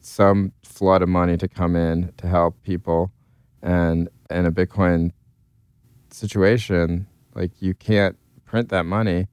some 0.00 0.52
flood 0.62 1.02
of 1.02 1.10
money 1.10 1.36
to 1.36 1.46
come 1.46 1.76
in 1.76 2.10
to 2.16 2.26
help 2.26 2.62
people, 2.62 3.12
and 3.60 4.08
in 4.30 4.46
a 4.46 4.52
Bitcoin 4.52 5.10
situation, 6.10 7.06
like 7.34 7.50
you 7.60 7.74
can't 7.74 8.16
print 8.44 8.68
that 8.70 8.84
money, 8.86 9.28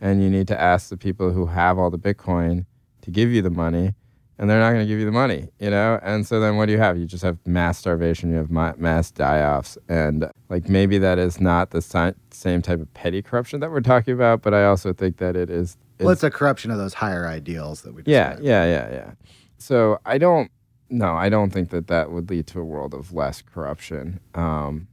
and 0.00 0.22
you 0.22 0.30
need 0.30 0.48
to 0.48 0.60
ask 0.60 0.88
the 0.88 0.96
people 0.96 1.32
who 1.32 1.46
have 1.46 1.78
all 1.78 1.90
the 1.90 1.98
Bitcoin 1.98 2.66
to 3.02 3.10
give 3.10 3.30
you 3.30 3.42
the 3.42 3.50
money, 3.50 3.94
and 4.38 4.48
they're 4.48 4.60
not 4.60 4.70
going 4.72 4.84
to 4.84 4.86
give 4.86 4.98
you 4.98 5.04
the 5.04 5.12
money, 5.12 5.48
you 5.58 5.70
know? 5.70 5.98
And 6.02 6.26
so 6.26 6.40
then 6.40 6.56
what 6.56 6.66
do 6.66 6.72
you 6.72 6.78
have? 6.78 6.98
You 6.98 7.06
just 7.06 7.22
have 7.22 7.38
mass 7.46 7.78
starvation, 7.78 8.30
you 8.30 8.36
have 8.36 8.50
ma- 8.50 8.74
mass 8.78 9.10
die 9.10 9.42
offs. 9.42 9.76
And 9.88 10.30
like 10.48 10.68
maybe 10.68 10.98
that 10.98 11.18
is 11.18 11.40
not 11.40 11.70
the 11.70 11.82
si- 11.82 12.14
same 12.30 12.62
type 12.62 12.80
of 12.80 12.92
petty 12.94 13.22
corruption 13.22 13.60
that 13.60 13.70
we're 13.70 13.80
talking 13.80 14.14
about, 14.14 14.42
but 14.42 14.54
I 14.54 14.64
also 14.64 14.92
think 14.92 15.18
that 15.18 15.36
it 15.36 15.50
is. 15.50 15.76
Well, 15.98 16.10
it's 16.10 16.22
a 16.22 16.30
corruption 16.30 16.70
of 16.70 16.78
those 16.78 16.94
higher 16.94 17.26
ideals 17.26 17.82
that 17.82 17.92
we. 17.92 18.02
yeah, 18.06 18.30
described. 18.30 18.46
yeah, 18.46 18.64
yeah, 18.64 18.92
yeah. 18.92 19.10
So 19.58 19.98
I 20.06 20.16
don't, 20.16 20.50
no, 20.90 21.14
I 21.14 21.28
don't 21.28 21.50
think 21.50 21.70
that 21.70 21.86
that 21.86 22.10
would 22.10 22.28
lead 22.30 22.46
to 22.48 22.60
a 22.60 22.64
world 22.64 22.94
of 22.94 23.12
less 23.12 23.42
corruption. 23.42 24.20
Um, 24.34 24.88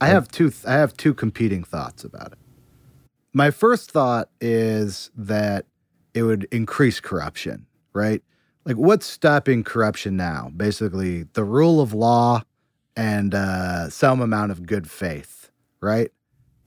I 0.00 0.06
have 0.06 0.28
two. 0.28 0.52
I 0.66 0.74
have 0.74 0.96
two 0.96 1.12
competing 1.12 1.64
thoughts 1.64 2.04
about 2.04 2.32
it. 2.32 2.38
My 3.32 3.50
first 3.50 3.90
thought 3.90 4.30
is 4.40 5.10
that 5.16 5.66
it 6.14 6.22
would 6.22 6.46
increase 6.50 7.00
corruption, 7.00 7.66
right? 7.92 8.22
Like, 8.64 8.76
what's 8.76 9.06
stopping 9.06 9.64
corruption 9.64 10.16
now? 10.16 10.50
Basically, 10.56 11.24
the 11.32 11.44
rule 11.44 11.80
of 11.80 11.92
law 11.92 12.42
and 12.96 13.34
uh, 13.34 13.88
some 13.90 14.20
amount 14.20 14.52
of 14.52 14.66
good 14.66 14.90
faith, 14.90 15.50
right? 15.80 16.10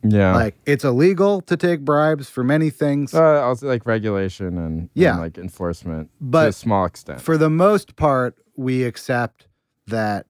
Yeah. 0.03 0.33
Like 0.35 0.55
it's 0.65 0.83
illegal 0.83 1.41
to 1.41 1.55
take 1.57 1.81
bribes 1.81 2.29
for 2.29 2.43
many 2.43 2.69
things. 2.69 3.13
uh, 3.13 3.41
also 3.43 3.67
like 3.67 3.85
regulation 3.85 4.57
and, 4.57 4.89
Yeah. 4.93 5.11
and 5.11 5.21
like 5.21 5.37
enforcement 5.37 6.07
to 6.07 6.13
But 6.21 6.49
a 6.49 6.53
small 6.53 6.85
extent. 6.85 7.21
for 7.21 7.37
the 7.37 7.49
most 7.49 7.95
part, 7.95 8.35
we 8.55 8.83
accept 8.83 9.47
that 9.87 10.25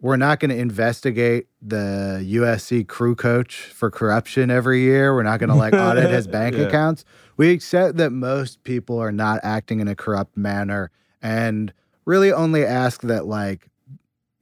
we're 0.00 0.16
not 0.16 0.40
going 0.40 0.50
to 0.50 0.56
investigate 0.56 1.46
the 1.60 2.24
USC 2.26 2.86
crew 2.88 3.14
coach 3.14 3.56
for 3.56 3.90
corruption 3.90 4.50
every 4.50 4.80
year. 4.80 5.14
We're 5.14 5.22
not 5.24 5.38
going 5.40 5.50
to 5.50 5.54
like 5.56 5.74
audit 5.74 6.08
his 6.10 6.26
bank 6.38 6.56
Yeah. 6.56 6.62
accounts. 6.64 7.04
We 7.36 7.50
accept 7.50 7.98
that 7.98 8.10
most 8.10 8.62
people 8.64 8.98
are 8.98 9.12
not 9.12 9.40
acting 9.42 9.80
in 9.80 9.88
a 9.88 9.94
corrupt 9.94 10.36
manner 10.38 10.90
and 11.20 11.72
really 12.06 12.32
only 12.32 12.64
ask 12.64 13.02
that 13.02 13.26
like 13.26 13.68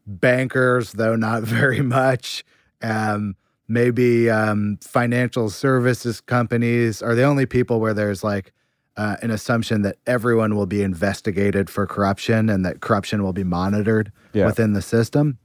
bankers, 0.06 0.92
though 0.92 1.16
not 1.16 1.42
very 1.58 1.80
much, 1.80 2.44
um, 2.82 3.34
maybe 3.68 4.30
um, 4.30 4.78
financial 4.82 5.50
services 5.50 6.20
companies 6.20 7.02
are 7.02 7.14
the 7.14 7.22
only 7.24 7.46
people 7.46 7.80
where 7.80 7.94
there's 7.94 8.24
like 8.24 8.52
uh, 8.96 9.16
an 9.22 9.30
assumption 9.30 9.82
that 9.82 9.96
everyone 10.06 10.56
will 10.56 10.66
be 10.66 10.82
investigated 10.82 11.70
for 11.70 11.86
corruption 11.86 12.48
and 12.48 12.64
that 12.64 12.80
corruption 12.80 13.22
will 13.22 13.32
be 13.34 13.44
monitored 13.44 14.10
Yeah. 14.32 14.46
within 14.46 14.72
the 14.72 14.82
system. 14.82 15.38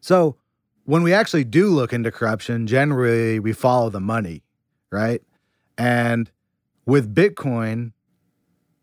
So 0.00 0.36
when 0.84 1.02
we 1.02 1.12
actually 1.12 1.44
do 1.44 1.66
look 1.68 1.92
into 1.92 2.10
corruption, 2.10 2.66
generally 2.66 3.40
we 3.40 3.52
follow 3.52 3.90
the 3.90 4.00
money, 4.00 4.44
right? 4.90 5.20
And 5.76 6.30
with 6.86 7.12
Bitcoin, 7.14 7.92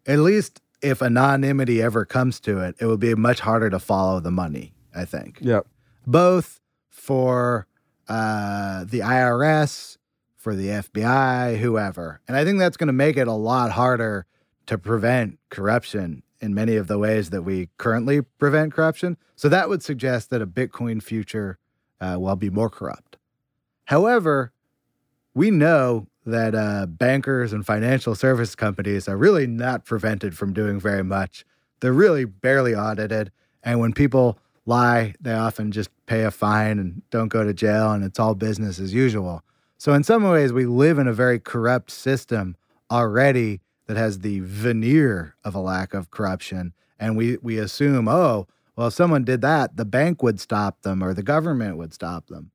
at 0.06 0.20
least 0.20 0.62
if 0.82 1.02
anonymity 1.02 1.82
ever 1.82 2.04
comes 2.06 2.42
to 2.42 2.60
it, 2.60 2.76
it 2.80 2.86
will 2.86 2.98
be 2.98 3.16
much 3.16 3.40
harder 3.40 3.70
to 3.70 3.80
follow 3.80 4.20
the 4.20 4.32
money, 4.32 4.74
I 4.94 5.06
think 5.06 5.40
Yep. 5.42 5.66
both 6.06 6.60
for 6.90 7.66
uh, 8.08 8.84
the 8.86 9.00
IRS, 9.00 9.98
for 10.44 10.56
the 10.56 10.68
FBI, 10.68 11.58
whoever. 11.58 12.20
And 12.28 12.36
I 12.36 12.44
think 12.44 12.60
that's 12.60 12.76
going 12.76 12.88
to 12.88 12.94
make 12.94 13.16
it 13.16 13.30
a 13.30 13.34
lot 13.34 13.72
harder 13.72 14.26
to 14.66 14.78
prevent 14.78 15.40
corruption 15.50 16.22
in 16.42 16.54
many 16.54 16.76
of 16.76 16.88
the 16.88 17.00
ways 17.00 17.30
that 17.30 17.44
we 17.44 17.70
currently 17.78 18.22
prevent 18.22 18.74
corruption. 18.74 19.16
So 19.38 19.48
that 19.48 19.70
would 19.70 19.82
suggest 19.82 20.30
that 20.32 20.42
a 20.42 20.46
Bitcoin 20.46 21.02
future 21.02 21.58
uh, 22.02 22.18
will 22.20 22.36
be 22.36 22.50
more 22.50 22.70
corrupt. 22.70 23.16
However, 23.86 24.52
we 25.34 25.50
know 25.50 26.08
that 26.26 26.54
uh, 26.54 26.88
bankers 26.88 27.54
and 27.54 27.66
financial 27.66 28.14
service 28.14 28.54
companies 28.54 29.08
are 29.08 29.16
really 29.16 29.48
not 29.48 29.86
prevented 29.86 30.38
from 30.38 30.52
doing 30.52 30.78
very 30.78 31.06
much. 31.06 31.46
They're 31.80 31.94
really 31.94 32.26
barely 32.26 32.76
audited. 32.76 33.32
And 33.64 33.80
when 33.80 33.94
people 33.94 34.38
lie, 34.66 35.16
they 35.20 35.34
often 35.34 35.72
just 35.72 35.90
pay 36.06 36.24
a 36.24 36.32
fine 36.32 36.80
and 36.80 37.02
don't 37.10 37.28
go 37.28 37.44
to 37.44 37.54
jail, 37.54 37.92
and 37.92 38.04
it's 38.04 38.20
all 38.20 38.36
business 38.36 38.80
as 38.80 38.94
usual. 38.94 39.44
So, 39.78 39.94
in 39.94 40.04
some 40.04 40.24
ways, 40.24 40.54
we 40.54 40.66
live 40.66 40.98
in 40.98 41.08
a 41.08 41.14
very 41.14 41.40
corrupt 41.40 41.92
system 41.92 42.56
already 42.90 43.62
that 43.88 43.98
has 43.98 44.20
the 44.20 44.40
veneer 44.40 45.36
of 45.44 45.56
a 45.56 45.60
lack 45.60 45.94
of 45.94 46.12
corruption. 46.12 46.74
And 47.00 47.18
we, 47.18 47.38
we 47.42 47.58
assume, 47.58 48.08
oh, 48.08 48.48
well, 48.76 48.88
if 48.88 48.94
someone 48.94 49.24
did 49.24 49.42
that, 49.42 49.76
the 49.76 49.86
bank 49.86 50.24
would 50.24 50.40
stop 50.40 50.82
them 50.82 51.04
or 51.04 51.14
the 51.14 51.24
government 51.24 51.78
would 51.78 51.94
stop 51.94 52.28
them. 52.28 52.52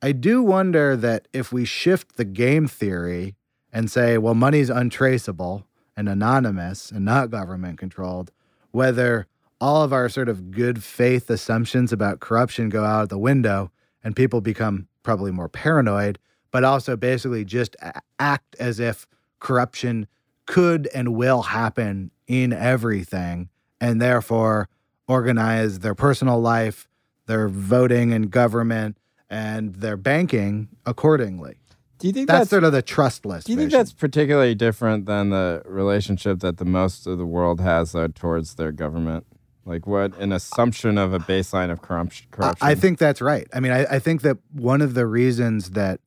I 0.00 0.12
do 0.12 0.42
wonder 0.42 0.96
that 0.96 1.28
if 1.32 1.52
we 1.52 1.64
shift 1.64 2.16
the 2.16 2.24
game 2.24 2.66
theory 2.66 3.36
and 3.72 3.90
say, 3.90 4.18
well, 4.18 4.34
money's 4.34 4.70
untraceable 4.70 5.66
and 5.96 6.08
anonymous 6.08 6.90
and 6.90 7.04
not 7.04 7.30
government 7.30 7.78
controlled, 7.78 8.32
whether 8.70 9.26
all 9.62 9.84
of 9.84 9.92
our 9.92 10.08
sort 10.08 10.28
of 10.28 10.50
good 10.50 10.82
faith 10.82 11.30
assumptions 11.30 11.92
about 11.92 12.18
corruption 12.18 12.68
go 12.68 12.82
out 12.82 13.08
the 13.10 13.16
window 13.16 13.70
and 14.02 14.16
people 14.16 14.40
become 14.40 14.88
probably 15.04 15.30
more 15.30 15.48
paranoid, 15.48 16.18
but 16.50 16.64
also 16.64 16.96
basically 16.96 17.44
just 17.44 17.76
act 18.18 18.56
as 18.58 18.80
if 18.80 19.06
corruption 19.38 20.08
could 20.46 20.88
and 20.92 21.14
will 21.14 21.42
happen 21.42 22.10
in 22.26 22.52
everything 22.52 23.48
and 23.80 24.02
therefore 24.02 24.68
organize 25.06 25.78
their 25.78 25.94
personal 25.94 26.40
life, 26.40 26.88
their 27.26 27.46
voting 27.46 28.12
and 28.12 28.32
government, 28.32 28.98
and 29.30 29.76
their 29.76 29.96
banking 29.96 30.70
accordingly. 30.84 31.54
Do 32.00 32.08
you 32.08 32.12
think 32.12 32.26
That's, 32.26 32.40
that's, 32.40 32.50
sort 32.50 32.64
of 32.64 32.72
the 32.72 32.82
trustless. 32.82 33.44
do 33.44 33.52
you 33.52 33.56
think 33.56 33.68
vision. 33.68 33.78
that's 33.78 33.92
particularly 33.92 34.56
different 34.56 35.06
than 35.06 35.30
the 35.30 35.62
relationship 35.64 36.40
that 36.40 36.56
the 36.56 36.64
most 36.64 37.06
of 37.06 37.16
the 37.16 37.26
world 37.26 37.60
has 37.60 37.92
though 37.92 38.08
towards 38.08 38.56
their 38.56 38.72
government? 38.72 39.24
Like 39.64 39.86
what 39.86 40.16
an 40.18 40.32
assumption 40.32 40.98
of 40.98 41.12
a 41.12 41.18
baseline 41.18 41.70
of 41.70 41.82
corruption. 41.82 42.26
I- 42.32 42.36
corruption. 42.36 42.68
I 42.68 42.74
think 42.74 42.98
that's 42.98 43.20
right. 43.20 43.46
I 43.52 43.60
mean, 43.60 43.72
I, 43.72 43.84
I 43.84 43.98
think 43.98 44.22
that 44.22 44.38
one 44.52 44.82
of 44.82 44.94
the 44.94 45.06
reasons 45.06 45.70
that 45.70 46.00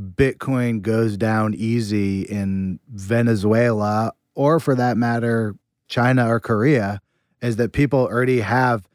Bitcoin 0.00 0.82
goes 0.82 1.16
down 1.16 1.54
easy 1.54 2.22
in 2.22 2.80
Venezuela, 2.88 4.12
or 4.34 4.58
for 4.58 4.74
that 4.74 4.96
matter, 4.96 5.54
China 5.88 6.28
or 6.28 6.40
Korea, 6.40 7.00
is 7.42 7.56
that 7.56 7.72
people 7.72 8.00
already 8.00 8.40
have 8.40 8.88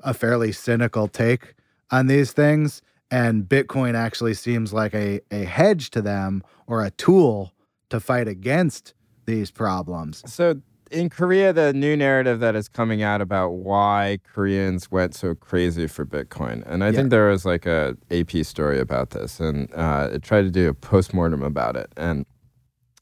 a 0.00 0.12
fairly 0.12 0.50
cynical 0.50 1.06
take 1.06 1.54
on 1.90 2.08
these 2.08 2.32
things. 2.32 2.82
And 3.10 3.44
Bitcoin 3.44 3.94
actually 3.94 4.34
seems 4.34 4.72
like 4.72 4.94
a, 4.94 5.20
a 5.30 5.44
hedge 5.44 5.90
to 5.90 6.02
them 6.02 6.42
or 6.66 6.82
a 6.82 6.90
tool 6.90 7.52
to 7.90 8.00
fight 8.00 8.26
against 8.26 8.94
these 9.26 9.50
problems. 9.50 10.22
So 10.26 10.60
in 10.92 11.08
Korea, 11.08 11.52
the 11.52 11.72
new 11.72 11.96
narrative 11.96 12.40
that 12.40 12.54
is 12.54 12.68
coming 12.68 13.02
out 13.02 13.20
about 13.20 13.50
why 13.50 14.18
Koreans 14.32 14.90
went 14.90 15.14
so 15.14 15.34
crazy 15.34 15.86
for 15.86 16.04
Bitcoin, 16.04 16.62
and 16.66 16.84
I 16.84 16.90
Yeah. 16.90 16.96
think 16.98 17.10
there 17.10 17.28
was 17.28 17.44
like 17.44 17.66
a 17.66 17.96
AP 18.10 18.44
story 18.44 18.78
about 18.78 19.10
this, 19.10 19.40
and 19.40 19.72
uh, 19.74 20.10
it 20.12 20.22
tried 20.22 20.42
to 20.42 20.50
do 20.50 20.68
a 20.68 20.74
postmortem 20.74 21.42
about 21.42 21.76
it, 21.76 21.92
and 21.96 22.26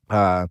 uh, 0.09 0.47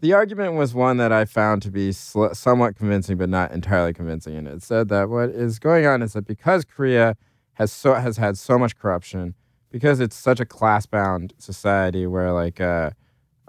the 0.00 0.12
argument 0.12 0.54
was 0.54 0.74
one 0.74 0.96
that 0.96 1.12
I 1.12 1.24
found 1.24 1.62
to 1.62 1.70
be 1.70 1.92
sl- 1.92 2.32
somewhat 2.32 2.76
convincing, 2.76 3.16
but 3.16 3.28
not 3.28 3.52
entirely 3.52 3.92
convincing. 3.92 4.36
And 4.36 4.48
it 4.48 4.62
said 4.62 4.88
that 4.88 5.08
what 5.08 5.30
is 5.30 5.58
going 5.58 5.86
on 5.86 6.02
is 6.02 6.12
that 6.14 6.26
because 6.26 6.64
Korea 6.64 7.16
has 7.54 7.70
so 7.72 7.94
has 7.94 8.16
had 8.16 8.36
so 8.38 8.58
much 8.58 8.76
corruption, 8.76 9.34
because 9.70 10.00
it's 10.00 10.16
such 10.16 10.40
a 10.40 10.44
class 10.46 10.86
bound 10.86 11.34
society 11.38 12.06
where 12.06 12.32
like 12.32 12.60
uh, 12.60 12.90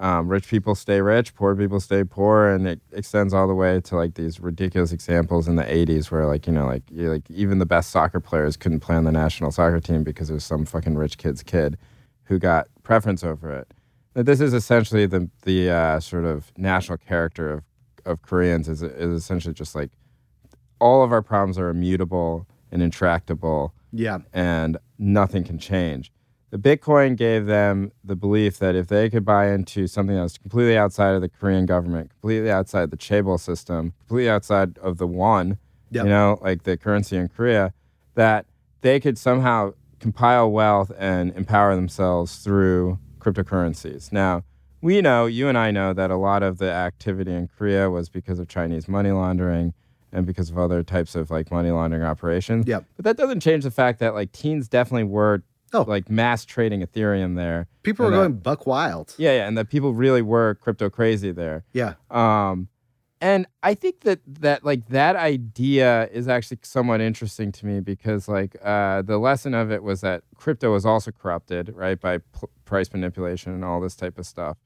um, 0.03 0.27
rich 0.27 0.47
people 0.49 0.75
stay 0.75 0.99
rich, 1.01 1.33
poor 1.33 1.55
people 1.55 1.79
stay 1.79 2.03
poor, 2.03 2.47
and 2.49 2.67
it 2.67 2.81
extends 2.91 3.33
all 3.33 3.47
the 3.47 3.55
way 3.55 3.79
to 3.81 3.95
like 3.95 4.15
these 4.15 4.39
ridiculous 4.39 4.91
examples 4.91 5.47
in 5.47 5.55
the 5.55 5.63
'80s 5.63 6.11
where 6.11 6.25
like 6.27 6.45
you 6.45 6.53
know 6.53 6.65
like 6.65 6.83
you, 6.91 7.09
like 7.09 7.23
even 7.31 7.57
the 7.59 7.65
best 7.65 7.89
soccer 7.89 8.19
players 8.19 8.57
couldn't 8.57 8.81
play 8.81 8.95
on 8.95 9.05
the 9.05 9.11
national 9.11 9.49
soccer 9.51 9.79
team 9.79 10.03
because 10.03 10.27
there's 10.27 10.43
some 10.43 10.65
fucking 10.65 10.95
rich 10.95 11.17
kid's 11.17 11.41
kid 11.41 11.77
who 12.25 12.37
got 12.37 12.67
preference 12.83 13.23
over 13.23 13.51
it. 13.51 13.73
This 14.13 14.41
is 14.41 14.53
essentially 14.53 15.05
the 15.05 15.29
the 15.43 15.69
uh, 15.71 15.99
sort 15.99 16.25
of 16.25 16.51
national 16.57 16.97
character 16.97 17.49
of 17.51 17.63
of 18.05 18.21
Koreans 18.21 18.67
is 18.67 18.83
is 18.83 19.13
essentially 19.13 19.53
just 19.53 19.73
like 19.73 19.91
all 20.79 21.01
of 21.03 21.13
our 21.13 21.21
problems 21.21 21.57
are 21.57 21.69
immutable 21.69 22.45
and 22.73 22.81
intractable 22.81 23.73
Yeah. 23.93 24.17
and 24.33 24.77
nothing 24.99 25.45
can 25.45 25.57
change. 25.57 26.11
The 26.53 26.59
Bitcoin 26.59 27.17
gave 27.17 27.47
them 27.47 27.91
the 28.03 28.15
belief 28.15 28.59
that 28.59 28.75
if 28.75 28.85
they 28.85 29.09
could 29.09 29.25
buy 29.25 29.49
into 29.51 29.87
something 29.87 30.15
that 30.15 30.21
was 30.21 30.37
completely 30.37 30.77
outside 30.77 31.15
of 31.15 31.21
the 31.21 31.27
Korean 31.27 31.65
government, 31.65 32.11
completely 32.11 32.51
outside 32.51 32.91
the 32.91 32.95
chaebol 32.97 33.39
system, 33.39 33.93
completely 34.01 34.29
outside 34.29 34.77
of 34.77 34.99
the 34.99 35.07
won, 35.07 35.57
Yep. 35.89 36.03
you 36.03 36.09
know, 36.11 36.37
like 36.43 36.61
the 36.61 36.77
currency 36.77 37.17
in 37.17 37.29
Korea, 37.29 37.73
that 38.13 38.45
they 38.81 38.99
could 38.99 39.17
somehow 39.17 39.73
compile 39.99 40.51
wealth 40.51 40.91
and 40.95 41.35
empower 41.35 41.75
themselves 41.75 42.35
through 42.43 42.99
cryptocurrencies. 43.17 44.11
Now, 44.11 44.43
we 44.79 45.01
know, 45.01 45.25
you 45.25 45.47
and 45.47 45.57
I 45.57 45.71
know, 45.71 45.91
that 45.93 46.11
a 46.11 46.17
lot 46.17 46.43
of 46.43 46.59
the 46.59 46.71
activity 46.71 47.33
in 47.33 47.47
Korea 47.47 47.89
was 47.89 48.09
because 48.09 48.37
of 48.37 48.47
Chinese 48.47 48.87
money 48.87 49.09
laundering 49.09 49.73
and 50.11 50.27
because 50.27 50.51
of 50.51 50.59
other 50.59 50.83
types 50.83 51.15
of 51.15 51.31
like 51.31 51.49
money 51.49 51.71
laundering 51.71 52.03
operations. 52.03 52.67
Yep. 52.67 52.85
But 52.95 53.05
that 53.05 53.17
doesn't 53.17 53.39
change 53.39 53.63
the 53.63 53.71
fact 53.71 53.97
that 54.01 54.13
like 54.13 54.31
teens 54.33 54.69
definitely 54.69 55.05
were 55.05 55.41
Oh. 55.73 55.83
like 55.87 56.09
mass 56.09 56.45
trading 56.45 56.81
Ethereum 56.81 57.35
there. 57.35 57.67
People 57.83 58.05
And 58.05 58.13
that- 58.13 58.17
going 58.19 58.33
buck 58.33 58.67
wild. 58.67 59.15
Yeah, 59.17 59.31
yeah, 59.37 59.47
and 59.47 59.57
that 59.57 59.69
people 59.69 59.93
really 59.93 60.21
were 60.21 60.55
crypto 60.55 60.89
crazy 60.89 61.31
there. 61.31 61.63
Yeah. 61.73 61.95
Um, 62.11 62.67
and 63.21 63.47
I 63.63 63.73
think 63.73 64.01
that 64.01 64.19
that 64.41 64.65
like 64.65 64.87
that 64.89 65.15
idea 65.15 66.09
is 66.11 66.27
actually 66.27 66.59
somewhat 66.63 66.99
interesting 66.99 67.51
to 67.53 67.65
me 67.65 67.79
because 67.79 68.27
like 68.27 68.57
uh, 68.61 69.01
the 69.01 69.17
lesson 69.17 69.53
of 69.53 69.71
it 69.71 69.81
was 69.81 70.01
that 70.01 70.23
crypto 70.35 70.73
was 70.73 70.85
also 70.85 71.11
corrupted, 71.11 71.69
right, 71.73 71.99
by 71.99 72.17
p- 72.17 72.47
price 72.65 72.91
manipulation 72.91 73.53
and 73.53 73.63
all 73.63 73.79
this 73.79 73.95
type 73.95 74.17
of 74.17 74.25
stuff. 74.25 74.57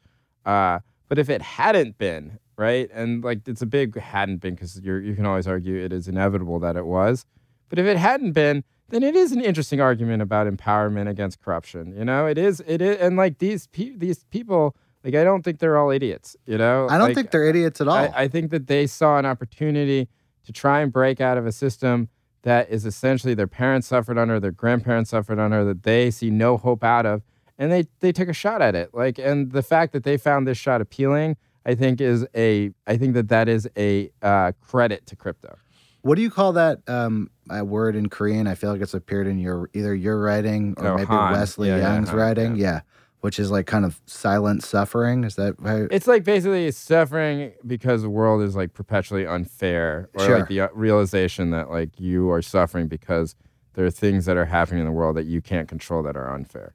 Uh, 0.45 0.79
but 1.07 1.19
if 1.19 1.29
it 1.29 1.41
hadn't 1.43 1.99
been, 1.99 2.39
right, 2.57 2.89
and 2.91 3.23
like 3.23 3.47
it's 3.47 3.61
a 3.61 3.65
big 3.67 3.95
hadn't 3.99 4.37
been 4.37 4.55
because 4.55 4.81
you 4.81 4.95
you 4.95 5.13
can 5.15 5.25
always 5.27 5.45
argue 5.47 5.75
it 5.77 5.93
is 5.93 6.07
inevitable 6.07 6.57
that 6.59 6.75
it 6.75 6.85
was. 6.87 7.25
But 7.69 7.77
if 7.77 7.85
it 7.85 7.97
hadn't 7.97 8.31
been, 8.31 8.63
then 8.89 9.03
it 9.03 9.15
is 9.15 9.31
an 9.31 9.41
interesting 9.41 9.81
argument 9.81 10.21
about 10.21 10.47
empowerment 10.47 11.09
against 11.09 11.41
corruption. 11.41 11.93
You 11.97 12.05
know, 12.05 12.25
it 12.25 12.37
is 12.37 12.61
it 12.67 12.81
is, 12.81 12.97
and 12.97 13.17
like 13.17 13.39
these 13.39 13.67
pe- 13.67 13.95
these 13.95 14.23
people. 14.25 14.75
Like 15.03 15.15
I 15.15 15.23
don't 15.23 15.43
think 15.43 15.59
they're 15.59 15.77
all 15.77 15.89
idiots, 15.91 16.35
you 16.45 16.57
know. 16.57 16.87
I 16.89 16.97
don't 16.97 17.07
Like, 17.09 17.15
think 17.15 17.31
they're 17.31 17.45
idiots 17.47 17.79
at 17.79 17.87
all. 17.87 17.95
I, 17.95 18.11
I 18.15 18.27
think 18.27 18.51
that 18.51 18.67
they 18.67 18.87
saw 18.87 19.17
an 19.19 19.25
opportunity 19.25 20.09
to 20.45 20.51
try 20.51 20.81
and 20.81 20.91
break 20.91 21.21
out 21.21 21.37
of 21.37 21.45
a 21.45 21.51
system 21.51 22.09
that 22.41 22.69
is 22.69 22.85
essentially 22.85 23.33
their 23.33 23.47
parents 23.47 23.87
suffered 23.87 24.17
under, 24.17 24.39
their 24.39 24.51
grandparents 24.51 25.11
suffered 25.11 25.39
under, 25.39 25.63
that 25.63 25.83
they 25.83 26.11
see 26.11 26.29
no 26.29 26.57
hope 26.57 26.83
out 26.83 27.05
of. 27.05 27.21
and 27.57 27.71
they 27.71 27.85
they 27.99 28.11
took 28.11 28.27
a 28.27 28.33
shot 28.33 28.61
at 28.61 28.75
it. 28.75 28.93
Like, 28.93 29.17
and 29.17 29.51
the 29.51 29.63
fact 29.63 29.93
that 29.93 30.03
they 30.03 30.17
found 30.17 30.45
this 30.47 30.57
shot 30.57 30.81
appealing, 30.81 31.37
I 31.65 31.75
think 31.75 32.01
is 32.01 32.25
a 32.35 32.71
I 32.85 32.97
think 32.97 33.13
that 33.13 33.29
that 33.29 33.47
is 33.47 33.67
a 33.77 34.11
uh, 34.21 34.51
credit 34.61 35.05
to 35.05 35.15
crypto. 35.15 35.57
What 36.01 36.15
do 36.15 36.21
you 36.21 36.29
call 36.29 36.53
that 36.53 36.79
um, 36.87 37.29
a 37.49 37.65
word 37.65 37.95
in 37.95 38.07
Korean? 38.09 38.47
I 38.47 38.55
feel 38.55 38.71
like 38.71 38.81
it's 38.81 38.93
appeared 38.93 39.27
in 39.27 39.37
your 39.39 39.69
either 39.73 39.93
your 39.93 40.21
writing 40.21 40.73
or 40.77 40.87
Oh, 40.87 40.95
maybe 40.95 41.07
Han. 41.07 41.33
Wesley 41.33 41.67
Yeah, 41.69 41.77
yeah, 41.77 41.93
Yang's 41.93 42.09
Han, 42.09 42.17
writing. 42.17 42.55
yeah. 42.55 42.63
Yeah. 42.65 42.81
which 43.21 43.39
is 43.39 43.49
like 43.51 43.65
kind 43.65 43.83
of 43.83 43.99
silent 44.05 44.63
suffering. 44.63 45.23
Is 45.23 45.35
that 45.35 45.55
how? 45.63 45.87
It's 45.91 46.07
like 46.07 46.23
basically 46.23 46.69
suffering 46.71 47.51
because 47.65 48.03
the 48.03 48.09
world 48.09 48.41
is 48.43 48.55
like 48.55 48.73
perpetually 48.73 49.25
unfair, 49.25 50.09
or 50.13 50.25
Sure. 50.25 50.39
like 50.39 50.47
the 50.47 50.61
uh, 50.61 50.67
realization 50.73 51.49
that 51.49 51.69
like 51.69 51.99
you 51.99 52.29
are 52.31 52.41
suffering 52.43 52.87
because 52.87 53.35
there 53.73 53.85
are 53.85 53.91
things 53.91 54.25
that 54.25 54.37
are 54.37 54.45
happening 54.45 54.79
in 54.81 54.85
the 54.85 54.91
world 54.91 55.17
that 55.17 55.25
you 55.25 55.41
can't 55.41 55.67
control 55.67 56.03
that 56.03 56.15
are 56.15 56.31
unfair. 56.33 56.73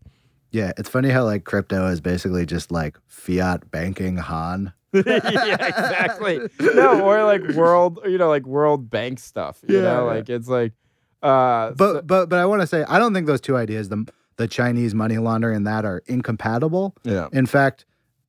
yeah, 0.51 0.73
it's 0.77 0.89
funny 0.91 1.09
how 1.11 1.25
like 1.25 1.45
crypto 1.45 1.87
is 1.87 2.01
basically 2.01 2.45
just 2.45 2.71
like 2.73 2.99
fiat 3.07 3.71
banking 3.71 4.17
Han. 4.19 4.73
yeah, 5.07 5.67
exactly. 5.67 6.41
No, 6.75 7.03
or 7.05 7.25
like 7.25 7.43
world, 7.55 8.01
you 8.05 8.19
know, 8.19 8.29
like 8.29 8.47
World 8.47 8.91
Bank 8.91 9.19
stuff. 9.19 9.61
You 9.67 9.77
Yeah, 9.77 9.83
know, 9.83 10.07
like 10.07 10.29
it's 10.29 10.49
like, 10.49 10.73
uh, 11.23 11.71
But 11.73 11.93
so- 11.95 12.03
but 12.03 12.29
but 12.29 12.39
I 12.39 12.47
want 12.47 12.61
to 12.63 12.67
say 12.67 12.85
I 12.89 12.99
don't 12.99 13.15
think 13.15 13.27
those 13.27 13.41
two 13.41 13.57
ideas, 13.57 13.89
the 13.89 14.07
the 14.37 14.49
Chinese 14.49 14.95
money 14.95 15.19
laundering 15.19 15.57
and 15.57 15.67
that, 15.67 15.85
are 15.85 16.03
incompatible. 16.07 16.95
yeah, 17.05 17.29
In 17.33 17.47
fact, 17.47 17.85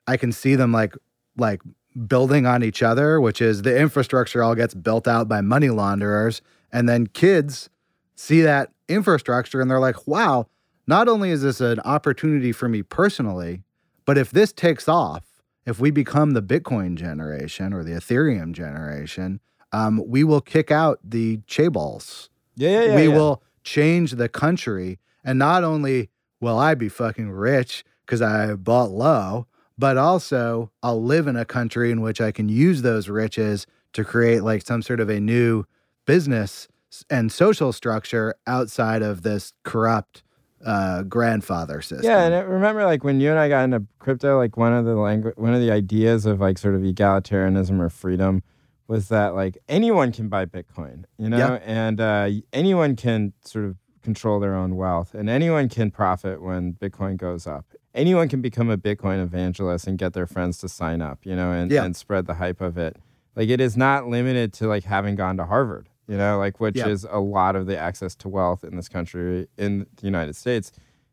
I 0.08 0.18
can 0.18 0.32
see 0.32 0.56
them 0.56 0.72
like 0.72 0.96
like 1.38 1.62
building 2.08 2.46
on 2.46 2.64
each 2.64 2.82
other, 2.84 3.20
which 3.22 3.42
is 3.42 3.62
the 3.64 3.78
infrastructure 3.78 4.42
all 4.44 4.56
gets 4.56 4.74
built 4.74 5.08
out 5.08 5.28
by 5.28 5.42
money 5.42 5.70
launderers, 5.70 6.42
and 6.72 6.88
then 6.90 7.08
kids 7.08 7.70
see 8.16 8.42
that 8.42 8.72
infrastructure 8.88 9.60
and 9.62 9.70
they're 9.72 9.80
like, 9.80 10.08
"Wow, 10.08 10.48
not 10.88 11.08
only 11.08 11.32
is 11.32 11.42
this 11.42 11.62
an 11.62 11.80
opportunity 11.82 12.52
for 12.52 12.68
me 12.70 12.84
personally, 12.84 13.64
but 14.06 14.18
if 14.18 14.32
this 14.32 14.52
takes 14.54 14.88
off, 14.90 15.33
if 15.66 15.80
we 15.80 15.92
become 15.92 16.32
the 16.32 16.42
Bitcoin 16.42 16.96
generation 16.96 17.74
or 17.74 17.84
the 17.84 17.92
Ethereum 17.92 18.54
generation, 18.54 19.40
um, 19.72 20.02
we 20.06 20.24
will 20.24 20.42
kick 20.42 20.72
out 20.72 21.00
the 21.04 21.38
chaebols." 21.48 22.30
yeah, 22.56 22.70
yeah, 22.70 22.84
yeah. 22.86 22.96
we 22.96 23.08
yeah. 23.08 23.16
will 23.16 23.44
change 23.64 24.12
the 24.12 24.30
country. 24.30 25.00
And 25.24 25.40
not 25.40 25.64
only 25.64 26.10
will 26.40 26.58
I 26.58 26.76
be 26.76 26.90
fucking 26.90 27.32
rich 27.32 27.84
because 28.06 28.22
I 28.22 28.56
bought 28.56 28.92
low, 28.92 29.48
but 29.78 29.98
also 29.98 30.72
I'll 30.82 31.02
live 31.02 31.28
in 31.28 31.36
a 31.36 31.46
country 31.46 31.92
in 31.92 32.02
which 32.02 32.22
I 32.22 32.32
can 32.32 32.50
use 32.50 32.82
those 32.82 33.10
riches 33.10 33.66
to 33.94 34.04
create 34.04 34.44
like 34.44 34.66
some 34.66 34.82
sort 34.82 35.00
of 35.00 35.10
a 35.10 35.20
new 35.20 35.66
business 36.06 36.68
and 37.10 37.32
social 37.32 37.72
structure 37.72 38.36
outside 38.46 39.02
of 39.02 39.24
this 39.24 39.54
corrupt 39.64 40.24
uh, 40.66 41.04
grandfather 41.04 41.82
system. 41.82 42.10
Yeah, 42.10 42.24
and 42.26 42.34
I 42.34 42.40
remember 42.40 42.86
like 42.86 43.04
when 43.04 43.20
you 43.20 43.30
and 43.30 43.40
I 43.40 43.50
got 43.50 43.64
into 43.66 43.86
crypto, 44.00 44.38
like 44.38 44.58
one 44.58 44.74
of 44.74 44.86
the 44.86 44.96
language, 44.96 45.36
one 45.38 45.54
of 45.54 45.60
the 45.62 45.72
ideas 45.72 46.26
of 46.26 46.40
like 46.40 46.58
sort 46.58 46.76
of 46.76 46.82
egalitarianism 46.82 47.80
or 47.80 47.90
freedom 47.90 48.44
was 48.88 49.08
that 49.10 49.34
like 49.36 49.58
anyone 49.70 50.12
can 50.12 50.28
buy 50.30 50.46
Bitcoin, 50.46 51.06
you 51.18 51.30
know, 51.30 51.38
Yeah. 51.38 51.60
and 51.66 52.02
uh, 52.02 52.30
anyone 52.52 52.96
can 52.96 53.34
sort 53.46 53.66
of 53.66 53.78
control 54.02 54.40
their 54.42 54.56
own 54.56 54.76
wealth, 54.76 55.14
and 55.14 55.30
anyone 55.30 55.70
can 55.70 55.90
profit 55.92 56.42
when 56.42 56.74
Bitcoin 56.74 57.16
goes 57.18 57.48
up. 57.48 57.66
Anyone 57.96 58.28
can 58.28 58.42
become 58.42 58.70
a 58.70 58.78
Bitcoin 58.78 59.22
evangelist 59.24 59.88
and 59.88 59.98
get 59.98 60.14
their 60.14 60.28
friends 60.28 60.58
to 60.60 60.68
sign 60.70 61.02
up, 61.02 61.20
you 61.26 61.36
know, 61.36 61.52
and, 61.52 61.72
Yeah. 61.72 61.86
and 61.86 61.96
spread 61.96 62.26
the 62.26 62.34
hype 62.36 62.60
of 62.60 62.78
it. 62.78 62.98
Like 63.36 63.50
it 63.50 63.62
is 63.62 63.78
not 63.78 64.08
limited 64.08 64.52
to 64.54 64.68
like 64.68 64.84
having 64.84 65.16
gone 65.16 65.38
to 65.38 65.46
Harvard, 65.46 65.88
you 66.08 66.18
know, 66.18 66.38
like 66.38 66.60
which 66.60 66.76
Yeah. 66.78 66.88
is 66.88 67.06
a 67.10 67.20
lot 67.20 67.56
of 67.56 67.66
the 67.68 67.78
access 67.78 68.16
to 68.16 68.30
wealth 68.30 68.64
in 68.64 68.76
this 68.76 68.90
country, 68.90 69.48
in 69.58 69.86
the 69.96 70.06
United 70.06 70.36
States, 70.36 70.72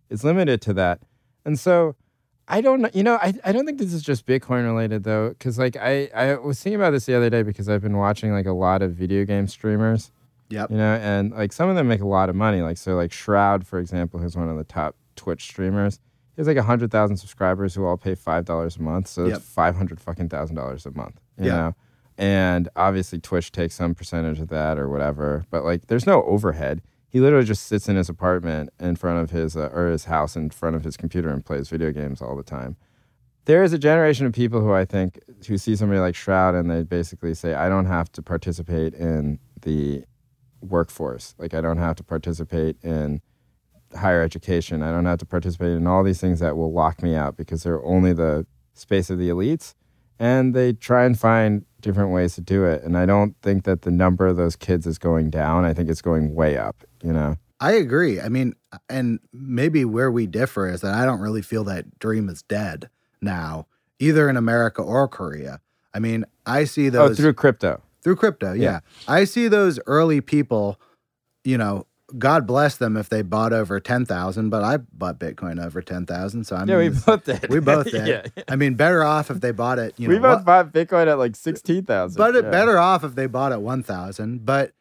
is 0.09 0.25
limited 0.25 0.61
to 0.63 0.73
that. 0.75 1.01
And 1.45 1.59
so 1.59 1.95
I 2.49 2.61
don't 2.61 2.81
know, 2.81 2.91
you 2.93 3.05
know, 3.05 3.15
I, 3.23 3.33
I 3.45 3.53
don't 3.53 3.65
think 3.65 3.79
this 3.79 3.93
is 3.93 4.03
just 4.03 4.27
Bitcoin 4.27 4.65
related 4.65 5.05
though, 5.05 5.29
because 5.31 5.59
like 5.59 5.77
I, 5.77 6.11
I 6.15 6.35
was 6.35 6.61
thinking 6.61 6.81
about 6.81 6.91
this 6.91 7.07
the 7.07 7.15
other 7.15 7.31
day 7.31 7.43
because 7.45 7.69
I've 7.69 7.83
been 7.83 7.97
watching 7.97 8.33
like 8.33 8.47
a 8.47 8.53
lot 8.53 8.83
of 8.83 8.93
video 8.93 9.25
game 9.25 9.47
streamers, 9.47 10.11
Yep. 10.49 10.71
you 10.73 10.77
know, 10.77 10.95
and 10.97 11.31
like 11.31 11.53
some 11.53 11.69
of 11.69 11.77
them 11.77 11.87
make 11.87 12.01
a 12.01 12.07
lot 12.09 12.29
of 12.29 12.35
money. 12.35 12.61
Like 12.61 12.77
so 12.77 12.97
like 12.97 13.13
Shroud, 13.13 13.67
for 13.67 13.79
example, 13.79 14.19
who's 14.19 14.37
one 14.37 14.49
of 14.49 14.57
the 14.57 14.65
top 14.65 14.97
Twitch 15.15 15.45
streamers. 15.45 16.01
He 16.35 16.41
has 16.41 16.49
like 16.49 16.57
hundred 16.59 16.91
thousand 16.91 17.19
subscribers 17.19 17.75
who 17.75 17.85
all 17.85 17.97
pay 17.97 18.17
five 18.17 18.47
dollars 18.47 18.77
a 18.79 18.83
month. 18.83 19.07
So 19.07 19.27
Yep. 19.27 19.37
it's 19.37 19.47
five 19.47 19.77
hundred 19.77 20.01
fucking 20.01 20.29
thousand 20.29 20.57
dollars 20.57 20.87
a 20.87 20.91
month. 20.91 21.21
You 21.39 21.47
Yeah. 21.47 21.57
know? 21.57 21.75
And 22.21 22.69
obviously 22.77 23.19
Twitch 23.19 23.51
takes 23.51 23.75
some 23.75 23.95
percentage 23.95 24.41
of 24.41 24.49
that 24.49 24.79
or 24.79 24.91
whatever. 24.91 25.47
But 25.51 25.65
like 25.65 25.87
there's 25.87 26.07
no 26.07 26.23
overhead. 26.25 26.83
He 27.09 27.19
literally 27.19 27.47
just 27.47 27.67
sits 27.67 27.89
in 27.89 27.97
his 27.97 28.11
apartment 28.11 28.69
in 28.79 28.95
front 28.97 29.21
of 29.21 29.31
his 29.31 29.57
uh, 29.57 29.71
or 29.73 29.89
his 29.89 30.05
house 30.05 30.37
in 30.37 30.51
front 30.51 30.77
of 30.77 30.85
his 30.85 30.99
computer 30.99 31.31
and 31.31 31.45
plays 31.45 31.71
video 31.71 31.91
games 31.93 32.21
all 32.21 32.37
the 32.37 32.43
time. 32.43 32.77
There 33.47 33.63
is 33.63 33.73
a 33.73 33.79
generation 33.79 34.27
of 34.27 34.35
people 34.35 34.61
who 34.61 34.71
I 34.71 34.85
think 34.85 35.19
who 35.49 35.57
see 35.57 35.75
somebody 35.75 35.99
like 35.99 36.15
Shroud 36.15 36.55
and 36.55 36.71
they 36.71 36.83
basically 36.83 37.33
say, 37.33 37.55
I 37.55 37.71
don't 37.71 37.87
have 37.87 38.13
to 38.13 38.23
participate 38.23 38.93
in 38.93 39.39
the 39.63 40.05
workforce. 40.61 41.35
Like 41.39 41.55
I 41.55 41.63
don't 41.63 41.79
have 41.79 41.97
to 41.97 42.05
participate 42.05 42.77
in 42.83 43.23
higher 43.97 44.23
education. 44.23 44.83
I 44.83 44.93
don't 44.93 45.07
have 45.07 45.21
to 45.21 45.27
participate 45.27 45.73
in 45.73 45.87
all 45.87 46.05
these 46.05 46.21
things 46.21 46.41
that 46.41 46.55
will 46.55 46.71
lock 46.71 47.03
me 47.03 47.15
out 47.15 47.39
because 47.39 47.63
they're 47.63 47.83
only 47.83 48.13
the 48.13 48.47
space 48.75 49.09
of 49.09 49.19
the 49.19 49.31
elites. 49.31 49.75
And 50.21 50.55
they 50.55 50.75
try 50.75 51.05
and 51.05 51.19
find 51.19 51.65
different 51.81 52.13
ways 52.13 52.35
to 52.35 52.43
do 52.43 52.65
it. 52.65 52.83
And 52.83 52.97
I 52.97 53.07
don't 53.07 53.35
think 53.41 53.65
that 53.65 53.83
the 53.83 53.91
number 53.91 54.27
of 54.27 54.37
those 54.37 54.55
kids 54.55 54.87
is 54.87 54.99
going 54.99 55.31
down. 55.31 55.65
I 55.65 55.73
think 55.73 55.89
it's 55.89 56.03
going 56.03 56.35
way 56.35 56.59
up, 56.59 56.85
you 57.03 57.13
know? 57.13 57.37
I 57.59 57.73
agree. 57.73 58.21
I 58.21 58.29
mean, 58.29 58.55
and 58.89 59.19
maybe 59.33 59.85
where 59.85 60.11
we 60.11 60.27
differ 60.27 60.69
is 60.69 60.83
that 60.83 60.95
I 60.95 61.05
don't 61.05 61.21
really 61.21 61.43
feel 61.43 61.65
that 61.65 61.99
dream 61.99 62.29
is 62.29 62.43
dead 62.43 62.89
now, 63.21 63.67
either 63.99 64.29
in 64.29 64.37
America 64.37 64.83
or 64.83 65.09
Korea. 65.09 65.61
I 65.93 65.99
mean, 65.99 66.25
I 66.47 66.65
see 66.65 66.89
oh, 66.89 66.91
those 66.91 67.19
oh, 67.19 67.23
through 67.23 67.35
crypto. 67.35 67.83
through 68.03 68.17
crypto. 68.17 68.53
Yeah. 68.53 68.63
Yeah. 68.63 68.81
I 69.09 69.25
see 69.25 69.49
those 69.49 69.81
early 69.87 70.21
people, 70.21 70.81
you 71.45 71.59
know, 71.59 71.87
God 72.19 72.47
bless 72.47 72.77
them 72.77 72.97
if 72.97 73.09
they 73.09 73.23
bought 73.23 73.53
over 73.53 73.81
10,000, 73.81 74.51
but 74.51 74.63
I 74.63 74.79
bought 74.79 75.19
Bitcoin 75.19 75.65
over 75.65 75.81
10,000. 75.83 76.45
So 76.45 76.57
I 76.57 76.61
mean, 76.61 76.69
yeah, 76.69 76.77
we 76.79 76.89
both 76.91 77.25
did. 77.25 77.49
we 77.49 77.61
both 77.61 77.91
did. 77.91 78.07
yeah. 78.07 78.43
I 78.49 78.57
mean, 78.57 78.75
better 78.75 79.03
off 79.03 79.31
if 79.31 79.41
they 79.41 79.51
bought 79.53 79.79
it, 79.79 79.95
you 79.99 80.09
know, 80.09 80.15
we 80.15 80.21
both 80.21 80.45
what- 80.45 80.45
bought 80.45 80.73
Bitcoin 80.73 81.07
at 81.09 81.19
like 81.19 81.37
16,000. 81.37 82.17
but 82.19 82.35
it 82.37 82.45
yeah. 82.45 82.51
better 82.51 82.79
off 82.79 83.05
if 83.05 83.15
they 83.15 83.27
bought 83.27 83.53
at 83.53 83.63
1,000. 83.63 84.45
But 84.45 84.73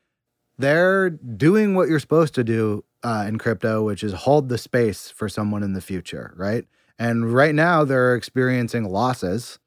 they're 0.57 1.09
doing 1.09 1.73
what 1.75 1.88
you're 1.89 1.99
supposed 1.99 2.36
to 2.36 2.43
do 2.43 2.84
uh, 3.03 3.25
in 3.27 3.38
crypto, 3.38 3.84
which 3.84 4.03
is 4.03 4.13
hold 4.13 4.49
the 4.49 4.57
space 4.57 5.09
for 5.09 5.30
someone 5.30 5.63
in 5.63 5.73
the 5.73 5.82
future, 5.82 6.34
right? 6.36 6.65
And 6.97 7.34
right 7.34 7.55
now 7.55 7.86
they're 7.86 8.13
experiencing 8.15 8.84
losses, 8.84 9.57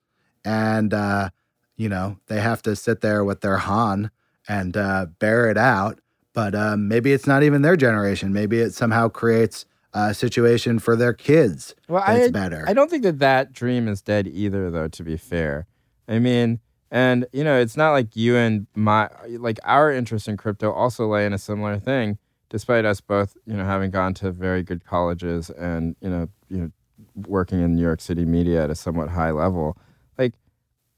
and 0.44 0.92
uh, 0.92 1.30
you 1.76 1.88
know 1.88 2.18
they 2.26 2.40
have 2.40 2.60
to 2.62 2.76
sit 2.76 3.00
there 3.00 3.24
with 3.24 3.40
their 3.40 3.56
Han 3.56 4.10
and 4.46 4.76
uh, 4.76 5.06
bear 5.18 5.48
it 5.50 5.56
out. 5.56 5.98
But 6.34 6.54
um, 6.54 6.88
maybe 6.88 7.12
it's 7.12 7.26
not 7.26 7.42
even 7.42 7.62
their 7.62 7.76
generation. 7.76 8.32
Maybe 8.32 8.60
it 8.60 8.72
somehow 8.72 9.08
creates 9.08 9.66
a 9.92 10.14
situation 10.14 10.78
for 10.78 10.96
their 10.96 11.12
kids 11.12 11.74
Well, 11.88 12.02
that's 12.06 12.28
I, 12.28 12.30
better. 12.30 12.64
I 12.66 12.72
don't 12.72 12.90
think 12.90 13.02
that 13.02 13.18
that 13.18 13.52
dream 13.52 13.88
is 13.88 14.00
dead 14.00 14.26
either, 14.26 14.70
though. 14.70 14.88
To 14.88 15.02
be 15.02 15.16
fair, 15.16 15.66
I 16.08 16.18
mean, 16.18 16.60
and 16.90 17.26
you 17.32 17.44
know, 17.44 17.58
it's 17.58 17.76
not 17.76 17.92
like 17.92 18.16
you 18.16 18.36
and 18.36 18.66
my 18.74 19.08
like 19.28 19.58
our 19.64 19.92
interest 19.92 20.28
in 20.28 20.36
crypto 20.36 20.72
also 20.72 21.06
lay 21.06 21.26
in 21.26 21.32
a 21.32 21.38
similar 21.38 21.78
thing, 21.78 22.18
despite 22.48 22.84
us 22.84 23.00
both, 23.00 23.36
you 23.46 23.54
know, 23.54 23.64
having 23.64 23.90
gone 23.90 24.14
to 24.14 24.30
very 24.30 24.62
good 24.62 24.84
colleges 24.84 25.50
and 25.50 25.94
you 26.00 26.08
know, 26.08 26.28
you 26.48 26.56
know, 26.58 26.70
working 27.26 27.60
in 27.60 27.74
New 27.74 27.82
York 27.82 28.00
City 28.00 28.24
media 28.24 28.64
at 28.64 28.70
a 28.70 28.74
somewhat 28.74 29.10
high 29.10 29.30
level. 29.30 29.76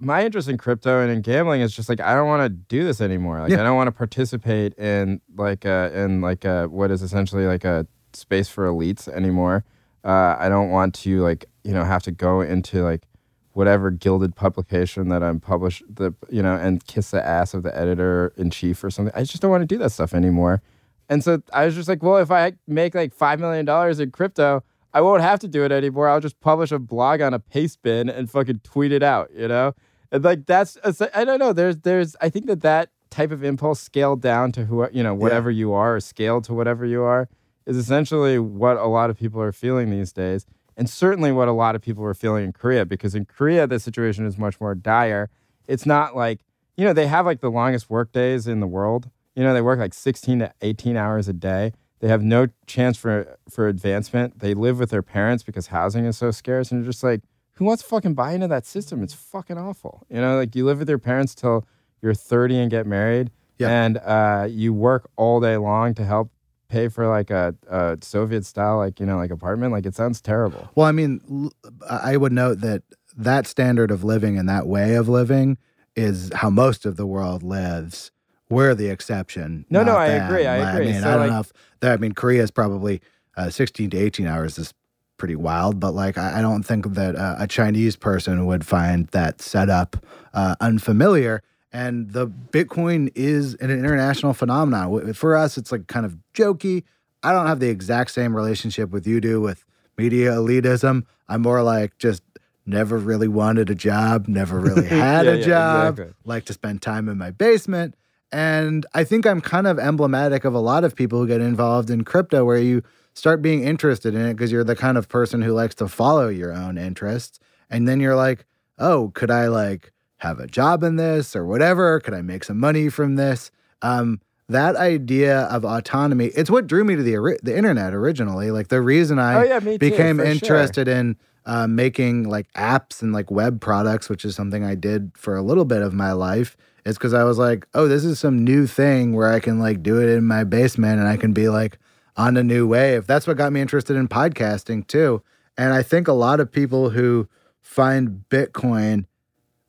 My 0.05 0.25
interest 0.25 0.49
in 0.49 0.59
crypto 0.59 1.01
and 1.01 1.11
in 1.11 1.23
gambling 1.23 1.61
is 1.61 1.75
just 1.75 1.89
like 1.89 2.01
I 2.01 2.15
don't 2.15 2.27
want 2.27 2.43
to 2.43 2.49
do 2.49 2.85
this 2.85 3.01
anymore. 3.01 3.41
Like 3.41 3.51
Yeah. 3.51 3.61
I 3.61 3.65
don't 3.65 3.77
want 3.77 3.89
to 3.89 3.93
participate 3.93 4.75
in 4.79 5.21
like 5.37 5.65
a 5.65 5.91
in 5.95 6.21
like 6.21 6.45
a 6.45 6.69
what 6.69 6.91
is 6.91 7.03
essentially 7.03 7.47
like 7.47 7.65
a 7.65 7.87
space 8.13 8.49
for 8.49 8.67
elites 8.67 9.09
anymore. 9.09 9.65
Uh, 10.05 10.37
I 10.39 10.49
don't 10.49 10.71
want 10.71 10.95
to 10.97 11.23
like 11.23 11.47
you 11.65 11.73
know 11.73 11.85
have 11.85 12.03
to 12.05 12.13
go 12.13 12.41
into 12.43 12.83
like 12.83 13.07
whatever 13.53 13.91
gilded 13.91 14.35
publication 14.37 15.09
that 15.09 15.23
I'm 15.23 15.41
published 15.41 15.83
the 15.89 16.13
you 16.29 16.43
know 16.43 16.55
and 16.55 16.85
kiss 16.87 17.11
the 17.13 17.25
ass 17.25 17.55
of 17.55 17.63
the 17.63 17.77
editor 17.77 18.33
in 18.37 18.51
chief 18.51 18.85
or 18.85 18.91
something. 18.91 19.15
I 19.17 19.25
just 19.25 19.41
don't 19.41 19.51
want 19.51 19.63
to 19.63 19.67
do 19.67 19.79
that 19.79 19.91
stuff 19.91 20.13
anymore. 20.13 20.61
And 21.09 21.23
so 21.23 21.43
I 21.53 21.67
was 21.67 21.75
just 21.75 21.89
like, 21.89 22.03
well, 22.03 22.17
if 22.19 22.31
I 22.31 22.53
make 22.67 22.95
like 22.95 23.13
five 23.13 23.41
million 23.41 23.65
dollars 23.65 24.01
in 24.01 24.11
crypto, 24.11 24.63
I 24.93 25.01
won't 25.01 25.23
have 25.23 25.41
to 25.41 25.49
do 25.49 25.65
it 25.65 25.73
anymore. 25.73 26.09
I'll 26.09 26.21
just 26.21 26.41
publish 26.41 26.71
a 26.71 26.79
blog 26.79 27.21
on 27.21 27.35
a 27.35 27.39
paste 27.39 27.83
bin 27.83 28.09
and 28.09 28.31
fucking 28.31 28.61
tweet 28.63 28.93
it 28.93 29.03
out, 29.03 29.31
you 29.35 29.49
know? 29.49 29.75
And 30.15 30.23
like 30.23 30.47
that's 30.47 30.79
uh, 30.85 31.09
I 31.13 31.25
don't 31.25 31.41
know. 31.41 31.53
There's 31.53 31.77
there's 31.79 32.15
I 32.21 32.29
think 32.29 32.47
that 32.47 32.61
that 32.63 32.91
type 33.11 33.33
of 33.33 33.43
impulse 33.43 33.81
scaled 33.81 34.23
down 34.23 34.53
to 34.53 34.65
who 34.65 34.89
you 34.93 35.03
know 35.03 35.13
whatever 35.13 35.51
you 35.51 35.73
are 35.73 35.97
or 35.97 36.01
scaled 36.01 36.45
to 36.45 36.55
whatever 36.55 36.87
you 36.87 37.03
are 37.03 37.29
is 37.67 37.77
essentially 37.77 38.39
what 38.39 38.77
a 38.77 38.87
lot 38.87 39.11
of 39.11 39.19
people 39.19 39.43
are 39.43 39.51
feeling 39.51 39.91
these 39.91 40.13
days. 40.13 40.47
And 40.77 40.89
certainly 40.89 41.33
what 41.33 41.49
a 41.49 41.53
lot 41.53 41.75
of 41.75 41.83
people 41.83 42.05
were 42.05 42.15
feeling 42.15 42.45
in 42.45 42.53
Korea, 42.53 42.87
because 42.87 43.17
in 43.17 43.25
Korea, 43.25 43.67
the 43.67 43.81
situation 43.81 44.25
is 44.25 44.39
much 44.39 44.61
more 44.61 44.77
dire. 44.77 45.31
It's 45.67 45.85
not 45.85 46.15
like, 46.15 46.45
you 46.77 46.85
know, 46.85 46.93
they 46.93 47.09
have 47.09 47.27
like 47.27 47.41
the 47.41 47.51
longest 47.51 47.91
work 47.91 48.13
days 48.13 48.47
in 48.47 48.61
the 48.61 48.67
world. 48.69 49.11
You 49.35 49.43
know, 49.43 49.53
they 49.53 49.63
work 49.63 49.81
like 49.81 49.95
16 49.95 50.41
to 50.41 50.53
18 50.63 50.97
hours 50.97 51.27
a 51.27 51.33
day. 51.33 51.73
They 51.99 52.09
have 52.09 52.23
no 52.23 52.49
chance 52.67 52.97
for 52.97 53.37
for 53.51 53.67
advancement. 53.67 54.39
They 54.39 54.55
live 54.55 54.79
with 54.79 54.91
their 54.91 55.03
parents 55.03 55.43
because 55.43 55.69
housing 55.69 56.05
is 56.05 56.17
so 56.17 56.31
scarce, 56.31 56.71
and 56.71 56.83
you're 56.83 56.93
just 56.93 57.03
like, 57.03 57.23
who 57.55 57.65
wants 57.65 57.83
to 57.83 57.89
fucking 57.89 58.15
buy 58.15 58.33
into 58.33 58.49
that 58.49 58.67
system? 58.67 59.03
It's 59.03 59.15
fucking 59.15 59.59
awful. 59.59 60.07
You 60.09 60.21
know, 60.21 60.37
like 60.37 60.55
you 60.55 60.65
live 60.65 60.79
with 60.79 60.89
your 60.89 60.99
parents 60.99 61.35
till 61.35 61.67
you're 62.03 62.15
30 62.15 62.59
and 62.59 62.71
get 62.71 62.87
married, 62.87 63.31
Yeah. 63.59 63.69
and 63.69 63.99
uh, 63.99 64.47
you 64.51 64.73
work 64.75 65.09
all 65.17 65.41
day 65.41 65.57
long 65.57 65.95
to 65.95 66.05
help 66.05 66.31
pay 66.69 66.89
for 66.89 67.07
like 67.07 67.31
a, 67.31 67.55
a 67.69 67.99
Soviet 68.03 68.45
style, 68.45 68.79
like 68.79 68.99
you 69.01 69.07
know, 69.07 69.17
like 69.17 69.31
apartment. 69.31 69.73
Like 69.73 69.87
it 69.87 69.95
sounds 69.95 70.21
terrible. 70.21 70.69
Well, 70.75 70.87
I 70.87 70.93
mean, 70.93 71.51
I 71.89 72.17
would 72.17 72.33
note 72.33 72.61
that 72.61 72.83
that 73.17 73.47
standard 73.47 73.91
of 73.91 74.03
living 74.03 74.37
and 74.39 74.49
that 74.49 74.67
way 74.67 74.95
of 74.97 75.09
living 75.09 75.57
is 75.95 76.33
how 76.35 76.51
most 76.51 76.85
of 76.85 76.97
the 76.97 77.07
world 77.07 77.43
lives. 77.45 78.11
We're 78.51 78.75
the 78.75 78.89
exception. 78.89 79.65
No, 79.71 79.83
no, 79.85 79.97
I 79.97 80.09
them. 80.09 80.27
agree, 80.27 80.47
I 80.47 80.57
agree. 80.57 80.89
I 80.89 80.93
mean, 80.93 81.03
So, 81.03 81.09
I 81.09 81.11
don't 81.13 81.21
like- 81.21 81.31
know 81.31 81.41
if 81.41 81.53
that. 81.81 81.93
I 81.93 81.97
mean, 81.99 82.13
Korea 82.13 82.43
is 82.43 82.51
probably 82.51 83.01
uh, 83.37 83.51
16 83.51 83.91
to 83.91 83.97
18 83.97 84.27
hours 84.27 84.59
is 84.59 84.75
pretty 85.17 85.37
wild, 85.37 85.79
but 85.81 85.93
like, 85.93 86.19
I, 86.19 86.39
I 86.39 86.43
don't 86.43 86.63
think 86.63 86.95
that 86.95 87.17
uh, 87.17 87.37
a 87.39 87.47
Chinese 87.47 87.97
person 87.97 88.47
would 88.47 88.67
find 88.67 89.07
that 89.09 89.41
setup 89.41 90.05
uh, 90.33 90.55
unfamiliar. 90.61 91.43
And 91.73 92.13
the 92.13 92.29
Bitcoin 92.29 93.11
is 93.15 93.55
an 93.57 93.71
international 93.71 94.33
phenomenon. 94.33 95.13
For 95.15 95.37
us, 95.37 95.59
it's 95.59 95.73
like 95.73 95.87
kind 95.89 96.07
of 96.07 96.17
jokey. 96.33 96.85
I 97.23 97.33
don't 97.33 97.47
have 97.47 97.59
the 97.61 97.69
exact 97.69 98.11
same 98.13 98.37
relationship 98.37 98.91
with 98.91 99.07
you 99.07 99.21
do 99.21 99.41
with 99.41 99.65
media 99.99 100.33
elitism. 100.33 101.05
I'm 101.29 101.43
more 101.43 101.63
like 101.63 101.97
just 101.99 102.23
never 102.67 102.97
really 102.99 103.29
wanted 103.29 103.71
a 103.71 103.75
job, 103.75 104.29
never 104.29 104.61
really 104.69 104.87
had 104.87 105.27
Yeah, 105.27 105.33
a 105.33 105.37
yeah, 105.37 105.45
job, 105.45 105.95
exactly. 105.99 106.15
like 106.25 106.45
to 106.47 106.53
spend 106.53 106.81
time 106.83 107.09
in 107.09 107.19
my 107.19 107.31
basement. 107.31 107.95
And 108.31 108.85
I 108.95 109.05
think 109.05 109.27
I'm 109.27 109.41
kind 109.41 109.67
of 109.67 109.79
emblematic 109.79 110.45
of 110.45 110.55
a 110.55 110.59
lot 110.61 110.83
of 110.85 110.95
people 110.97 111.21
who 111.21 111.27
get 111.27 111.41
involved 111.41 111.89
in 111.91 112.05
crypto 112.05 112.45
where 112.45 112.59
you 112.59 112.83
start 113.15 113.41
being 113.43 113.63
interested 113.65 114.15
in 114.15 114.21
it 114.27 114.35
because 114.35 114.53
you're 114.53 114.65
the 114.65 114.77
kind 114.77 114.99
of 114.99 115.09
person 115.09 115.43
who 115.43 115.53
likes 115.53 115.75
to 115.77 115.89
follow 115.89 116.29
your 116.29 116.53
own 116.53 116.77
interests. 116.79 117.39
And 117.71 117.89
then 117.89 118.01
you're 118.01 118.17
like, 118.17 118.45
oh, 118.79 119.11
could 119.15 119.31
I 119.31 119.49
like 119.49 119.93
have 120.19 120.39
a 120.41 120.47
job 120.47 120.83
in 120.83 120.97
this 120.97 121.35
or 121.35 121.45
whatever? 121.47 122.01
Could 122.01 122.15
I 122.15 122.23
make 122.23 122.45
some 122.45 122.59
money 122.59 122.89
from 122.89 123.17
this? 123.17 123.51
Um, 123.83 124.21
that 124.49 124.77
idea 124.77 125.43
of 125.45 125.65
autonomy, 125.65 126.27
it's 126.27 126.51
what 126.51 126.67
drew 126.67 126.85
me 126.85 126.97
to 126.97 127.03
the 127.03 127.39
the 127.43 127.57
internet 127.57 127.95
originally. 127.95 128.51
Like 128.51 128.69
the 128.69 128.83
reason 128.83 129.19
I 129.19 129.35
Oh, 129.37 129.43
yeah, 129.43 129.61
too, 129.61 129.79
became 129.79 130.19
for 130.19 130.25
sure. 130.25 130.33
interested 130.33 130.87
in 130.89 131.17
uh, 131.47 131.67
making 131.67 132.25
like 132.29 132.53
apps 132.53 133.01
and 133.01 133.13
like 133.13 133.31
web 133.31 133.61
products, 133.61 134.09
which 134.09 134.25
is 134.25 134.35
something 134.35 134.65
I 134.65 134.75
did 134.75 135.13
for 135.17 135.37
a 135.37 135.43
little 135.43 135.65
bit 135.65 135.83
of 135.83 135.95
my 135.95 136.13
life, 136.13 136.57
is 136.85 136.99
because 136.99 137.15
I 137.15 137.25
was 137.25 137.39
like, 137.39 137.67
oh, 137.75 137.89
this 137.89 138.05
is 138.05 138.19
some 138.19 138.45
new 138.45 138.67
thing 138.67 139.15
where 139.15 139.33
I 139.33 139.41
can 139.41 139.59
like 139.59 139.83
do 139.83 140.01
it 140.01 140.09
in 140.11 140.25
my 140.27 140.45
basement 140.45 141.01
and 141.01 141.09
I 141.09 141.17
can 141.17 141.33
be 141.33 141.49
like 141.49 141.79
on 142.17 142.37
a 142.37 142.43
new 142.43 142.67
wave. 142.67 143.07
That's 143.07 143.27
what 143.27 143.37
got 143.37 143.53
me 143.53 143.61
interested 143.61 143.97
in 143.97 144.09
podcasting 144.09 144.87
too. 144.87 145.23
And 145.57 145.73
I 145.73 145.83
think 145.83 146.09
a 146.09 146.13
lot 146.13 146.41
of 146.41 146.51
people 146.51 146.91
who 146.91 147.29
find 147.61 148.25
Bitcoin, 148.29 149.07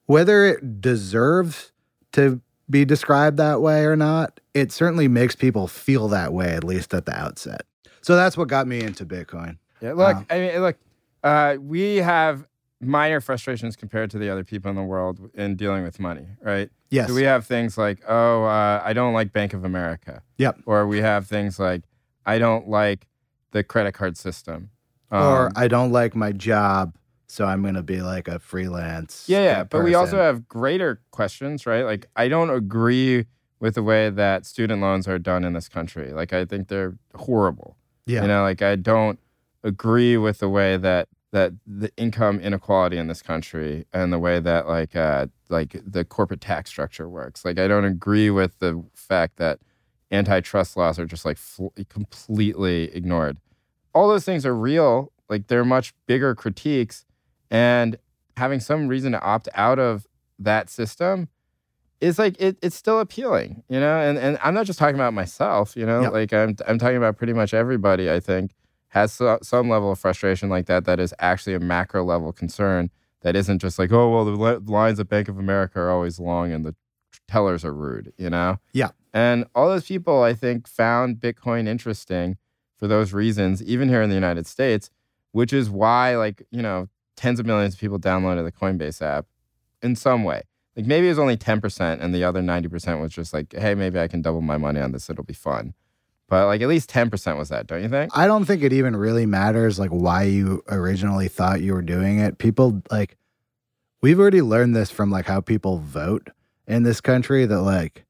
whether 0.06 0.46
it 0.46 0.82
deserves 0.82 1.72
to 2.14 2.42
be 2.70 2.86
described 2.86 3.38
that 3.38 3.62
way 3.62 3.86
or 3.86 3.96
not, 3.96 4.40
it 4.54 4.72
certainly 4.72 5.08
makes 5.08 5.36
people 5.36 5.68
feel 5.68 6.08
that 6.08 6.34
way, 6.34 6.50
at 6.54 6.64
least 6.64 6.94
at 6.94 7.06
the 7.06 7.18
outset. 7.18 7.62
So 8.02 8.16
that's 8.16 8.38
what 8.38 8.48
got 8.48 8.68
me 8.68 8.82
into 8.82 9.06
Bitcoin. 9.06 9.58
Yeah, 9.82 9.94
look, 9.94 10.16
Wow. 10.16 10.26
I 10.30 10.40
mean, 10.40 10.60
look, 10.62 10.78
uh, 11.24 11.58
we 11.60 11.98
have 11.98 12.48
minor 12.82 13.20
frustrations 13.20 13.76
compared 13.76 14.12
to 14.12 14.18
the 14.20 14.30
other 14.30 14.44
people 14.44 14.70
in 14.70 14.76
the 14.76 14.84
world 14.84 15.20
in 15.34 15.56
dealing 15.56 15.84
with 15.84 16.00
money, 16.00 16.28
right? 16.42 16.70
Yes. 16.90 17.08
So 17.10 17.16
we 17.16 17.24
have 17.24 17.46
things 17.46 17.78
like, 17.78 18.04
oh, 18.08 18.44
uh, 18.44 18.82
I 18.84 18.94
don't 18.94 19.14
like 19.14 19.34
Bank 19.34 19.54
of 19.54 19.66
America. 19.66 20.22
Yep. 20.38 20.60
Or 20.66 20.88
we 20.88 21.00
have 21.00 21.28
things 21.28 21.60
like, 21.60 21.82
I 22.26 22.40
don't 22.40 22.68
like 22.68 23.08
the 23.52 23.64
credit 23.64 23.94
card 23.94 24.18
system. 24.18 24.70
or 25.12 25.48
Um, 25.48 25.54
I 25.56 25.68
don't 25.68 25.92
like 25.92 26.16
my 26.16 26.32
job, 26.32 26.96
so 27.28 27.46
I'm 27.46 27.62
going 27.62 27.76
to 27.76 27.84
be 27.84 28.02
like 28.02 28.28
a 28.28 28.40
freelance. 28.40 29.26
yeah, 29.28 29.44
yeah. 29.44 29.64
But 29.64 29.84
we 29.84 29.94
also 29.96 30.18
have 30.18 30.48
greater 30.48 31.02
questions, 31.12 31.66
right? 31.66 31.84
Like, 31.84 32.08
I 32.16 32.28
don't 32.28 32.50
agree 32.50 33.26
with 33.60 33.76
the 33.76 33.84
way 33.84 34.10
that 34.10 34.46
student 34.46 34.82
loans 34.82 35.08
are 35.08 35.20
done 35.20 35.44
in 35.44 35.54
this 35.54 35.70
country. 35.70 36.12
Like, 36.12 36.34
I 36.34 36.46
think 36.46 36.68
they're 36.68 36.98
horrible. 37.16 37.78
yeah. 38.06 38.22
You 38.24 38.28
know, 38.28 38.42
like 38.44 38.62
I 38.62 38.76
don't 38.76 39.20
agree 39.64 40.18
with 40.18 40.40
the 40.40 40.50
way 40.50 40.78
that 40.78 41.08
that 41.32 41.52
the 41.68 41.92
income 41.98 42.40
inequality 42.40 42.98
in 42.98 43.08
this 43.08 43.22
country 43.22 43.86
and 43.92 44.14
the 44.14 44.20
way 44.20 44.40
that 44.40 44.68
like 44.68 44.96
uh 44.96 45.26
like 45.50 45.76
the 45.86 46.06
corporate 46.06 46.40
tax 46.40 46.70
structure 46.70 47.10
works. 47.10 47.44
Like 47.44 47.58
I 47.60 47.68
don't 47.68 47.84
agree 47.84 48.30
with 48.30 48.60
the 48.60 48.84
fact 48.94 49.38
that 49.38 49.60
antitrust 50.12 50.78
laws 50.78 51.00
are 51.00 51.06
just 51.06 51.26
like 51.26 51.38
fl- 51.38 51.68
completely 51.90 52.96
ignored. 52.96 53.38
All 53.94 54.08
those 54.08 54.26
things 54.26 54.46
are 54.46 54.56
real. 54.56 55.12
Like 55.30 55.48
they're 55.48 55.66
much 55.66 55.94
bigger 56.06 56.36
critiques 56.36 57.06
and 57.50 57.98
having 58.38 58.60
some 58.60 58.88
reason 58.88 59.14
to 59.14 59.22
opt 59.22 59.48
out 59.56 59.80
of 59.80 60.08
that 60.40 60.70
system 60.70 61.30
is 62.02 62.20
like 62.20 62.36
it, 62.40 62.58
it's 62.62 62.76
still 62.76 63.00
appealing, 63.00 63.64
you 63.70 63.80
know. 63.80 63.98
And 63.98 64.18
and 64.18 64.38
I'm 64.44 64.54
not 64.54 64.66
just 64.66 64.78
talking 64.78 64.96
about 64.96 65.14
myself, 65.14 65.76
you 65.76 65.86
know. 65.86 66.02
Yep. 66.02 66.14
Like 66.14 66.34
I'm 66.34 66.56
I'm 66.68 66.78
talking 66.78 66.98
about 66.98 67.18
pretty 67.18 67.34
much 67.34 67.54
everybody. 67.54 68.12
I 68.12 68.20
think 68.20 68.52
has 68.90 69.14
so, 69.14 69.40
some 69.42 69.70
level 69.70 69.92
of 69.92 70.00
frustration 70.00 70.50
like 70.50 70.66
that. 70.68 70.86
That 70.86 71.00
is 71.00 71.14
actually 71.20 71.54
a 71.54 71.60
macro 71.60 72.04
level 72.04 72.32
concern. 72.32 72.90
That 73.22 73.36
isn't 73.36 73.60
just 73.60 73.80
like 73.80 73.92
oh 73.92 74.12
well 74.12 74.26
the 74.26 74.32
li- 74.32 74.60
lines 74.66 75.00
at 75.00 75.10
Bank 75.10 75.30
of 75.30 75.40
America 75.40 75.80
are 75.80 75.90
always 75.90 76.20
long 76.20 76.52
and 76.52 76.66
the 76.66 76.76
tellers 77.28 77.66
are 77.66 77.74
rude, 77.74 78.14
you 78.18 78.30
know. 78.30 78.60
Yeah. 78.74 78.90
And 79.14 79.46
all 79.56 79.70
those 79.70 79.88
people 79.88 80.24
I 80.24 80.34
think 80.34 80.68
found 80.68 81.18
Bitcoin 81.18 81.68
interesting 81.68 82.38
for 82.78 82.88
those 82.88 83.14
reasons, 83.14 83.64
even 83.64 83.90
here 83.90 84.02
in 84.02 84.10
the 84.10 84.16
United 84.16 84.46
States, 84.48 84.90
which 85.32 85.54
is 85.54 85.70
why 85.70 86.16
like 86.18 86.46
you 86.52 86.62
know 86.62 86.88
tens 87.16 87.40
of 87.40 87.46
millions 87.46 87.74
of 87.74 87.80
people 87.80 88.00
downloaded 88.00 88.44
the 88.44 88.52
Coinbase 88.52 89.02
app 89.02 89.26
in 89.82 89.96
some 89.96 90.24
way. 90.24 90.44
Like 90.76 90.86
maybe 90.86 91.08
it 91.08 91.12
was 91.12 91.20
only 91.20 91.38
10% 91.38 92.02
and 92.02 92.14
the 92.14 92.24
other 92.24 92.42
90% 92.42 93.00
was 93.02 93.14
just 93.14 93.34
like, 93.34 93.54
hey, 93.54 93.76
maybe 93.76 94.00
I 94.00 94.08
can 94.08 94.22
double 94.22 94.42
my 94.42 94.58
money 94.58 94.82
on 94.82 94.92
this. 94.92 95.10
It'll 95.10 95.24
be 95.24 95.34
fun. 95.34 95.74
But 96.28 96.48
like 96.48 96.62
at 96.62 96.68
least 96.68 96.90
10% 96.90 97.38
was 97.38 97.50
that, 97.50 97.68
don't 97.68 97.84
you 97.84 97.90
think? 97.90 98.12
I 98.18 98.28
don't 98.28 98.46
think 98.46 98.64
it 98.64 98.74
even 98.74 98.96
really 98.96 99.26
matters 99.26 99.80
like 99.80 99.92
why 99.92 100.24
you 100.24 100.64
originally 100.68 101.28
thought 101.28 101.62
you 101.62 101.74
were 101.74 101.84
doing 101.84 102.20
it. 102.20 102.40
People 102.40 102.82
like 102.92 103.16
we've 104.02 104.20
already 104.20 104.42
learned 104.42 104.76
this 104.76 104.90
from 104.90 105.12
like 105.12 105.26
how 105.26 105.40
people 105.40 105.78
vote 105.78 106.30
in 106.68 106.84
this 106.84 107.02
country 107.02 107.46
that 107.46 107.62
like 107.62 108.06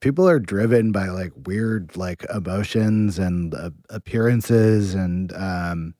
people 0.00 0.28
are 0.28 0.38
driven 0.38 0.92
by 0.92 1.08
like 1.08 1.32
weird 1.46 1.96
like 1.96 2.24
emotions 2.34 3.18
and 3.18 3.54
uh, 3.54 3.70
appearances 3.90 4.94
and 4.94 5.32
um 5.34 5.94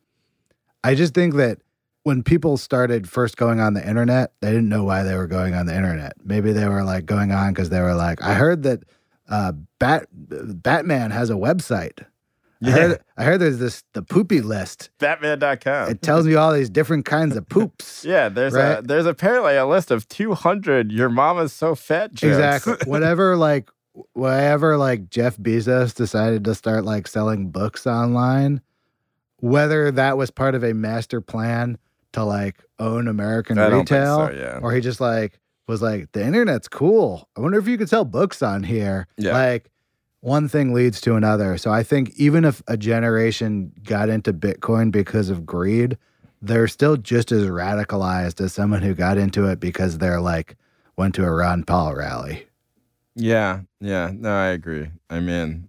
I 0.85 0.95
just 0.95 1.15
think 1.15 1.35
that 1.37 1.59
when 2.03 2.23
people 2.23 2.57
started 2.57 3.09
first 3.09 3.37
going 3.37 3.61
on 3.61 3.75
the 3.75 3.89
internet, 3.89 4.33
they 4.41 4.51
didn't 4.51 4.69
know 4.69 4.85
why 4.85 5.05
they 5.05 5.15
were 5.15 5.29
going 5.29 5.55
on 5.55 5.67
the 5.67 5.77
internet. 5.77 6.15
Maybe 6.25 6.53
they 6.53 6.67
were 6.67 6.83
like 6.83 7.07
going 7.07 7.31
on 7.31 7.53
because 7.53 7.71
they 7.71 7.81
were 7.81 7.95
like, 7.95 8.21
I 8.23 8.35
heard 8.35 8.65
that 8.65 8.83
uh, 9.29 9.53
Bat 9.79 10.09
Batman 10.11 11.11
has 11.13 11.31
a 11.31 11.35
website. 11.35 12.05
I 12.65 12.71
heard, 12.71 13.01
I 13.17 13.25
heard 13.25 13.41
there's 13.41 13.59
this 13.59 13.85
the 13.93 14.03
poopy 14.03 14.41
list. 14.41 14.91
Batman.com. 14.99 15.91
It 15.91 16.03
tells 16.03 16.27
you 16.27 16.39
all 16.39 16.53
these 16.53 16.71
different 16.71 17.05
kinds 17.05 17.37
of 17.37 17.49
poops. 17.49 18.05
yeah, 18.09 18.29
there's 18.29 18.55
a 18.55 18.83
there's 18.85 19.07
apparently 19.07 19.57
a 19.57 19.67
list 19.67 19.91
of 19.91 20.09
200 20.09 20.93
your 20.93 21.09
mama's 21.09 21.53
so 21.53 21.75
fat 21.75 22.15
jokes. 22.15 22.35
Exactly. 22.35 22.77
Whatever, 22.91 23.37
like, 23.37 23.71
whatever 24.15 24.77
like 24.77 25.11
Jeff 25.11 25.37
Bezos 25.37 25.95
decided 25.95 26.45
to 26.45 26.55
start 26.55 26.85
like 26.85 27.07
selling 27.07 27.51
books 27.51 27.87
online, 27.87 28.61
whether 29.39 29.91
that 29.91 30.17
was 30.17 30.31
part 30.31 30.55
of 30.55 30.63
a 30.65 30.73
master 30.73 31.21
plan 31.21 31.79
to 32.13 32.25
like 32.25 32.63
own 32.79 33.09
American 33.09 33.59
I 33.59 33.69
retail, 33.69 34.29
so, 34.29 34.33
yeah. 34.33 34.61
or 34.63 34.73
he 34.73 34.81
just 34.81 35.01
like 35.01 35.39
was 35.69 35.83
like, 35.83 36.13
the 36.13 36.25
internet's 36.25 36.69
cool. 36.69 37.29
I 37.37 37.41
wonder 37.41 37.59
if 37.59 37.67
you 37.67 37.79
could 37.79 37.89
sell 37.89 38.05
books 38.05 38.43
on 38.43 38.63
here. 38.63 39.07
Yeah. 39.17 39.33
Like, 39.33 39.71
one 40.23 40.49
thing 40.49 40.73
leads 40.73 41.01
to 41.03 41.15
another. 41.17 41.59
So 41.59 41.71
I 41.71 41.83
think 41.83 42.11
even 42.17 42.45
if 42.45 42.63
a 42.67 42.77
generation 42.77 43.73
got 43.85 44.09
into 44.09 44.33
Bitcoin 44.33 44.91
because 44.91 45.29
of 45.29 45.45
greed, 45.45 45.99
they're 46.41 46.69
still 46.69 46.97
just 46.97 47.31
as 47.31 47.45
radicalized 47.49 48.41
as 48.41 48.53
someone 48.53 48.83
who 48.83 48.95
got 48.95 49.19
into 49.19 49.47
it 49.47 49.61
because 49.61 49.99
they're 49.99 50.21
like 50.21 50.57
went 50.97 51.15
to 51.17 51.25
a 51.25 51.31
Ron 51.31 51.65
Paul 51.65 51.95
rally. 51.95 52.47
Yeah, 53.15 53.61
yeah. 53.81 54.11
No, 54.15 54.31
I 54.35 54.47
agree. 54.49 54.89
I 55.11 55.21
mean, 55.21 55.69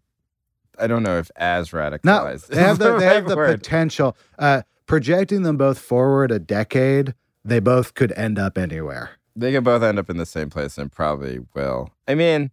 I 0.80 0.88
don't 0.88 1.04
know 1.04 1.18
if 1.18 1.30
as 1.36 1.72
No, 1.74 1.80
radicalized. 1.80 2.47
they 2.47 2.58
have 2.62 2.80
the 2.80 2.97
they 2.97 3.06
have 3.06 3.28
the 3.28 3.36
potential. 3.36 4.16
Uh, 4.39 4.62
projecting 4.86 5.43
them 5.43 5.58
both 5.58 5.80
forward 5.80 6.32
a 6.32 6.39
decade, 6.39 7.14
they 7.43 7.60
both 7.60 7.93
could 7.95 8.12
end 8.14 8.38
up 8.39 8.58
anywhere. 8.58 9.12
they 9.36 9.51
could 9.51 9.64
both 9.64 9.82
end 9.84 9.97
up 9.99 10.10
in 10.10 10.18
the 10.18 10.26
same 10.26 10.49
place 10.49 10.78
and 10.78 10.91
probably 10.91 11.39
will. 11.54 11.89
I 12.08 12.16
mean, 12.16 12.51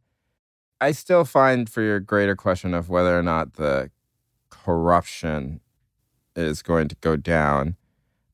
I 0.81 0.93
still 0.93 1.25
find 1.25 1.69
for 1.69 1.83
your 1.83 2.01
greater 2.01 2.35
question 2.35 2.75
of 2.75 2.89
whether 2.89 3.19
or 3.19 3.23
not 3.23 3.55
the 3.55 3.91
corruption 4.49 5.61
is 6.35 6.63
going 6.63 6.89
to 6.89 6.97
go 7.01 7.17
down, 7.17 7.77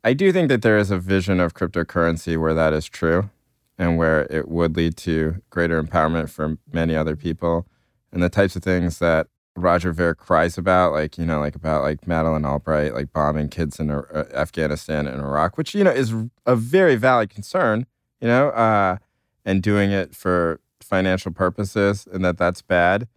I 0.05 0.12
do 0.12 0.32
think 0.32 0.49
that 0.49 0.62
there 0.62 0.78
is 0.78 0.90
a 0.90 0.99
vision 0.99 1.40
of 1.40 1.55
cryptocurrency 1.55 2.40
where 2.40 2.55
that 2.55 2.72
is 2.72 2.86
true 2.86 3.30
and 3.78 3.99
where 3.99 4.22
it 4.30 4.49
would 4.49 4.76
lead 4.76 4.97
to 4.99 5.42
greater 5.51 5.82
empowerment 5.82 6.30
for 6.30 6.57
many 6.72 6.94
other 6.94 7.16
people. 7.16 7.66
And 8.12 8.22
the 8.22 8.28
types 8.28 8.55
of 8.57 8.62
things 8.62 9.01
that 9.01 9.26
Roger 9.57 9.92
Ver 9.92 10.14
cries 10.14 10.57
about, 10.57 10.92
like, 10.92 11.18
you 11.18 11.26
know, 11.26 11.40
like 11.40 11.57
about 11.57 11.82
like 11.82 12.07
Madeleine 12.07 12.44
Albright, 12.44 12.94
like 12.94 13.12
bombing 13.12 13.49
kids 13.49 13.80
in 13.80 13.90
uh, 13.90 14.03
Afghanistan 14.34 15.07
and 15.07 15.20
Iraq, 15.20 15.59
which, 15.59 15.74
you 15.74 15.82
know, 15.82 15.90
is 15.90 16.14
a 16.44 16.55
very 16.55 16.97
valid 16.97 17.30
concern, 17.30 17.86
you 18.20 18.28
know, 18.28 18.51
uh, 18.51 18.99
and 19.44 19.62
doing 19.62 19.90
it 19.90 20.14
for 20.14 20.61
financial 20.87 21.32
purposes 21.32 22.07
and 22.11 22.24
that 22.24 22.39
that's 22.39 22.62
bad. 22.62 23.09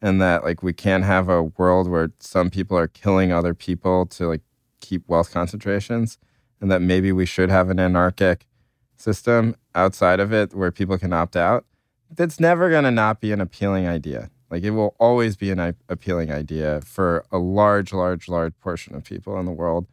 And 0.00 0.20
that, 0.20 0.42
like, 0.42 0.64
we 0.64 0.72
can't 0.72 1.04
have 1.04 1.28
a 1.28 1.44
world 1.44 1.88
where 1.88 2.10
some 2.18 2.50
people 2.50 2.76
are 2.76 2.88
killing 2.88 3.32
other 3.32 3.54
people 3.54 4.04
to, 4.06 4.26
like, 4.26 4.40
keep 4.80 5.08
wealth 5.08 5.32
concentrations. 5.32 6.18
And 6.60 6.70
that 6.72 6.82
maybe 6.82 7.12
we 7.12 7.24
should 7.24 7.50
have 7.50 7.70
an 7.70 7.78
anarchic 7.78 8.46
system 8.96 9.56
outside 9.74 10.20
of 10.20 10.32
it 10.32 10.54
where 10.54 10.70
people 10.70 10.98
can 10.98 11.12
opt 11.12 11.36
out. 11.36 11.64
That's 12.10 12.40
never 12.40 12.70
going 12.70 12.84
to 12.84 12.90
not 12.90 13.20
be 13.20 13.32
an 13.32 13.40
appealing 13.40 13.86
idea. 13.86 14.30
Like 14.52 14.64
it 14.64 14.72
will 14.72 14.94
always 14.98 15.34
be 15.34 15.50
an 15.50 15.74
appealing 15.88 16.30
idea 16.30 16.82
for 16.82 17.24
a 17.32 17.38
large, 17.38 17.92
large, 17.92 18.28
large 18.28 18.52
portion 18.60 18.94
of 18.94 19.02
people 19.02 19.40
in 19.40 19.46
the 19.46 19.50
world. 19.50 19.86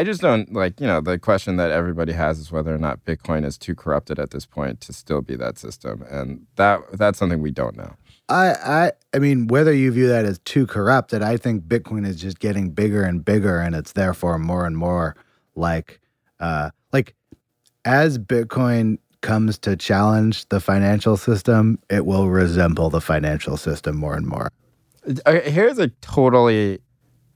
I 0.00 0.02
just 0.02 0.22
don't 0.22 0.50
like, 0.54 0.80
you 0.80 0.86
know, 0.86 1.02
the 1.02 1.18
question 1.18 1.56
that 1.56 1.70
everybody 1.70 2.14
has 2.14 2.38
is 2.38 2.50
whether 2.50 2.74
or 2.74 2.78
not 2.78 3.04
Bitcoin 3.04 3.44
is 3.44 3.58
too 3.58 3.74
corrupted 3.74 4.18
at 4.18 4.30
this 4.30 4.46
point 4.46 4.80
to 4.80 4.94
still 4.94 5.20
be 5.20 5.36
that 5.36 5.58
system. 5.58 6.06
And 6.08 6.46
that 6.56 6.80
that's 6.94 7.18
something 7.18 7.42
we 7.42 7.50
don't 7.50 7.76
know. 7.76 7.96
I, 8.30 8.54
I 8.54 8.92
I 9.12 9.18
mean, 9.18 9.48
whether 9.48 9.74
you 9.74 9.92
view 9.92 10.08
that 10.08 10.24
as 10.24 10.38
too 10.38 10.66
corrupted, 10.66 11.20
I 11.20 11.36
think 11.36 11.64
Bitcoin 11.64 12.06
is 12.06 12.16
just 12.16 12.38
getting 12.38 12.70
bigger 12.70 13.02
and 13.02 13.22
bigger 13.22 13.60
and 13.60 13.74
it's 13.74 13.92
therefore 13.92 14.38
more 14.38 14.64
and 14.64 14.74
more 14.74 15.16
like 15.54 16.00
uh 16.38 16.70
like 16.94 17.14
as 17.84 18.16
Bitcoin 18.16 18.96
comes 19.20 19.58
to 19.58 19.76
challenge 19.76 20.48
the 20.48 20.60
financial 20.60 21.18
system, 21.18 21.78
it 21.90 22.06
will 22.06 22.30
resemble 22.30 22.88
the 22.88 23.02
financial 23.02 23.58
system 23.58 23.98
more 23.98 24.14
and 24.14 24.26
more. 24.26 24.50
Here's 25.26 25.78
a 25.78 25.88
totally 26.00 26.78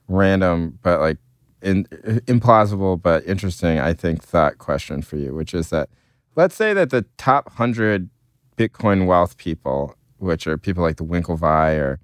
random, 0.07 0.79
but 0.81 0.99
like 0.99 1.17
in, 1.61 1.85
implausible, 1.85 3.01
but 3.01 3.25
interesting, 3.25 3.79
I 3.79 3.93
think, 3.93 4.23
thought 4.23 4.57
question 4.57 5.01
for 5.01 5.17
you, 5.17 5.33
which 5.33 5.53
is 5.53 5.69
that 5.69 5.89
let's 6.35 6.55
say 6.55 6.73
that 6.73 6.89
the 6.89 7.05
top 7.17 7.47
100 7.47 8.09
Bitcoin 8.57 9.05
wealth 9.05 9.37
people, 9.37 9.95
which 10.17 10.47
are 10.47 10.57
people 10.57 10.83
like 10.83 10.97
the 10.97 11.05
Winklevi 11.05 11.77
or, 11.77 11.99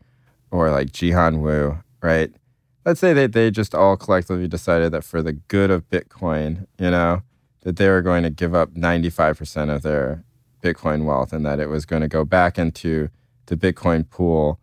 or 0.51 0.69
like 0.71 0.91
Jihan 0.91 1.39
Wu, 1.39 1.77
right? 2.01 2.31
Let's 2.85 2.99
say 2.99 3.13
that 3.13 3.33
they 3.33 3.51
just 3.51 3.75
all 3.75 3.95
collectively 3.95 4.47
decided 4.47 4.91
that 4.91 5.03
for 5.03 5.21
the 5.21 5.33
good 5.33 5.69
of 5.69 5.89
Bitcoin, 5.89 6.65
you 6.79 6.89
know, 6.89 7.21
that 7.61 7.75
they 7.75 7.89
were 7.89 8.01
going 8.01 8.23
to 8.23 8.29
give 8.29 8.55
up 8.55 8.73
95% 8.73 9.73
of 9.73 9.83
their 9.83 10.23
Bitcoin 10.61 11.05
wealth 11.05 11.33
and 11.33 11.45
that 11.45 11.59
it 11.59 11.67
was 11.67 11.85
going 11.85 12.01
to 12.01 12.07
go 12.07 12.25
back 12.25 12.57
into 12.57 13.09
the 13.47 13.57
Bitcoin 13.57 14.09
pool 14.09 14.59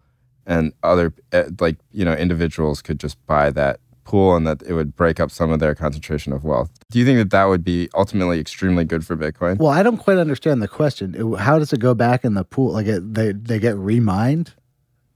and 0.46 0.72
other 0.82 1.12
eh, 1.32 1.48
like 1.60 1.76
you 1.92 2.04
know 2.04 2.14
individuals 2.14 2.80
could 2.80 2.98
just 2.98 3.24
buy 3.26 3.50
that 3.50 3.80
pool 4.08 4.34
and 4.34 4.46
that 4.46 4.62
it 4.62 4.72
would 4.72 4.96
break 4.96 5.20
up 5.20 5.30
some 5.30 5.50
of 5.50 5.60
their 5.60 5.74
concentration 5.74 6.32
of 6.32 6.42
wealth. 6.42 6.70
Do 6.90 6.98
you 6.98 7.04
think 7.04 7.18
that 7.18 7.30
that 7.30 7.44
would 7.44 7.62
be 7.62 7.90
ultimately 7.94 8.40
extremely 8.40 8.84
good 8.84 9.06
for 9.06 9.16
Bitcoin? 9.16 9.58
Well, 9.58 9.70
I 9.70 9.82
don't 9.82 9.98
quite 9.98 10.16
understand 10.16 10.62
the 10.62 10.68
question. 10.68 11.34
How 11.36 11.58
does 11.58 11.72
it 11.74 11.80
go 11.80 11.94
back 11.94 12.24
in 12.24 12.32
the 12.32 12.44
pool? 12.44 12.72
Like 12.72 12.86
it, 12.86 13.14
they 13.14 13.32
they 13.32 13.58
get 13.58 13.76
remined? 13.76 14.54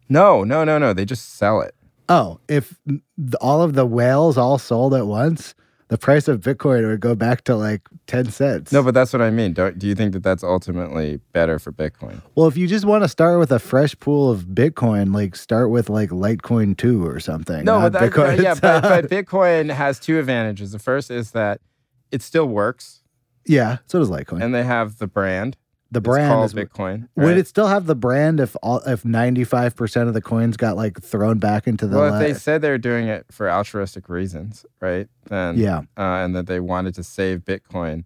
No, 0.09 0.45
no, 0.45 0.63
no, 0.63 0.79
no. 0.79 0.93
They 0.93 1.07
just 1.07 1.37
sell 1.37 1.63
it. 1.63 1.75
Oh, 2.09 2.39
if 2.49 2.79
all 3.41 3.63
of 3.63 3.73
the 3.73 3.87
whales 3.87 4.37
all 4.37 4.59
sold 4.59 4.93
at 4.95 5.07
once, 5.07 5.55
the 5.93 5.99
price 5.99 6.27
of 6.27 6.41
Bitcoin 6.41 6.89
would 6.89 7.01
go 7.01 7.15
back 7.15 7.45
to 7.45 7.55
like 7.55 7.83
10 8.07 8.31
cents. 8.31 8.73
No, 8.73 8.83
but 8.83 8.95
that's 8.95 9.13
what 9.13 9.21
I 9.21 9.29
mean. 9.29 9.53
Don't, 9.53 9.79
do 9.79 9.87
you 9.87 9.95
think 9.95 10.15
that 10.15 10.23
that's 10.23 10.43
ultimately 10.43 11.21
better 11.35 11.59
for 11.59 11.71
Bitcoin? 11.71 12.23
Well, 12.35 12.47
if 12.47 12.57
you 12.57 12.67
just 12.67 12.87
want 12.87 13.05
to 13.05 13.09
start 13.09 13.39
with 13.39 13.53
a 13.53 13.59
fresh 13.59 13.95
pool 14.01 14.31
of 14.31 14.45
Bitcoin, 14.45 15.15
like 15.15 15.37
start 15.37 15.69
with 15.69 15.91
like 15.91 16.09
Litecoin 16.09 16.79
2 16.79 17.07
or 17.07 17.21
something. 17.21 17.63
No, 17.67 17.79
but 17.79 17.93
that, 17.93 18.11
Bitcoin 18.11 18.43
yeah, 18.43 18.55
but, 18.55 18.81
but 18.81 19.11
Bitcoin 19.11 19.71
has 19.71 20.01
two 20.01 20.19
advantages. 20.19 20.73
The 20.73 20.79
first 20.79 21.11
is 21.11 21.33
that 21.33 21.61
it 22.11 22.23
still 22.23 22.47
works. 22.47 23.03
Yeah, 23.45 23.77
so 23.85 23.99
does 23.99 24.09
Litecoin. 24.09 24.43
And 24.43 24.55
they 24.55 24.65
have 24.65 24.97
the 24.97 25.07
brand. 25.07 25.59
The 25.93 26.01
brand 26.01 26.43
is 26.45 26.55
Bitcoin. 26.55 27.09
Right? 27.15 27.27
Would 27.27 27.37
it 27.37 27.47
still 27.47 27.67
have 27.67 27.85
the 27.85 27.95
brand 27.95 28.41
if 28.41 28.57
all 28.63 28.81
if 28.87 29.05
ninety 29.05 29.45
five 29.45 29.77
percent 29.77 30.09
of 30.09 30.15
the 30.15 30.23
coins 30.23 30.57
got 30.57 30.75
like 30.75 31.03
thrown 31.03 31.39
back 31.39 31.67
into 31.67 31.87
the? 31.87 31.99
Well, 31.99 32.15
if 32.15 32.19
they 32.19 32.33
said 32.33 32.63
they're 32.63 32.79
doing 32.79 33.09
it 33.09 33.27
for 33.31 33.51
altruistic 33.51 34.09
reasons, 34.09 34.65
right? 34.81 35.07
Then 35.27 35.59
yeah, 35.59 35.81
uh, 35.99 36.25
and 36.25 36.35
that 36.35 36.47
they 36.47 36.61
wanted 36.61 36.95
to 36.95 37.05
save 37.05 37.41
Bitcoin. 37.41 38.05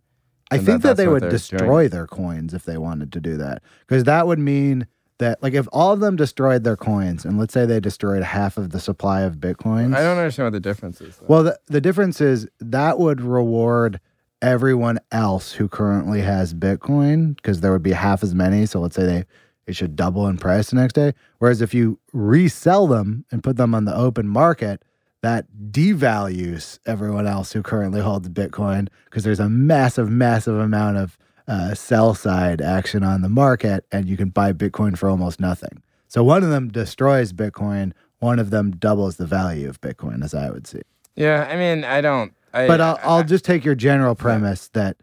I 0.50 0.58
think 0.58 0.82
that, 0.82 0.82
that 0.82 0.96
they 0.96 1.06
would 1.06 1.28
destroy 1.28 1.82
doing. 1.82 1.90
their 1.90 2.06
coins 2.08 2.54
if 2.54 2.64
they 2.64 2.76
wanted 2.76 3.12
to 3.12 3.20
do 3.20 3.36
that, 3.36 3.62
because 3.86 4.02
that 4.04 4.26
would 4.26 4.40
mean 4.40 4.88
that 5.18 5.40
like 5.40 5.54
if 5.54 5.68
all 5.72 5.92
of 5.92 6.00
them 6.00 6.16
destroyed 6.16 6.64
their 6.64 6.76
coins, 6.76 7.24
and 7.24 7.38
let's 7.38 7.54
say 7.54 7.66
they 7.66 7.78
destroyed 7.78 8.24
half 8.24 8.56
of 8.56 8.70
the 8.70 8.80
supply 8.80 9.20
of 9.20 9.36
Bitcoins. 9.36 9.94
I 9.94 10.00
don't 10.00 10.18
understand 10.18 10.46
what 10.46 10.52
the 10.54 10.60
difference 10.60 11.00
is. 11.00 11.18
Though. 11.18 11.26
Well, 11.28 11.44
the, 11.44 11.58
the 11.66 11.80
difference 11.80 12.20
is 12.20 12.48
that 12.58 12.98
would 12.98 13.20
reward 13.20 14.00
everyone 14.46 15.00
else 15.10 15.52
who 15.52 15.68
currently 15.68 16.20
has 16.20 16.54
Bitcoin 16.54 17.34
because 17.34 17.60
there 17.60 17.72
would 17.72 17.82
be 17.82 17.92
half 17.92 18.22
as 18.22 18.34
many. 18.34 18.64
So 18.64 18.80
let's 18.80 18.94
say 18.94 19.04
they 19.04 19.24
it 19.66 19.74
should 19.74 19.96
double 19.96 20.28
in 20.28 20.38
price 20.38 20.70
the 20.70 20.76
next 20.76 20.92
day. 20.92 21.12
Whereas 21.38 21.60
if 21.60 21.74
you 21.74 21.98
resell 22.12 22.86
them 22.86 23.24
and 23.32 23.42
put 23.42 23.56
them 23.56 23.74
on 23.74 23.84
the 23.84 23.96
open 23.96 24.28
market, 24.28 24.84
that 25.22 25.46
devalues 25.72 26.78
everyone 26.86 27.26
else 27.26 27.52
who 27.52 27.62
currently 27.62 28.00
holds 28.00 28.28
Bitcoin 28.28 28.86
because 29.06 29.24
there's 29.24 29.40
a 29.40 29.48
massive, 29.48 30.08
massive 30.08 30.56
amount 30.56 30.98
of 30.98 31.18
uh, 31.48 31.74
sell 31.74 32.14
side 32.14 32.60
action 32.60 33.02
on 33.02 33.22
the 33.22 33.28
market, 33.28 33.84
and 33.90 34.08
you 34.08 34.16
can 34.16 34.28
buy 34.28 34.52
Bitcoin 34.52 34.96
for 34.96 35.08
almost 35.08 35.40
nothing. 35.40 35.82
So 36.06 36.22
one 36.22 36.44
of 36.44 36.50
them 36.50 36.68
destroys 36.68 37.32
Bitcoin, 37.32 37.92
one 38.20 38.38
of 38.38 38.50
them 38.50 38.70
doubles 38.70 39.16
the 39.16 39.26
value 39.26 39.68
of 39.68 39.80
Bitcoin, 39.80 40.22
as 40.22 40.32
I 40.32 40.50
would 40.50 40.68
see. 40.68 40.82
Yeah, 41.16 41.48
I 41.50 41.56
mean, 41.56 41.84
I 41.84 42.00
don't 42.00 42.32
I, 42.56 42.66
but 42.66 42.80
I'll, 42.80 42.98
I'll 43.02 43.24
just 43.24 43.44
take 43.44 43.64
your 43.64 43.74
general 43.74 44.14
premise 44.14 44.70
yeah. 44.74 44.82
that 44.82 44.96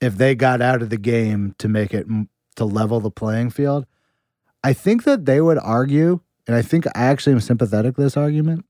if 0.00 0.16
they 0.16 0.34
got 0.34 0.60
out 0.60 0.82
of 0.82 0.90
the 0.90 0.98
game 0.98 1.54
to 1.58 1.68
make 1.68 1.94
it 1.94 2.06
to 2.56 2.64
level 2.64 3.00
the 3.00 3.10
playing 3.10 3.50
field, 3.50 3.86
I 4.62 4.74
think 4.74 5.04
that 5.04 5.24
they 5.24 5.40
would 5.40 5.58
argue, 5.58 6.20
and 6.46 6.54
I 6.54 6.62
think 6.62 6.86
I 6.86 6.90
actually 6.94 7.32
am 7.32 7.40
sympathetic 7.40 7.96
to 7.96 8.02
this 8.02 8.16
argument, 8.16 8.66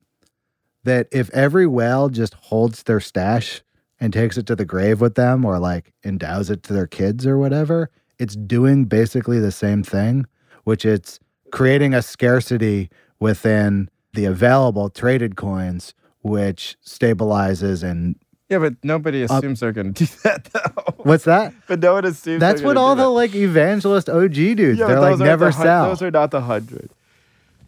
that 0.84 1.08
if 1.10 1.28
every 1.30 1.66
whale 1.66 2.08
just 2.08 2.34
holds 2.34 2.84
their 2.84 3.00
stash 3.00 3.62
and 3.98 4.12
takes 4.12 4.38
it 4.38 4.46
to 4.46 4.56
the 4.56 4.64
grave 4.64 5.00
with 5.00 5.16
them 5.16 5.44
or 5.44 5.58
like 5.58 5.92
endows 6.04 6.50
it 6.50 6.62
to 6.64 6.72
their 6.72 6.86
kids 6.86 7.26
or 7.26 7.36
whatever, 7.36 7.90
it's 8.18 8.36
doing 8.36 8.84
basically 8.84 9.40
the 9.40 9.52
same 9.52 9.82
thing, 9.82 10.26
which 10.64 10.84
it's 10.84 11.18
creating 11.50 11.94
a 11.94 12.02
scarcity 12.02 12.90
within 13.18 13.90
the 14.14 14.24
available 14.24 14.88
traded 14.88 15.36
coins 15.36 15.94
which 16.22 16.76
stabilizes 16.84 17.82
and 17.82 18.16
yeah, 18.50 18.58
but 18.58 18.74
nobody 18.82 19.22
assumes 19.22 19.60
they're 19.60 19.70
going 19.70 19.94
to 19.94 20.04
do 20.04 20.12
that 20.24 20.44
though. 20.52 20.94
What's 21.04 21.24
that? 21.24 21.54
but 21.68 21.78
no 21.78 21.94
one 21.94 22.04
assumes. 22.04 22.40
That's 22.40 22.62
what 22.62 22.76
all 22.76 22.96
the 22.96 23.08
like 23.08 23.34
evangelist 23.34 24.08
OG 24.08 24.32
dudes. 24.32 24.78
Yeah, 24.78 24.88
they're 24.88 25.00
like 25.00 25.18
never 25.18 25.46
the, 25.46 25.52
sell. 25.52 25.88
Those 25.88 26.02
are 26.02 26.10
not 26.10 26.32
the 26.32 26.40
hundred. 26.40 26.90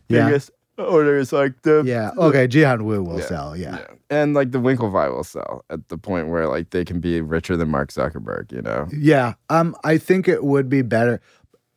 Yeah. 0.08 0.26
Biggest 0.26 0.50
owners 0.78 1.32
like 1.32 1.62
the 1.62 1.84
yeah. 1.86 2.10
Okay, 2.18 2.48
Jihan 2.48 2.82
Wu 2.82 3.02
will 3.02 3.20
yeah, 3.20 3.26
sell. 3.26 3.56
Yeah. 3.56 3.78
yeah. 3.78 3.86
and 4.10 4.34
like 4.34 4.50
the 4.50 4.58
Winklevi 4.58 5.14
will 5.14 5.22
sell 5.22 5.64
at 5.70 5.88
the 5.88 5.96
point 5.96 6.28
where 6.28 6.48
like 6.48 6.70
they 6.70 6.84
can 6.84 6.98
be 6.98 7.20
richer 7.20 7.56
than 7.56 7.68
Mark 7.68 7.92
Zuckerberg. 7.92 8.50
You 8.50 8.62
know. 8.62 8.88
Yeah. 8.92 9.34
Um. 9.50 9.76
I 9.84 9.98
think 9.98 10.26
it 10.26 10.42
would 10.42 10.68
be 10.68 10.82
better 10.82 11.20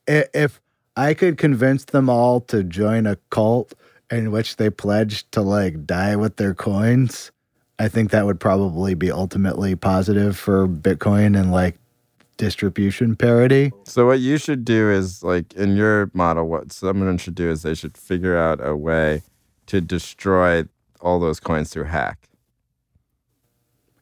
if 0.07 0.59
I 0.95 1.13
could 1.13 1.37
convince 1.37 1.85
them 1.85 2.09
all 2.09 2.41
to 2.41 2.63
join 2.63 3.05
a 3.05 3.17
cult 3.29 3.75
in 4.11 4.31
which 4.31 4.57
they 4.57 4.69
pledged 4.69 5.31
to 5.33 5.41
like 5.41 5.85
die 5.85 6.15
with 6.15 6.37
their 6.37 6.53
coins, 6.53 7.31
I 7.79 7.87
think 7.87 8.11
that 8.11 8.25
would 8.25 8.39
probably 8.39 8.93
be 8.93 9.11
ultimately 9.11 9.75
positive 9.75 10.37
for 10.37 10.67
Bitcoin 10.67 11.39
and 11.39 11.51
like 11.51 11.77
distribution 12.37 13.15
parity. 13.15 13.71
So 13.85 14.05
what 14.05 14.19
you 14.19 14.37
should 14.37 14.65
do 14.65 14.89
is 14.91 15.23
like 15.23 15.53
in 15.53 15.75
your 15.75 16.09
model, 16.13 16.47
what 16.47 16.71
someone 16.71 17.17
should 17.17 17.35
do 17.35 17.49
is 17.49 17.63
they 17.63 17.75
should 17.75 17.97
figure 17.97 18.37
out 18.37 18.65
a 18.65 18.75
way 18.75 19.23
to 19.67 19.81
destroy 19.81 20.65
all 21.01 21.19
those 21.19 21.39
coins 21.39 21.69
through 21.69 21.85
hack. 21.85 22.29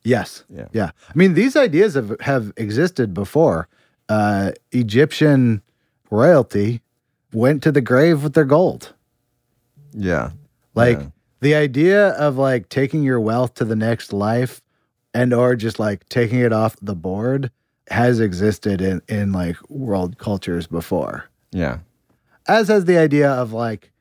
Yes. 0.03 0.43
Yeah. 0.49 0.67
Yeah. 0.73 0.91
I 1.07 1.13
mean, 1.15 1.33
these 1.33 1.55
ideas 1.55 1.93
have, 1.93 2.19
have 2.21 2.51
existed 2.57 3.13
before. 3.13 3.67
Uh, 4.09 4.51
Egyptian 4.71 5.61
royalty 6.11 6.81
went 7.31 7.63
to 7.63 7.71
the 7.71 7.81
grave 7.81 8.21
with 8.21 8.33
their 8.33 8.45
gold. 8.45 8.93
Yeah. 9.93 10.31
Like 10.75 10.99
yeah. 10.99 11.07
the 11.41 11.55
idea 11.55 12.09
of 12.09 12.37
like 12.37 12.69
taking 12.69 13.03
your 13.03 13.19
wealth 13.19 13.55
to 13.55 13.65
the 13.65 13.75
next 13.75 14.13
life 14.13 14.61
and 15.13 15.33
or 15.33 15.55
just 15.55 15.79
like 15.79 16.07
taking 16.09 16.39
it 16.39 16.53
off 16.53 16.75
the 16.81 16.95
board 16.95 17.51
has 17.89 18.19
existed 18.19 18.81
in 18.81 19.01
in 19.07 19.31
like 19.31 19.57
world 19.69 20.17
cultures 20.17 20.67
before. 20.67 21.29
Yeah. 21.51 21.79
As 22.47 22.67
has 22.67 22.85
the 22.85 22.97
idea 22.97 23.29
of 23.29 23.53
like 23.53 23.91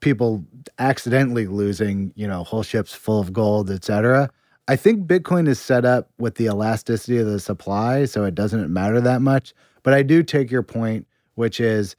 people 0.00 0.44
accidentally 0.78 1.46
losing, 1.46 2.12
you 2.14 2.26
know, 2.26 2.44
whole 2.44 2.62
ships 2.62 2.92
full 2.92 3.20
of 3.20 3.32
gold, 3.32 3.70
etc. 3.70 4.30
I 4.68 4.76
think 4.76 5.06
Bitcoin 5.06 5.48
is 5.48 5.60
set 5.60 5.84
up 5.84 6.10
with 6.18 6.34
the 6.36 6.46
elasticity 6.46 7.18
of 7.18 7.26
the 7.26 7.40
supply, 7.40 8.04
so 8.04 8.24
it 8.24 8.34
doesn't 8.34 8.72
matter 8.72 9.00
that 9.00 9.22
much. 9.22 9.54
But 9.82 9.94
I 9.94 10.02
do 10.02 10.22
take 10.22 10.50
your 10.50 10.62
point, 10.62 11.06
which 11.36 11.60
is 11.60 11.94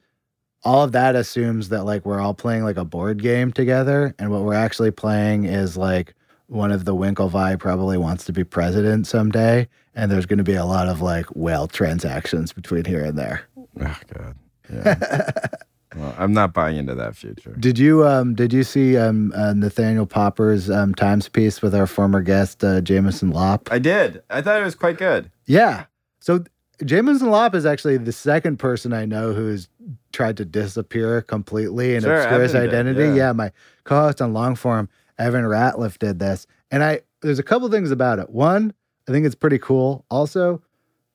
all 0.64 0.84
of 0.84 0.92
that 0.92 1.14
assumes 1.16 1.68
that 1.68 1.84
like 1.84 2.04
we're 2.04 2.20
all 2.20 2.34
playing 2.34 2.64
like 2.64 2.76
a 2.76 2.84
board 2.84 3.22
game 3.22 3.52
together, 3.52 4.14
and 4.18 4.30
what 4.30 4.42
we're 4.42 4.54
actually 4.54 4.90
playing 4.90 5.44
is 5.44 5.76
like 5.76 6.14
one 6.48 6.72
of 6.72 6.84
the 6.84 6.94
Winklevi 6.94 7.58
probably 7.58 7.98
wants 7.98 8.24
to 8.24 8.32
be 8.32 8.42
president 8.42 9.06
someday, 9.06 9.68
and 9.94 10.10
there's 10.10 10.26
going 10.26 10.38
to 10.38 10.44
be 10.44 10.54
a 10.54 10.64
lot 10.64 10.88
of 10.88 11.00
like 11.00 11.26
whale 11.34 11.68
transactions 11.68 12.52
between 12.52 12.84
here 12.84 13.04
and 13.04 13.18
there. 13.18 13.42
Oh 13.80 13.96
God. 14.12 14.34
Yeah. 14.72 15.46
well, 15.96 16.14
I'm 16.18 16.32
not 16.32 16.52
buying 16.52 16.76
into 16.76 16.94
that 16.94 17.16
future. 17.16 17.54
Did 17.58 17.78
you 17.78 18.06
um 18.06 18.34
did 18.34 18.52
you 18.52 18.64
see 18.64 18.96
um 18.96 19.32
uh, 19.36 19.52
Nathaniel 19.54 20.06
Popper's 20.06 20.70
um 20.70 20.94
Times 20.94 21.28
piece 21.28 21.62
with 21.62 21.74
our 21.74 21.86
former 21.86 22.22
guest 22.22 22.64
uh, 22.64 22.80
Jameson 22.80 23.30
Lopp? 23.30 23.68
I 23.70 23.78
did. 23.78 24.22
I 24.30 24.42
thought 24.42 24.60
it 24.60 24.64
was 24.64 24.74
quite 24.74 24.98
good. 24.98 25.30
Yeah. 25.46 25.84
So 26.20 26.44
Jameson 26.84 27.30
Lopp 27.30 27.54
is 27.54 27.66
actually 27.66 27.96
the 27.96 28.12
second 28.12 28.58
person 28.58 28.92
I 28.92 29.04
know 29.04 29.32
who's 29.32 29.68
tried 30.12 30.36
to 30.36 30.44
disappear 30.44 31.22
completely 31.22 31.94
and 31.94 32.04
Sure, 32.04 32.16
obscure 32.16 32.40
his 32.42 32.54
Evan 32.54 32.68
did, 32.70 32.74
identity. 32.74 33.08
yeah. 33.16 33.26
yeah, 33.28 33.32
my 33.32 33.52
co-host 33.84 34.22
on 34.22 34.32
Longform, 34.32 34.88
Evan 35.18 35.44
Ratliff, 35.44 35.98
did 35.98 36.18
this, 36.18 36.46
and 36.70 36.84
I 36.84 37.00
there's 37.20 37.40
a 37.40 37.42
couple 37.42 37.68
things 37.68 37.90
about 37.90 38.20
it. 38.20 38.30
One, 38.30 38.72
I 39.08 39.12
think 39.12 39.26
it's 39.26 39.34
pretty 39.34 39.58
cool. 39.58 40.04
Also, 40.10 40.62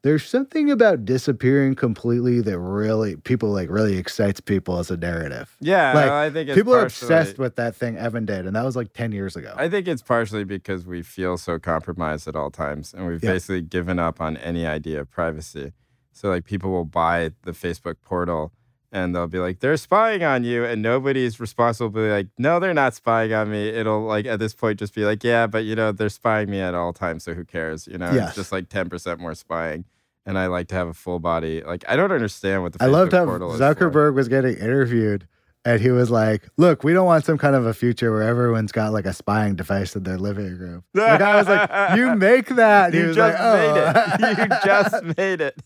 there's 0.04 0.26
something 0.28 0.70
about 0.70 1.06
disappearing 1.06 1.76
completely 1.76 2.41
that 2.41 2.60
really 2.60 3.16
people 3.16 3.49
like 3.49 3.70
really 3.70 3.97
excites 3.97 4.39
people 4.41 4.78
as 4.78 4.91
a 4.91 4.97
narrative. 4.97 5.56
Yeah, 5.62 5.93
Like, 5.93 6.10
I 6.12 6.30
think 6.30 6.49
it's 6.49 6.56
People 6.58 6.76
are 6.76 6.84
obsessed 6.84 7.39
with 7.39 7.56
that 7.56 7.76
thing 7.76 7.97
Evan 7.97 8.26
did, 8.26 8.45
and 8.45 8.56
that 8.56 8.66
was 8.66 8.76
like 8.76 8.93
10 8.93 9.12
years 9.14 9.36
ago. 9.36 9.54
I 9.58 9.70
think 9.70 9.88
it's 9.88 10.01
partially 10.01 10.43
because 10.43 10.86
we 10.86 11.01
feel 11.01 11.38
so 11.38 11.58
compromised 11.58 12.28
at 12.28 12.36
all 12.36 12.51
times, 12.51 12.93
and 12.93 13.08
we've 13.08 13.24
Yeah. 13.24 13.32
basically 13.32 13.62
given 13.62 13.97
up 13.97 14.20
on 14.22 14.38
any 14.38 14.66
idea 14.68 14.99
of 15.01 15.10
privacy. 15.10 15.72
So 16.12 16.30
like 16.30 16.45
people 16.45 16.72
will 16.72 16.86
buy 16.86 17.32
the 17.43 17.51
Facebook 17.54 17.95
portal, 18.04 18.51
and 18.91 19.16
they'll 19.16 19.26
be 19.26 19.39
like, 19.39 19.60
"They're 19.62 19.78
spying 19.78 20.22
on 20.22 20.43
you," 20.43 20.64
and 20.64 20.82
nobody's 20.84 21.39
responsible. 21.39 21.89
Be 21.89 22.12
like, 22.12 22.28
"No, 22.38 22.60
they're 22.60 22.76
not 22.76 22.93
spying 22.93 23.34
on 23.34 23.49
me." 23.49 23.70
It'll 23.70 24.04
like 24.04 24.28
at 24.28 24.38
this 24.38 24.54
point 24.54 24.78
just 24.78 24.93
be 24.93 25.06
like, 25.06 25.24
"Yeah, 25.24 25.47
but 25.47 25.64
you 25.66 25.76
know 25.76 25.91
they're 25.91 26.10
spying 26.10 26.51
me 26.51 26.60
at 26.60 26.76
all 26.76 26.93
times, 26.93 27.24
so 27.24 27.34
who 27.34 27.43
cares?" 27.45 27.88
You 27.88 27.97
know, 27.97 28.12
Yes. 28.12 28.28
it's 28.28 28.36
just 28.36 28.51
like 28.51 28.70
ten 28.70 28.89
percent 28.89 29.20
more 29.20 29.34
spying. 29.34 29.86
And 30.26 30.38
I 30.38 30.47
like 30.47 30.67
to 30.69 30.76
have 30.76 30.88
a 30.88 30.93
full 30.93 31.19
body. 31.19 31.61
Like 31.63 31.84
I 31.88 31.95
don't 31.95 32.11
understand 32.11 32.63
what 32.63 32.74
the 32.74 32.84
I 32.84 32.88
loved 32.88 33.11
how 33.11 33.26
portal 33.26 33.53
is 33.53 33.59
for. 33.59 33.76
Zuckerberg 33.76 34.13
was 34.15 34.28
getting 34.30 34.55
interviewed 34.57 35.28
and 35.65 35.82
he 35.82 35.91
was 35.91 36.09
like, 36.11 36.47
Look, 36.57 36.84
we 36.84 36.93
don't 36.93 37.05
want 37.05 37.26
some 37.26 37.38
kind 37.38 37.55
of 37.55 37.65
a 37.65 37.74
future 37.74 38.11
where 38.11 38.24
everyone's 38.24 38.71
got 38.71 38.93
like 38.93 39.05
a 39.05 39.13
spying 39.13 39.55
device 39.55 39.95
in 39.95 40.03
their 40.03 40.17
living 40.17 40.57
room. 40.57 40.84
Like 40.93 41.21
I 41.21 41.36
was 41.36 41.47
like, 41.47 41.69
You 41.97 42.15
make 42.15 42.47
that. 42.55 42.93
He 42.93 42.99
You 43.01 43.07
was 43.07 43.15
just 43.17 43.38
like, 43.38 43.59
made 43.59 43.82
"Oh." 43.82 44.28
it. 44.30 44.38
You 44.49 44.57
just 44.65 45.03
made 45.17 45.41
it. 45.41 45.61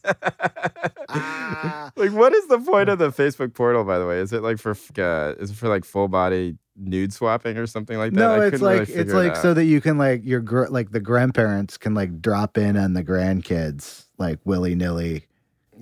Ah. 1.10 1.92
like, 1.96 2.12
what 2.12 2.34
is 2.34 2.48
the 2.48 2.60
point 2.60 2.90
of 2.90 3.00
the 3.00 3.10
Facebook 3.12 3.54
portal? 3.54 3.84
By 3.84 3.98
the 4.00 4.06
way, 4.08 4.20
is 4.20 4.34
it 4.34 4.44
like 4.44 4.58
for 4.58 4.72
uh, 4.98 5.34
is 5.40 5.52
it 5.52 5.56
for 5.56 5.68
like 5.70 5.86
full 5.86 6.08
body 6.08 6.58
nude 6.76 7.14
swapping 7.14 7.58
or 7.58 7.66
something 7.68 7.98
like 7.98 8.12
that? 8.14 8.20
No, 8.20 8.42
it's 8.42 8.52
couldn't 8.58 8.68
really 8.68 8.80
like 8.80 8.90
it's 8.90 8.98
figure 8.98 9.14
it 9.14 9.28
like 9.28 9.36
so 9.36 9.54
that 9.54 9.66
you 9.66 9.82
can 9.82 9.98
like 9.98 10.26
your 10.26 10.42
gr- 10.42 10.68
like 10.68 10.92
the 10.92 11.00
grandparents 11.00 11.78
can 11.78 11.94
like 11.94 12.22
drop 12.22 12.58
in 12.58 12.76
on 12.78 12.94
the 12.94 13.04
grandkids 13.04 14.06
like 14.18 14.40
willy 14.46 14.76
nilly. 14.76 15.26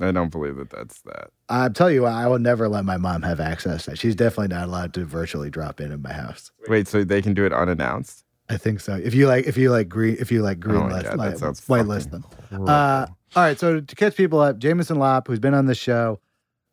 I 0.02 0.12
don't 0.12 0.30
believe 0.30 0.58
that 0.58 0.70
that's 0.70 1.02
that. 1.04 1.30
I 1.48 1.70
tell 1.70 1.90
you, 1.90 2.02
what, 2.02 2.12
I 2.12 2.28
will 2.28 2.40
never 2.40 2.68
let 2.68 2.84
my 2.84 2.98
mom 2.98 3.22
have 3.22 3.40
access. 3.40 3.86
to 3.86 3.92
that. 3.92 3.98
She's 3.98 4.16
definitely 4.16 4.54
not 4.56 4.68
allowed 4.68 4.94
to 4.96 5.06
virtually 5.06 5.50
drop 5.50 5.80
in 5.80 5.92
in 5.92 6.02
my 6.02 6.12
house. 6.12 6.52
Wait, 6.68 6.88
so 6.88 7.04
they 7.04 7.22
can 7.22 7.34
do 7.34 7.46
it 7.46 7.54
unannounced? 7.54 8.26
I 8.50 8.58
think 8.58 8.80
so. 8.80 8.96
If 8.96 9.14
you 9.14 9.28
like, 9.28 9.46
if 9.46 9.58
you 9.58 9.72
like 9.72 9.90
green, 9.90 10.18
if 10.20 10.32
you 10.32 10.44
like 10.44 10.60
green 10.60 10.84
Oh 10.84 10.88
list, 10.88 11.06
God, 11.06 11.18
like, 11.18 11.36
whitelist 11.36 12.12
fucking 12.12 12.26
them. 12.52 12.68
Uh, 12.68 13.08
all 13.36 13.44
right. 13.44 13.58
So 13.58 13.80
to 13.80 13.96
catch 13.96 14.16
people 14.16 14.40
up, 14.40 14.60
Jameson 14.60 15.00
Lopp, 15.00 15.28
who's 15.28 15.40
been 15.40 15.54
on 15.54 15.66
the 15.66 15.76
show, 15.76 16.20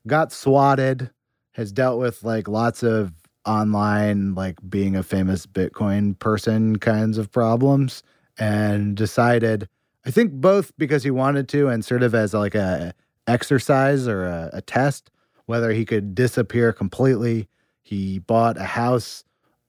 got 0.06 0.32
swatted, 0.32 1.10
has 1.52 1.72
dealt 1.72 1.98
with 1.98 2.24
like 2.24 2.48
lots 2.48 2.82
of 2.82 3.12
online, 3.46 4.34
like 4.34 4.58
being 4.68 4.96
a 4.96 5.02
famous 5.02 5.46
Bitcoin 5.46 6.18
person 6.18 6.78
kinds 6.78 7.18
of 7.18 7.30
problems, 7.30 8.02
and 8.38 8.96
decided, 8.96 9.68
I 10.05 10.11
think 10.11 10.32
both 10.32 10.72
because 10.76 11.05
he 11.05 11.11
wanted 11.11 11.48
to 11.50 11.68
and 11.68 11.84
sort 11.84 12.03
of 12.03 12.14
as 12.14 12.34
like 12.34 12.55
a 12.55 12.94
exercise 13.26 14.09
or 14.09 14.24
a, 14.24 14.50
a 14.55 14.62
test, 14.62 15.11
whether 15.46 15.72
he 15.72 15.84
could 15.84 16.14
disappear 16.14 16.72
completely. 16.72 17.48
He 17.82 18.18
bought 18.18 18.57
a 18.57 18.64
house 18.64 19.24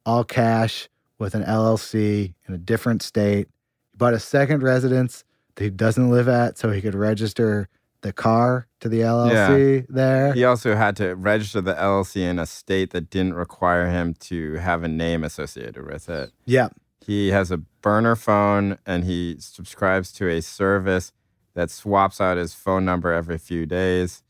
all 0.05 0.23
cash 0.23 0.89
with 1.19 1.35
an 1.35 1.43
LLC 1.43 2.33
in 2.47 2.53
a 2.53 2.57
different 2.57 3.01
state. 3.01 3.47
He 3.91 3.97
bought 3.97 4.13
a 4.13 4.19
second 4.19 4.63
residence 4.63 5.23
that 5.55 5.63
he 5.63 5.69
doesn't 5.69 6.09
live 6.09 6.27
at 6.27 6.57
so 6.57 6.71
he 6.71 6.81
could 6.81 6.95
register 6.95 7.69
the 8.01 8.11
car 8.11 8.67
to 8.81 8.89
the 8.89 8.99
LLC 8.99 9.85
there. 9.87 10.33
he 10.33 10.43
also 10.43 10.75
had 10.75 10.95
to 10.97 11.15
register 11.15 11.61
the 11.61 11.73
LLC 11.73 12.17
in 12.17 12.37
a 12.37 12.45
state 12.45 12.91
that 12.91 13.09
didn't 13.09 13.33
require 13.33 13.89
him 13.89 14.13
to 14.15 14.55
have 14.55 14.83
a 14.83 14.89
name 14.89 15.23
associated 15.23 15.85
with 15.85 16.09
it. 16.09 16.31
Yeah. 16.45 16.69
He 17.05 17.29
has 17.29 17.51
a 17.51 17.57
burner 17.57 18.15
phone 18.15 18.77
and 18.85 19.03
he 19.03 19.35
subscribes 19.39 20.11
to 20.13 20.27
a 20.29 20.41
service 20.41 21.11
that 21.53 21.69
swaps 21.69 22.19
out 22.21 22.37
his 22.37 22.53
phone 22.53 22.85
number 22.85 23.11
every 23.13 23.37
few 23.37 23.65
days. 23.65 24.23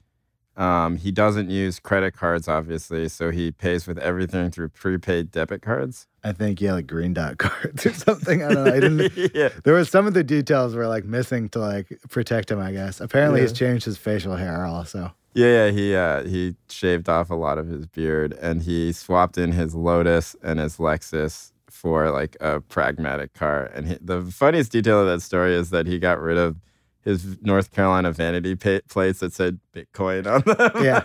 Um, 0.56 0.98
he 0.98 1.12
doesn't 1.12 1.50
use 1.50 1.80
credit 1.80 2.12
cards, 2.16 2.48
obviously, 2.48 3.10
so 3.10 3.32
he 3.32 3.50
pays 3.52 3.88
with 3.88 3.98
everything 3.98 4.52
through 4.52 4.70
prepaid 4.70 5.32
debit 5.32 5.64
cards. 5.64 6.06
I 6.24 6.32
think 6.32 6.62
yeah, 6.62 6.74
like 6.74 6.86
green 6.86 7.14
dot 7.14 7.38
cards 7.40 7.86
or 7.88 7.94
something. 7.94 8.44
I 8.44 8.54
don't 8.54 8.64
know. 8.66 8.72
I 8.74 8.80
didn't 8.80 9.32
yeah. 9.36 9.50
there 9.64 9.74
was 9.74 9.90
some 9.90 10.06
of 10.06 10.14
the 10.14 10.24
details 10.24 10.76
were 10.76 10.86
like 10.88 11.06
missing 11.06 11.50
to 11.50 11.60
like 11.60 12.00
protect 12.10 12.52
him, 12.52 12.60
I 12.60 12.72
guess. 12.72 13.02
Apparently 13.02 13.40
Yeah. 13.40 13.48
he's 13.48 13.54
changed 13.58 13.86
his 13.86 13.98
facial 13.98 14.36
hair 14.36 14.66
also. 14.66 15.14
Yeah, 15.34 15.66
yeah, 15.66 15.72
he 15.72 15.96
uh, 15.96 16.24
he 16.26 16.56
shaved 16.70 17.10
off 17.10 17.32
a 17.32 17.36
lot 17.36 17.58
of 17.58 17.68
his 17.68 17.88
beard 17.88 18.34
and 18.40 18.62
he 18.62 18.92
swapped 18.92 19.40
in 19.40 19.54
his 19.54 19.74
Lotus 19.74 20.36
and 20.44 20.60
his 20.60 20.78
Lexus 20.78 21.52
for 21.84 22.10
like 22.10 22.36
a 22.42 22.62
pragmatic 22.62 23.34
car. 23.34 23.66
And 23.76 23.88
he, 23.90 23.98
the 24.02 24.22
funniest 24.24 24.72
detail 24.72 25.02
of 25.02 25.08
that 25.08 25.22
story 25.22 25.54
is 25.54 25.70
that 25.70 25.86
he 25.86 26.00
got 26.00 26.20
rid 26.20 26.38
of 26.38 26.56
his 27.02 27.36
North 27.42 27.74
Carolina 27.74 28.14
vanity 28.14 28.56
pa- 28.56 28.80
plates 28.90 29.20
that 29.20 29.34
said 29.34 29.60
Bitcoin 29.76 30.26
on 30.26 30.42
them. 30.44 30.82
Yeah. 30.86 31.02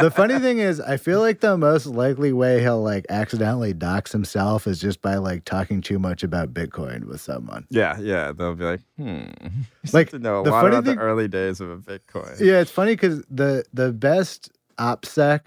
The 0.00 0.10
funny 0.10 0.38
thing 0.40 0.58
is, 0.58 0.80
I 0.80 0.96
feel 0.96 1.20
like 1.20 1.38
the 1.38 1.56
most 1.56 1.86
likely 1.86 2.32
way 2.32 2.60
he'll 2.60 2.82
like 2.82 3.06
accidentally 3.08 3.72
dox 3.72 4.10
himself 4.10 4.66
is 4.66 4.80
just 4.80 5.00
by 5.00 5.14
like 5.14 5.44
talking 5.44 5.80
too 5.82 6.00
much 6.00 6.24
about 6.24 6.52
Bitcoin 6.52 7.04
with 7.04 7.20
someone. 7.20 7.64
yeah, 7.70 7.96
yeah, 8.00 8.32
they'll 8.32 8.56
be 8.56 8.64
like, 8.64 8.80
hmm, 8.96 9.20
Like, 9.84 9.92
like 9.92 10.10
to 10.10 10.18
know 10.18 10.40
a 10.40 10.42
the 10.42 10.50
lot 10.50 10.62
funny 10.62 10.74
about 10.74 10.84
thing- 10.86 10.96
the 10.96 11.02
early 11.02 11.28
days 11.28 11.60
of 11.60 11.70
a 11.70 11.76
Bitcoin. 11.76 12.40
Yeah, 12.40 12.58
it's 12.60 12.72
funny 12.72 12.94
because 12.94 13.22
the 13.30 13.64
the 13.72 13.92
best 13.92 14.50
OPSEC 14.80 15.42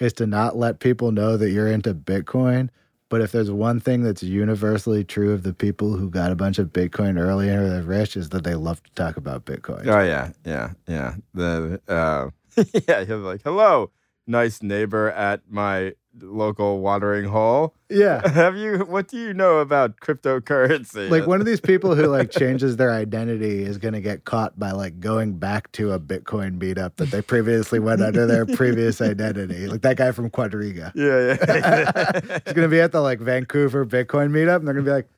is 0.00 0.12
to 0.14 0.26
not 0.26 0.56
let 0.56 0.80
people 0.80 1.12
know 1.12 1.36
that 1.36 1.50
you're 1.50 1.68
into 1.70 1.94
Bitcoin. 1.94 2.70
But 3.10 3.22
if 3.22 3.32
there's 3.32 3.50
one 3.50 3.80
thing 3.80 4.02
that's 4.02 4.22
universally 4.22 5.02
true 5.02 5.32
of 5.32 5.42
the 5.42 5.54
people 5.54 5.96
who 5.96 6.10
got 6.10 6.30
a 6.30 6.36
bunch 6.36 6.58
of 6.58 6.68
Bitcoin 6.68 7.18
early 7.18 7.48
and 7.48 7.58
are 7.60 7.82
rich 7.82 8.16
is 8.16 8.28
that 8.30 8.44
they 8.44 8.54
love 8.54 8.82
to 8.82 8.90
talk 8.92 9.16
about 9.16 9.46
Bitcoin. 9.46 9.86
Oh 9.86 10.02
yeah, 10.02 10.32
yeah, 10.44 10.72
yeah. 10.86 11.14
The 11.32 11.80
uh, 11.88 12.30
yeah, 12.88 13.04
be 13.04 13.14
like, 13.14 13.42
"Hello, 13.42 13.90
nice 14.26 14.62
neighbor 14.62 15.10
at 15.10 15.40
my 15.48 15.94
local 16.20 16.80
watering 16.80 17.24
hole. 17.26 17.74
Yeah. 17.88 18.26
Have 18.32 18.56
you? 18.56 18.78
What 18.80 19.08
do 19.08 19.18
you 19.18 19.32
know 19.34 19.58
about 19.58 20.00
cryptocurrency?" 20.00 21.10
Like 21.10 21.26
one 21.26 21.40
of 21.40 21.46
these 21.46 21.60
people 21.60 21.94
who 21.94 22.06
like 22.06 22.30
changes 22.30 22.76
their 22.76 22.92
identity 22.92 23.62
is 23.62 23.78
going 23.78 23.94
to 23.94 24.00
get 24.00 24.24
caught 24.24 24.58
by 24.58 24.72
like 24.72 25.00
going 25.00 25.38
back 25.38 25.70
to 25.72 25.92
a 25.92 26.00
Bitcoin 26.00 26.58
meetup 26.58 26.96
that 26.96 27.10
they 27.10 27.22
previously 27.22 27.78
went 27.78 28.02
under 28.02 28.26
their 28.26 28.46
previous 28.56 29.00
identity. 29.00 29.66
Like 29.66 29.82
that 29.82 29.96
guy 29.96 30.12
from 30.12 30.30
Quadriga. 30.30 30.92
Yeah, 30.94 31.36
yeah. 31.46 32.40
He's 32.44 32.54
going 32.54 32.68
to 32.68 32.68
be 32.68 32.80
at 32.80 32.92
the 32.92 33.00
like 33.00 33.20
Vancouver 33.20 33.86
Bitcoin 33.86 34.30
meetup 34.30 34.56
and 34.56 34.66
they're 34.66 34.74
going 34.74 34.84
to 34.84 34.90
be 34.90 34.94
like, 34.94 35.08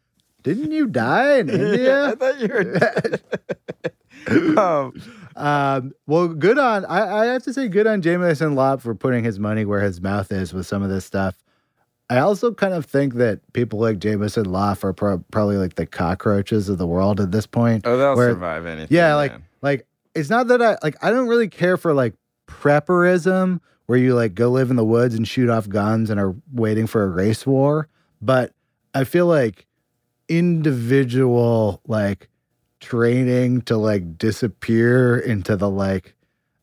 didn't 0.42 0.72
you 0.72 0.86
die 0.86 1.38
in 1.38 1.50
India? 1.50 2.08
I 2.08 2.14
thought 2.14 2.40
you 2.40 2.48
were. 2.48 2.64
Dead. 2.64 3.22
Um, 4.58 4.92
Um, 5.36 5.92
well, 6.06 6.28
good 6.28 6.58
on, 6.58 6.84
I, 6.86 7.20
I 7.22 7.24
have 7.26 7.42
to 7.44 7.52
say, 7.52 7.68
good 7.68 7.86
on 7.86 8.02
Jameson 8.02 8.54
Lopp 8.54 8.80
for 8.80 8.94
putting 8.94 9.24
his 9.24 9.38
money 9.38 9.64
where 9.64 9.80
his 9.80 10.00
mouth 10.00 10.30
is 10.32 10.52
with 10.52 10.66
some 10.66 10.82
of 10.82 10.90
this 10.90 11.04
stuff. 11.04 11.38
I 12.08 12.18
also 12.18 12.52
kind 12.52 12.74
of 12.74 12.84
think 12.86 13.14
that 13.14 13.40
people 13.52 13.78
like 13.78 14.00
Jameson 14.00 14.44
Lopp 14.50 14.82
are 14.82 14.92
pro- 14.92 15.24
probably 15.30 15.56
like 15.56 15.76
the 15.76 15.86
cockroaches 15.86 16.68
of 16.68 16.76
the 16.78 16.86
world 16.86 17.20
at 17.20 17.30
this 17.30 17.46
point. 17.46 17.86
oh, 17.86 17.96
they'll 17.96 18.16
Where- 18.16 18.30
survive 18.30 18.66
anything. 18.66 18.88
Yeah, 18.90 19.14
like 19.14 19.30
man. 19.30 19.44
like 19.62 19.86
it's 20.16 20.28
not 20.28 20.48
that 20.48 20.60
I 20.60 20.76
like 20.82 20.96
I 21.04 21.10
don't 21.10 21.28
really 21.28 21.48
care 21.48 21.76
for 21.76 21.94
like 21.94 22.14
prepperism 22.48 23.60
where 23.86 23.96
you 23.96 24.16
like 24.16 24.34
go 24.34 24.50
live 24.50 24.70
in 24.70 24.76
the 24.76 24.84
woods 24.84 25.14
and 25.14 25.26
shoot 25.26 25.48
off 25.48 25.68
guns 25.68 26.10
and 26.10 26.18
are 26.18 26.34
waiting 26.52 26.88
for 26.88 27.04
a 27.04 27.08
race 27.08 27.46
war, 27.46 27.86
but 28.20 28.52
I 28.92 29.04
feel 29.04 29.26
like 29.26 29.66
individual 30.28 31.80
like 31.86 32.28
training 32.80 33.62
to 33.62 33.76
like 33.76 34.18
disappear 34.18 35.18
into 35.18 35.56
the 35.56 35.70
like 35.70 36.14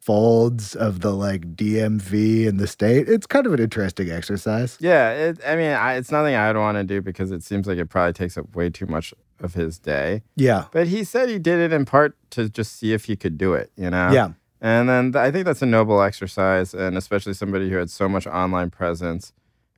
folds 0.01 0.73
of 0.73 1.01
the 1.01 1.11
like 1.13 1.55
DMV 1.55 2.45
in 2.45 2.57
the 2.57 2.67
state. 2.67 3.09
It's 3.09 3.27
kind 3.27 3.45
of 3.45 3.53
an 3.53 3.59
interesting 3.59 4.09
exercise. 4.09 4.77
Yeah, 4.79 5.11
it, 5.11 5.39
I 5.45 5.55
mean, 5.55 5.71
I, 5.71 5.95
it's 5.95 6.11
nothing 6.11 6.33
I'd 6.33 6.55
want 6.55 6.77
to 6.77 6.83
do 6.83 7.01
because 7.01 7.31
it 7.31 7.43
seems 7.43 7.67
like 7.67 7.77
it 7.77 7.87
probably 7.87 8.13
takes 8.13 8.37
up 8.37 8.55
way 8.55 8.69
too 8.69 8.85
much 8.85 9.13
of 9.39 9.53
his 9.53 9.77
day. 9.77 10.23
Yeah. 10.35 10.65
But 10.71 10.87
he 10.87 11.03
said 11.03 11.29
he 11.29 11.39
did 11.39 11.59
it 11.59 11.73
in 11.73 11.85
part 11.85 12.15
to 12.31 12.49
just 12.49 12.77
see 12.77 12.93
if 12.93 13.05
he 13.05 13.15
could 13.15 13.37
do 13.37 13.53
it, 13.53 13.71
you 13.75 13.89
know? 13.89 14.11
Yeah. 14.11 14.29
And 14.61 14.87
then 14.89 15.11
th- 15.11 15.21
I 15.21 15.29
think 15.29 15.45
that's 15.45 15.61
a 15.61 15.67
noble 15.67 16.01
exercise, 16.01 16.73
and 16.73 16.97
especially 16.97 17.33
somebody 17.33 17.69
who 17.69 17.75
had 17.75 17.89
so 17.89 18.09
much 18.09 18.25
online 18.25 18.69
presence. 18.69 19.33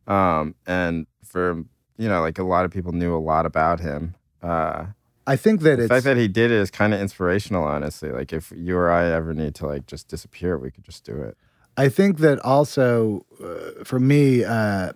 Um, 0.07 0.55
and 0.65 1.05
for 1.23 1.65
you 1.97 2.07
know, 2.07 2.21
like 2.21 2.39
a 2.39 2.43
lot 2.43 2.65
of 2.65 2.71
people 2.71 2.93
knew 2.93 3.13
a 3.15 3.19
lot 3.19 3.45
about 3.45 3.81
him. 3.81 4.15
Uh, 4.41 4.85
I 5.29 5.35
think 5.35 5.61
that 5.61 5.77
the 5.77 5.87
fact 5.87 6.05
that 6.05 6.17
he 6.17 6.27
did 6.27 6.49
it 6.49 6.57
is 6.57 6.71
kind 6.71 6.91
of 6.91 6.99
inspirational, 6.99 7.63
honestly. 7.63 8.09
Like 8.09 8.33
if 8.33 8.51
you 8.55 8.75
or 8.75 8.89
I 8.89 9.05
ever 9.11 9.35
need 9.35 9.53
to 9.55 9.67
like 9.67 9.85
just 9.85 10.07
disappear, 10.07 10.57
we 10.57 10.71
could 10.71 10.83
just 10.83 11.03
do 11.03 11.21
it. 11.21 11.37
I 11.77 11.87
think 11.87 12.17
that 12.17 12.39
also 12.39 13.27
uh, 13.39 13.83
for 13.83 13.99
me, 13.99 14.43
uh, 14.43 14.93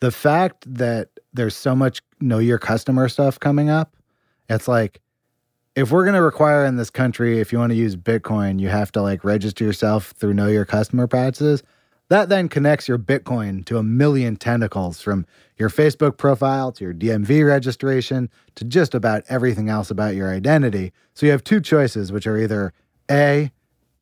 the 0.00 0.10
fact 0.10 0.64
that 0.74 1.10
there's 1.32 1.54
so 1.54 1.76
much 1.76 2.02
know 2.20 2.38
your 2.38 2.58
customer 2.58 3.08
stuff 3.08 3.38
coming 3.38 3.70
up, 3.70 3.94
it's 4.48 4.66
like 4.66 5.00
if 5.76 5.92
we're 5.92 6.02
going 6.02 6.16
to 6.16 6.22
require 6.22 6.64
in 6.64 6.76
this 6.76 6.90
country, 6.90 7.38
if 7.38 7.52
you 7.52 7.60
want 7.60 7.70
to 7.70 7.76
use 7.76 7.94
Bitcoin, 7.94 8.58
you 8.58 8.68
have 8.68 8.90
to 8.90 9.02
like 9.02 9.22
register 9.22 9.62
yourself 9.62 10.10
through 10.18 10.34
know 10.34 10.48
your 10.48 10.64
customer 10.64 11.06
practices. 11.06 11.62
That 12.08 12.30
then 12.30 12.48
connects 12.48 12.88
your 12.88 12.98
Bitcoin 12.98 13.64
to 13.66 13.76
a 13.76 13.82
million 13.82 14.36
tentacles 14.36 15.00
from 15.00 15.26
your 15.56 15.68
Facebook 15.68 16.16
profile 16.16 16.72
to 16.72 16.84
your 16.84 16.94
DMV 16.94 17.46
registration 17.46 18.30
to 18.54 18.64
just 18.64 18.94
about 18.94 19.24
everything 19.28 19.68
else 19.68 19.90
about 19.90 20.14
your 20.14 20.32
identity. 20.32 20.92
So 21.14 21.26
you 21.26 21.32
have 21.32 21.44
two 21.44 21.60
choices, 21.60 22.10
which 22.10 22.26
are 22.26 22.38
either 22.38 22.72
A, 23.10 23.52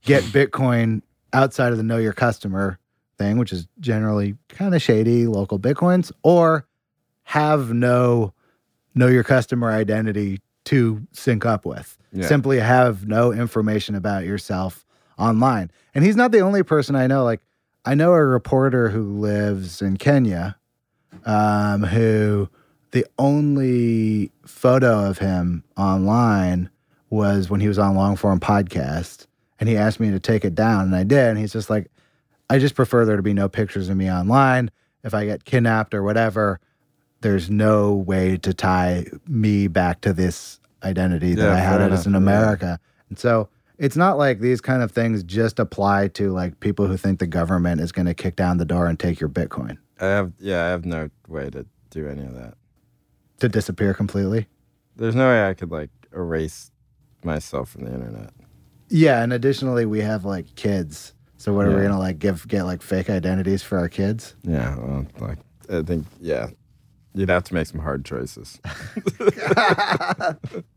get 0.03 0.23
Bitcoin 0.25 1.03
outside 1.33 1.73
of 1.73 1.79
the 1.79 1.83
know 1.83 1.97
your 1.97 2.13
customer 2.13 2.79
thing, 3.19 3.39
which 3.39 3.53
is 3.53 3.67
generally 3.81 4.37
kind 4.49 4.75
of 4.75 4.83
shady 4.83 5.25
LocalBitcoins, 5.25 6.13
or 6.23 6.67
have 7.25 7.73
no 7.73 8.33
know 8.95 9.09
your 9.09 9.25
customer 9.25 9.71
identity 9.71 10.41
to 10.67 11.05
sync 11.13 11.45
up 11.45 11.67
with. 11.67 11.99
Yeah. 12.13 12.27
Simply 12.27 12.61
have 12.61 13.07
no 13.07 13.33
information 13.33 13.95
about 13.95 14.25
yourself 14.25 14.85
online. 15.19 15.71
And 15.95 16.05
he's 16.05 16.17
not 16.17 16.31
the 16.31 16.41
only 16.41 16.63
person 16.63 16.95
I 16.95 17.07
know. 17.07 17.25
Like, 17.25 17.41
I 17.87 17.95
know 17.95 18.13
a 18.13 18.25
reporter 18.25 18.89
who 18.91 19.03
lives 19.21 19.81
in 19.81 19.97
Kenya 19.97 20.57
um, 21.25 21.83
who 21.85 22.49
the 22.91 23.07
only 23.19 24.31
photo 24.45 25.09
of 25.09 25.19
him 25.19 25.65
online 25.77 26.71
was 27.11 27.49
when 27.49 27.61
he 27.61 27.69
was 27.69 27.79
on 27.79 27.95
long 27.95 28.17
form 28.17 28.41
podcast 28.41 29.27
and 29.61 29.69
he 29.69 29.77
asked 29.77 30.01
me 30.01 30.11
to 30.11 30.21
take 30.21 30.45
it 30.45 30.55
down 30.55 30.83
and 30.87 30.95
I 30.97 31.05
did 31.05 31.29
and 31.31 31.39
he's 31.39 31.53
just 31.53 31.71
like 31.71 31.91
I 32.51 32.59
just 32.59 32.75
prefer 32.75 33.05
there 33.05 33.17
to 33.17 33.23
be 33.23 33.33
no 33.35 33.49
pictures 33.49 33.89
of 33.89 33.97
me 33.97 34.11
online 34.11 34.71
if 35.05 35.15
I 35.15 35.25
get 35.25 35.45
kidnapped 35.45 35.95
or 35.95 36.03
whatever 36.03 36.61
there's 37.23 37.49
no 37.51 37.95
way 37.95 38.37
to 38.39 38.53
tie 38.53 39.07
me 39.27 39.69
back 39.69 40.01
to 40.03 40.13
this 40.13 40.61
identity 40.83 41.35
that 41.35 41.43
Yeah, 41.45 41.55
I 41.55 41.59
had 41.59 41.81
as 41.81 42.07
enough. 42.07 42.07
in 42.07 42.13
Yeah. 42.13 42.19
America 42.19 42.81
and 43.09 43.19
so 43.19 43.49
it's 43.79 43.97
not 43.97 44.17
like 44.19 44.41
these 44.41 44.61
kind 44.61 44.83
of 44.83 44.91
things 44.91 45.23
just 45.23 45.59
apply 45.59 46.09
to 46.09 46.31
like 46.33 46.61
people 46.61 46.87
who 46.87 46.97
think 46.97 47.19
the 47.19 47.27
government 47.27 47.81
is 47.81 47.93
going 47.93 48.07
to 48.07 48.15
kick 48.15 48.37
down 48.37 48.57
the 48.59 48.65
door 48.65 48.87
and 48.87 48.99
take 48.99 49.21
your 49.21 49.29
bitcoin 49.31 49.79
I 50.01 50.07
have 50.07 50.33
yeah, 50.39 50.65
I 50.67 50.69
have 50.69 50.85
no 50.85 51.11
way 51.29 51.51
to 51.51 51.67
do 51.91 52.09
any 52.09 52.23
of 52.23 52.35
that. 52.35 52.55
to 53.41 53.49
disappear 53.49 53.95
completely 53.95 54.47
There's 54.97 55.15
no 55.15 55.29
way 55.29 55.49
I 55.49 55.55
could 55.55 55.71
like 55.71 55.91
erase 56.15 56.71
myself 57.25 57.71
from 57.71 57.85
the 57.85 57.93
internet. 57.93 58.31
Yeah, 58.89 59.23
and 59.23 59.33
additionally, 59.33 59.85
we 59.85 60.01
have 60.01 60.25
like 60.25 60.55
kids. 60.55 61.13
So 61.39 61.53
what 61.53 61.67
are 61.67 61.75
we 61.77 61.83
gonna 61.83 61.99
like 61.99 62.19
give 62.19 62.47
get 62.49 62.63
like 62.65 62.83
fake 62.83 63.11
identities 63.11 63.63
for 63.63 63.79
our 63.79 63.89
kids? 63.89 64.37
Yeah, 64.43 64.77
well, 64.77 65.07
like 65.19 65.39
I 65.69 65.83
think 65.83 66.07
yeah, 66.21 66.51
you'd 67.17 67.31
have 67.31 67.45
to 67.45 67.55
make 67.55 67.67
some 67.67 67.81
hard 67.81 68.05
choices. 68.05 68.61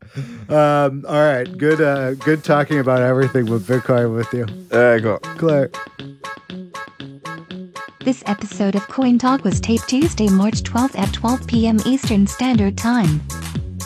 Um, 0.50 1.06
all 1.08 1.24
right, 1.24 1.46
good, 1.58 1.80
uh, 1.82 2.16
good 2.16 2.44
talking 2.44 2.80
about 2.80 3.04
everything 3.04 3.46
with 3.46 3.68
Bitcoin 3.68 4.16
with 4.16 4.34
you, 4.34 4.48
All 4.74 4.80
right, 4.84 5.04
cool. 5.04 5.20
Claire. 5.38 5.70
This 8.00 8.24
episode 8.26 8.74
of 8.76 8.88
Coin 8.88 9.20
Talk 9.20 9.44
was 9.44 9.62
taped 9.62 9.88
Tuesday, 9.88 10.28
March 10.28 10.64
12th 10.64 10.98
at 10.98 11.14
12 11.14 11.46
p.m. 11.46 11.78
Eastern 11.86 12.26
Standard 12.26 12.76
Time. 12.76 13.22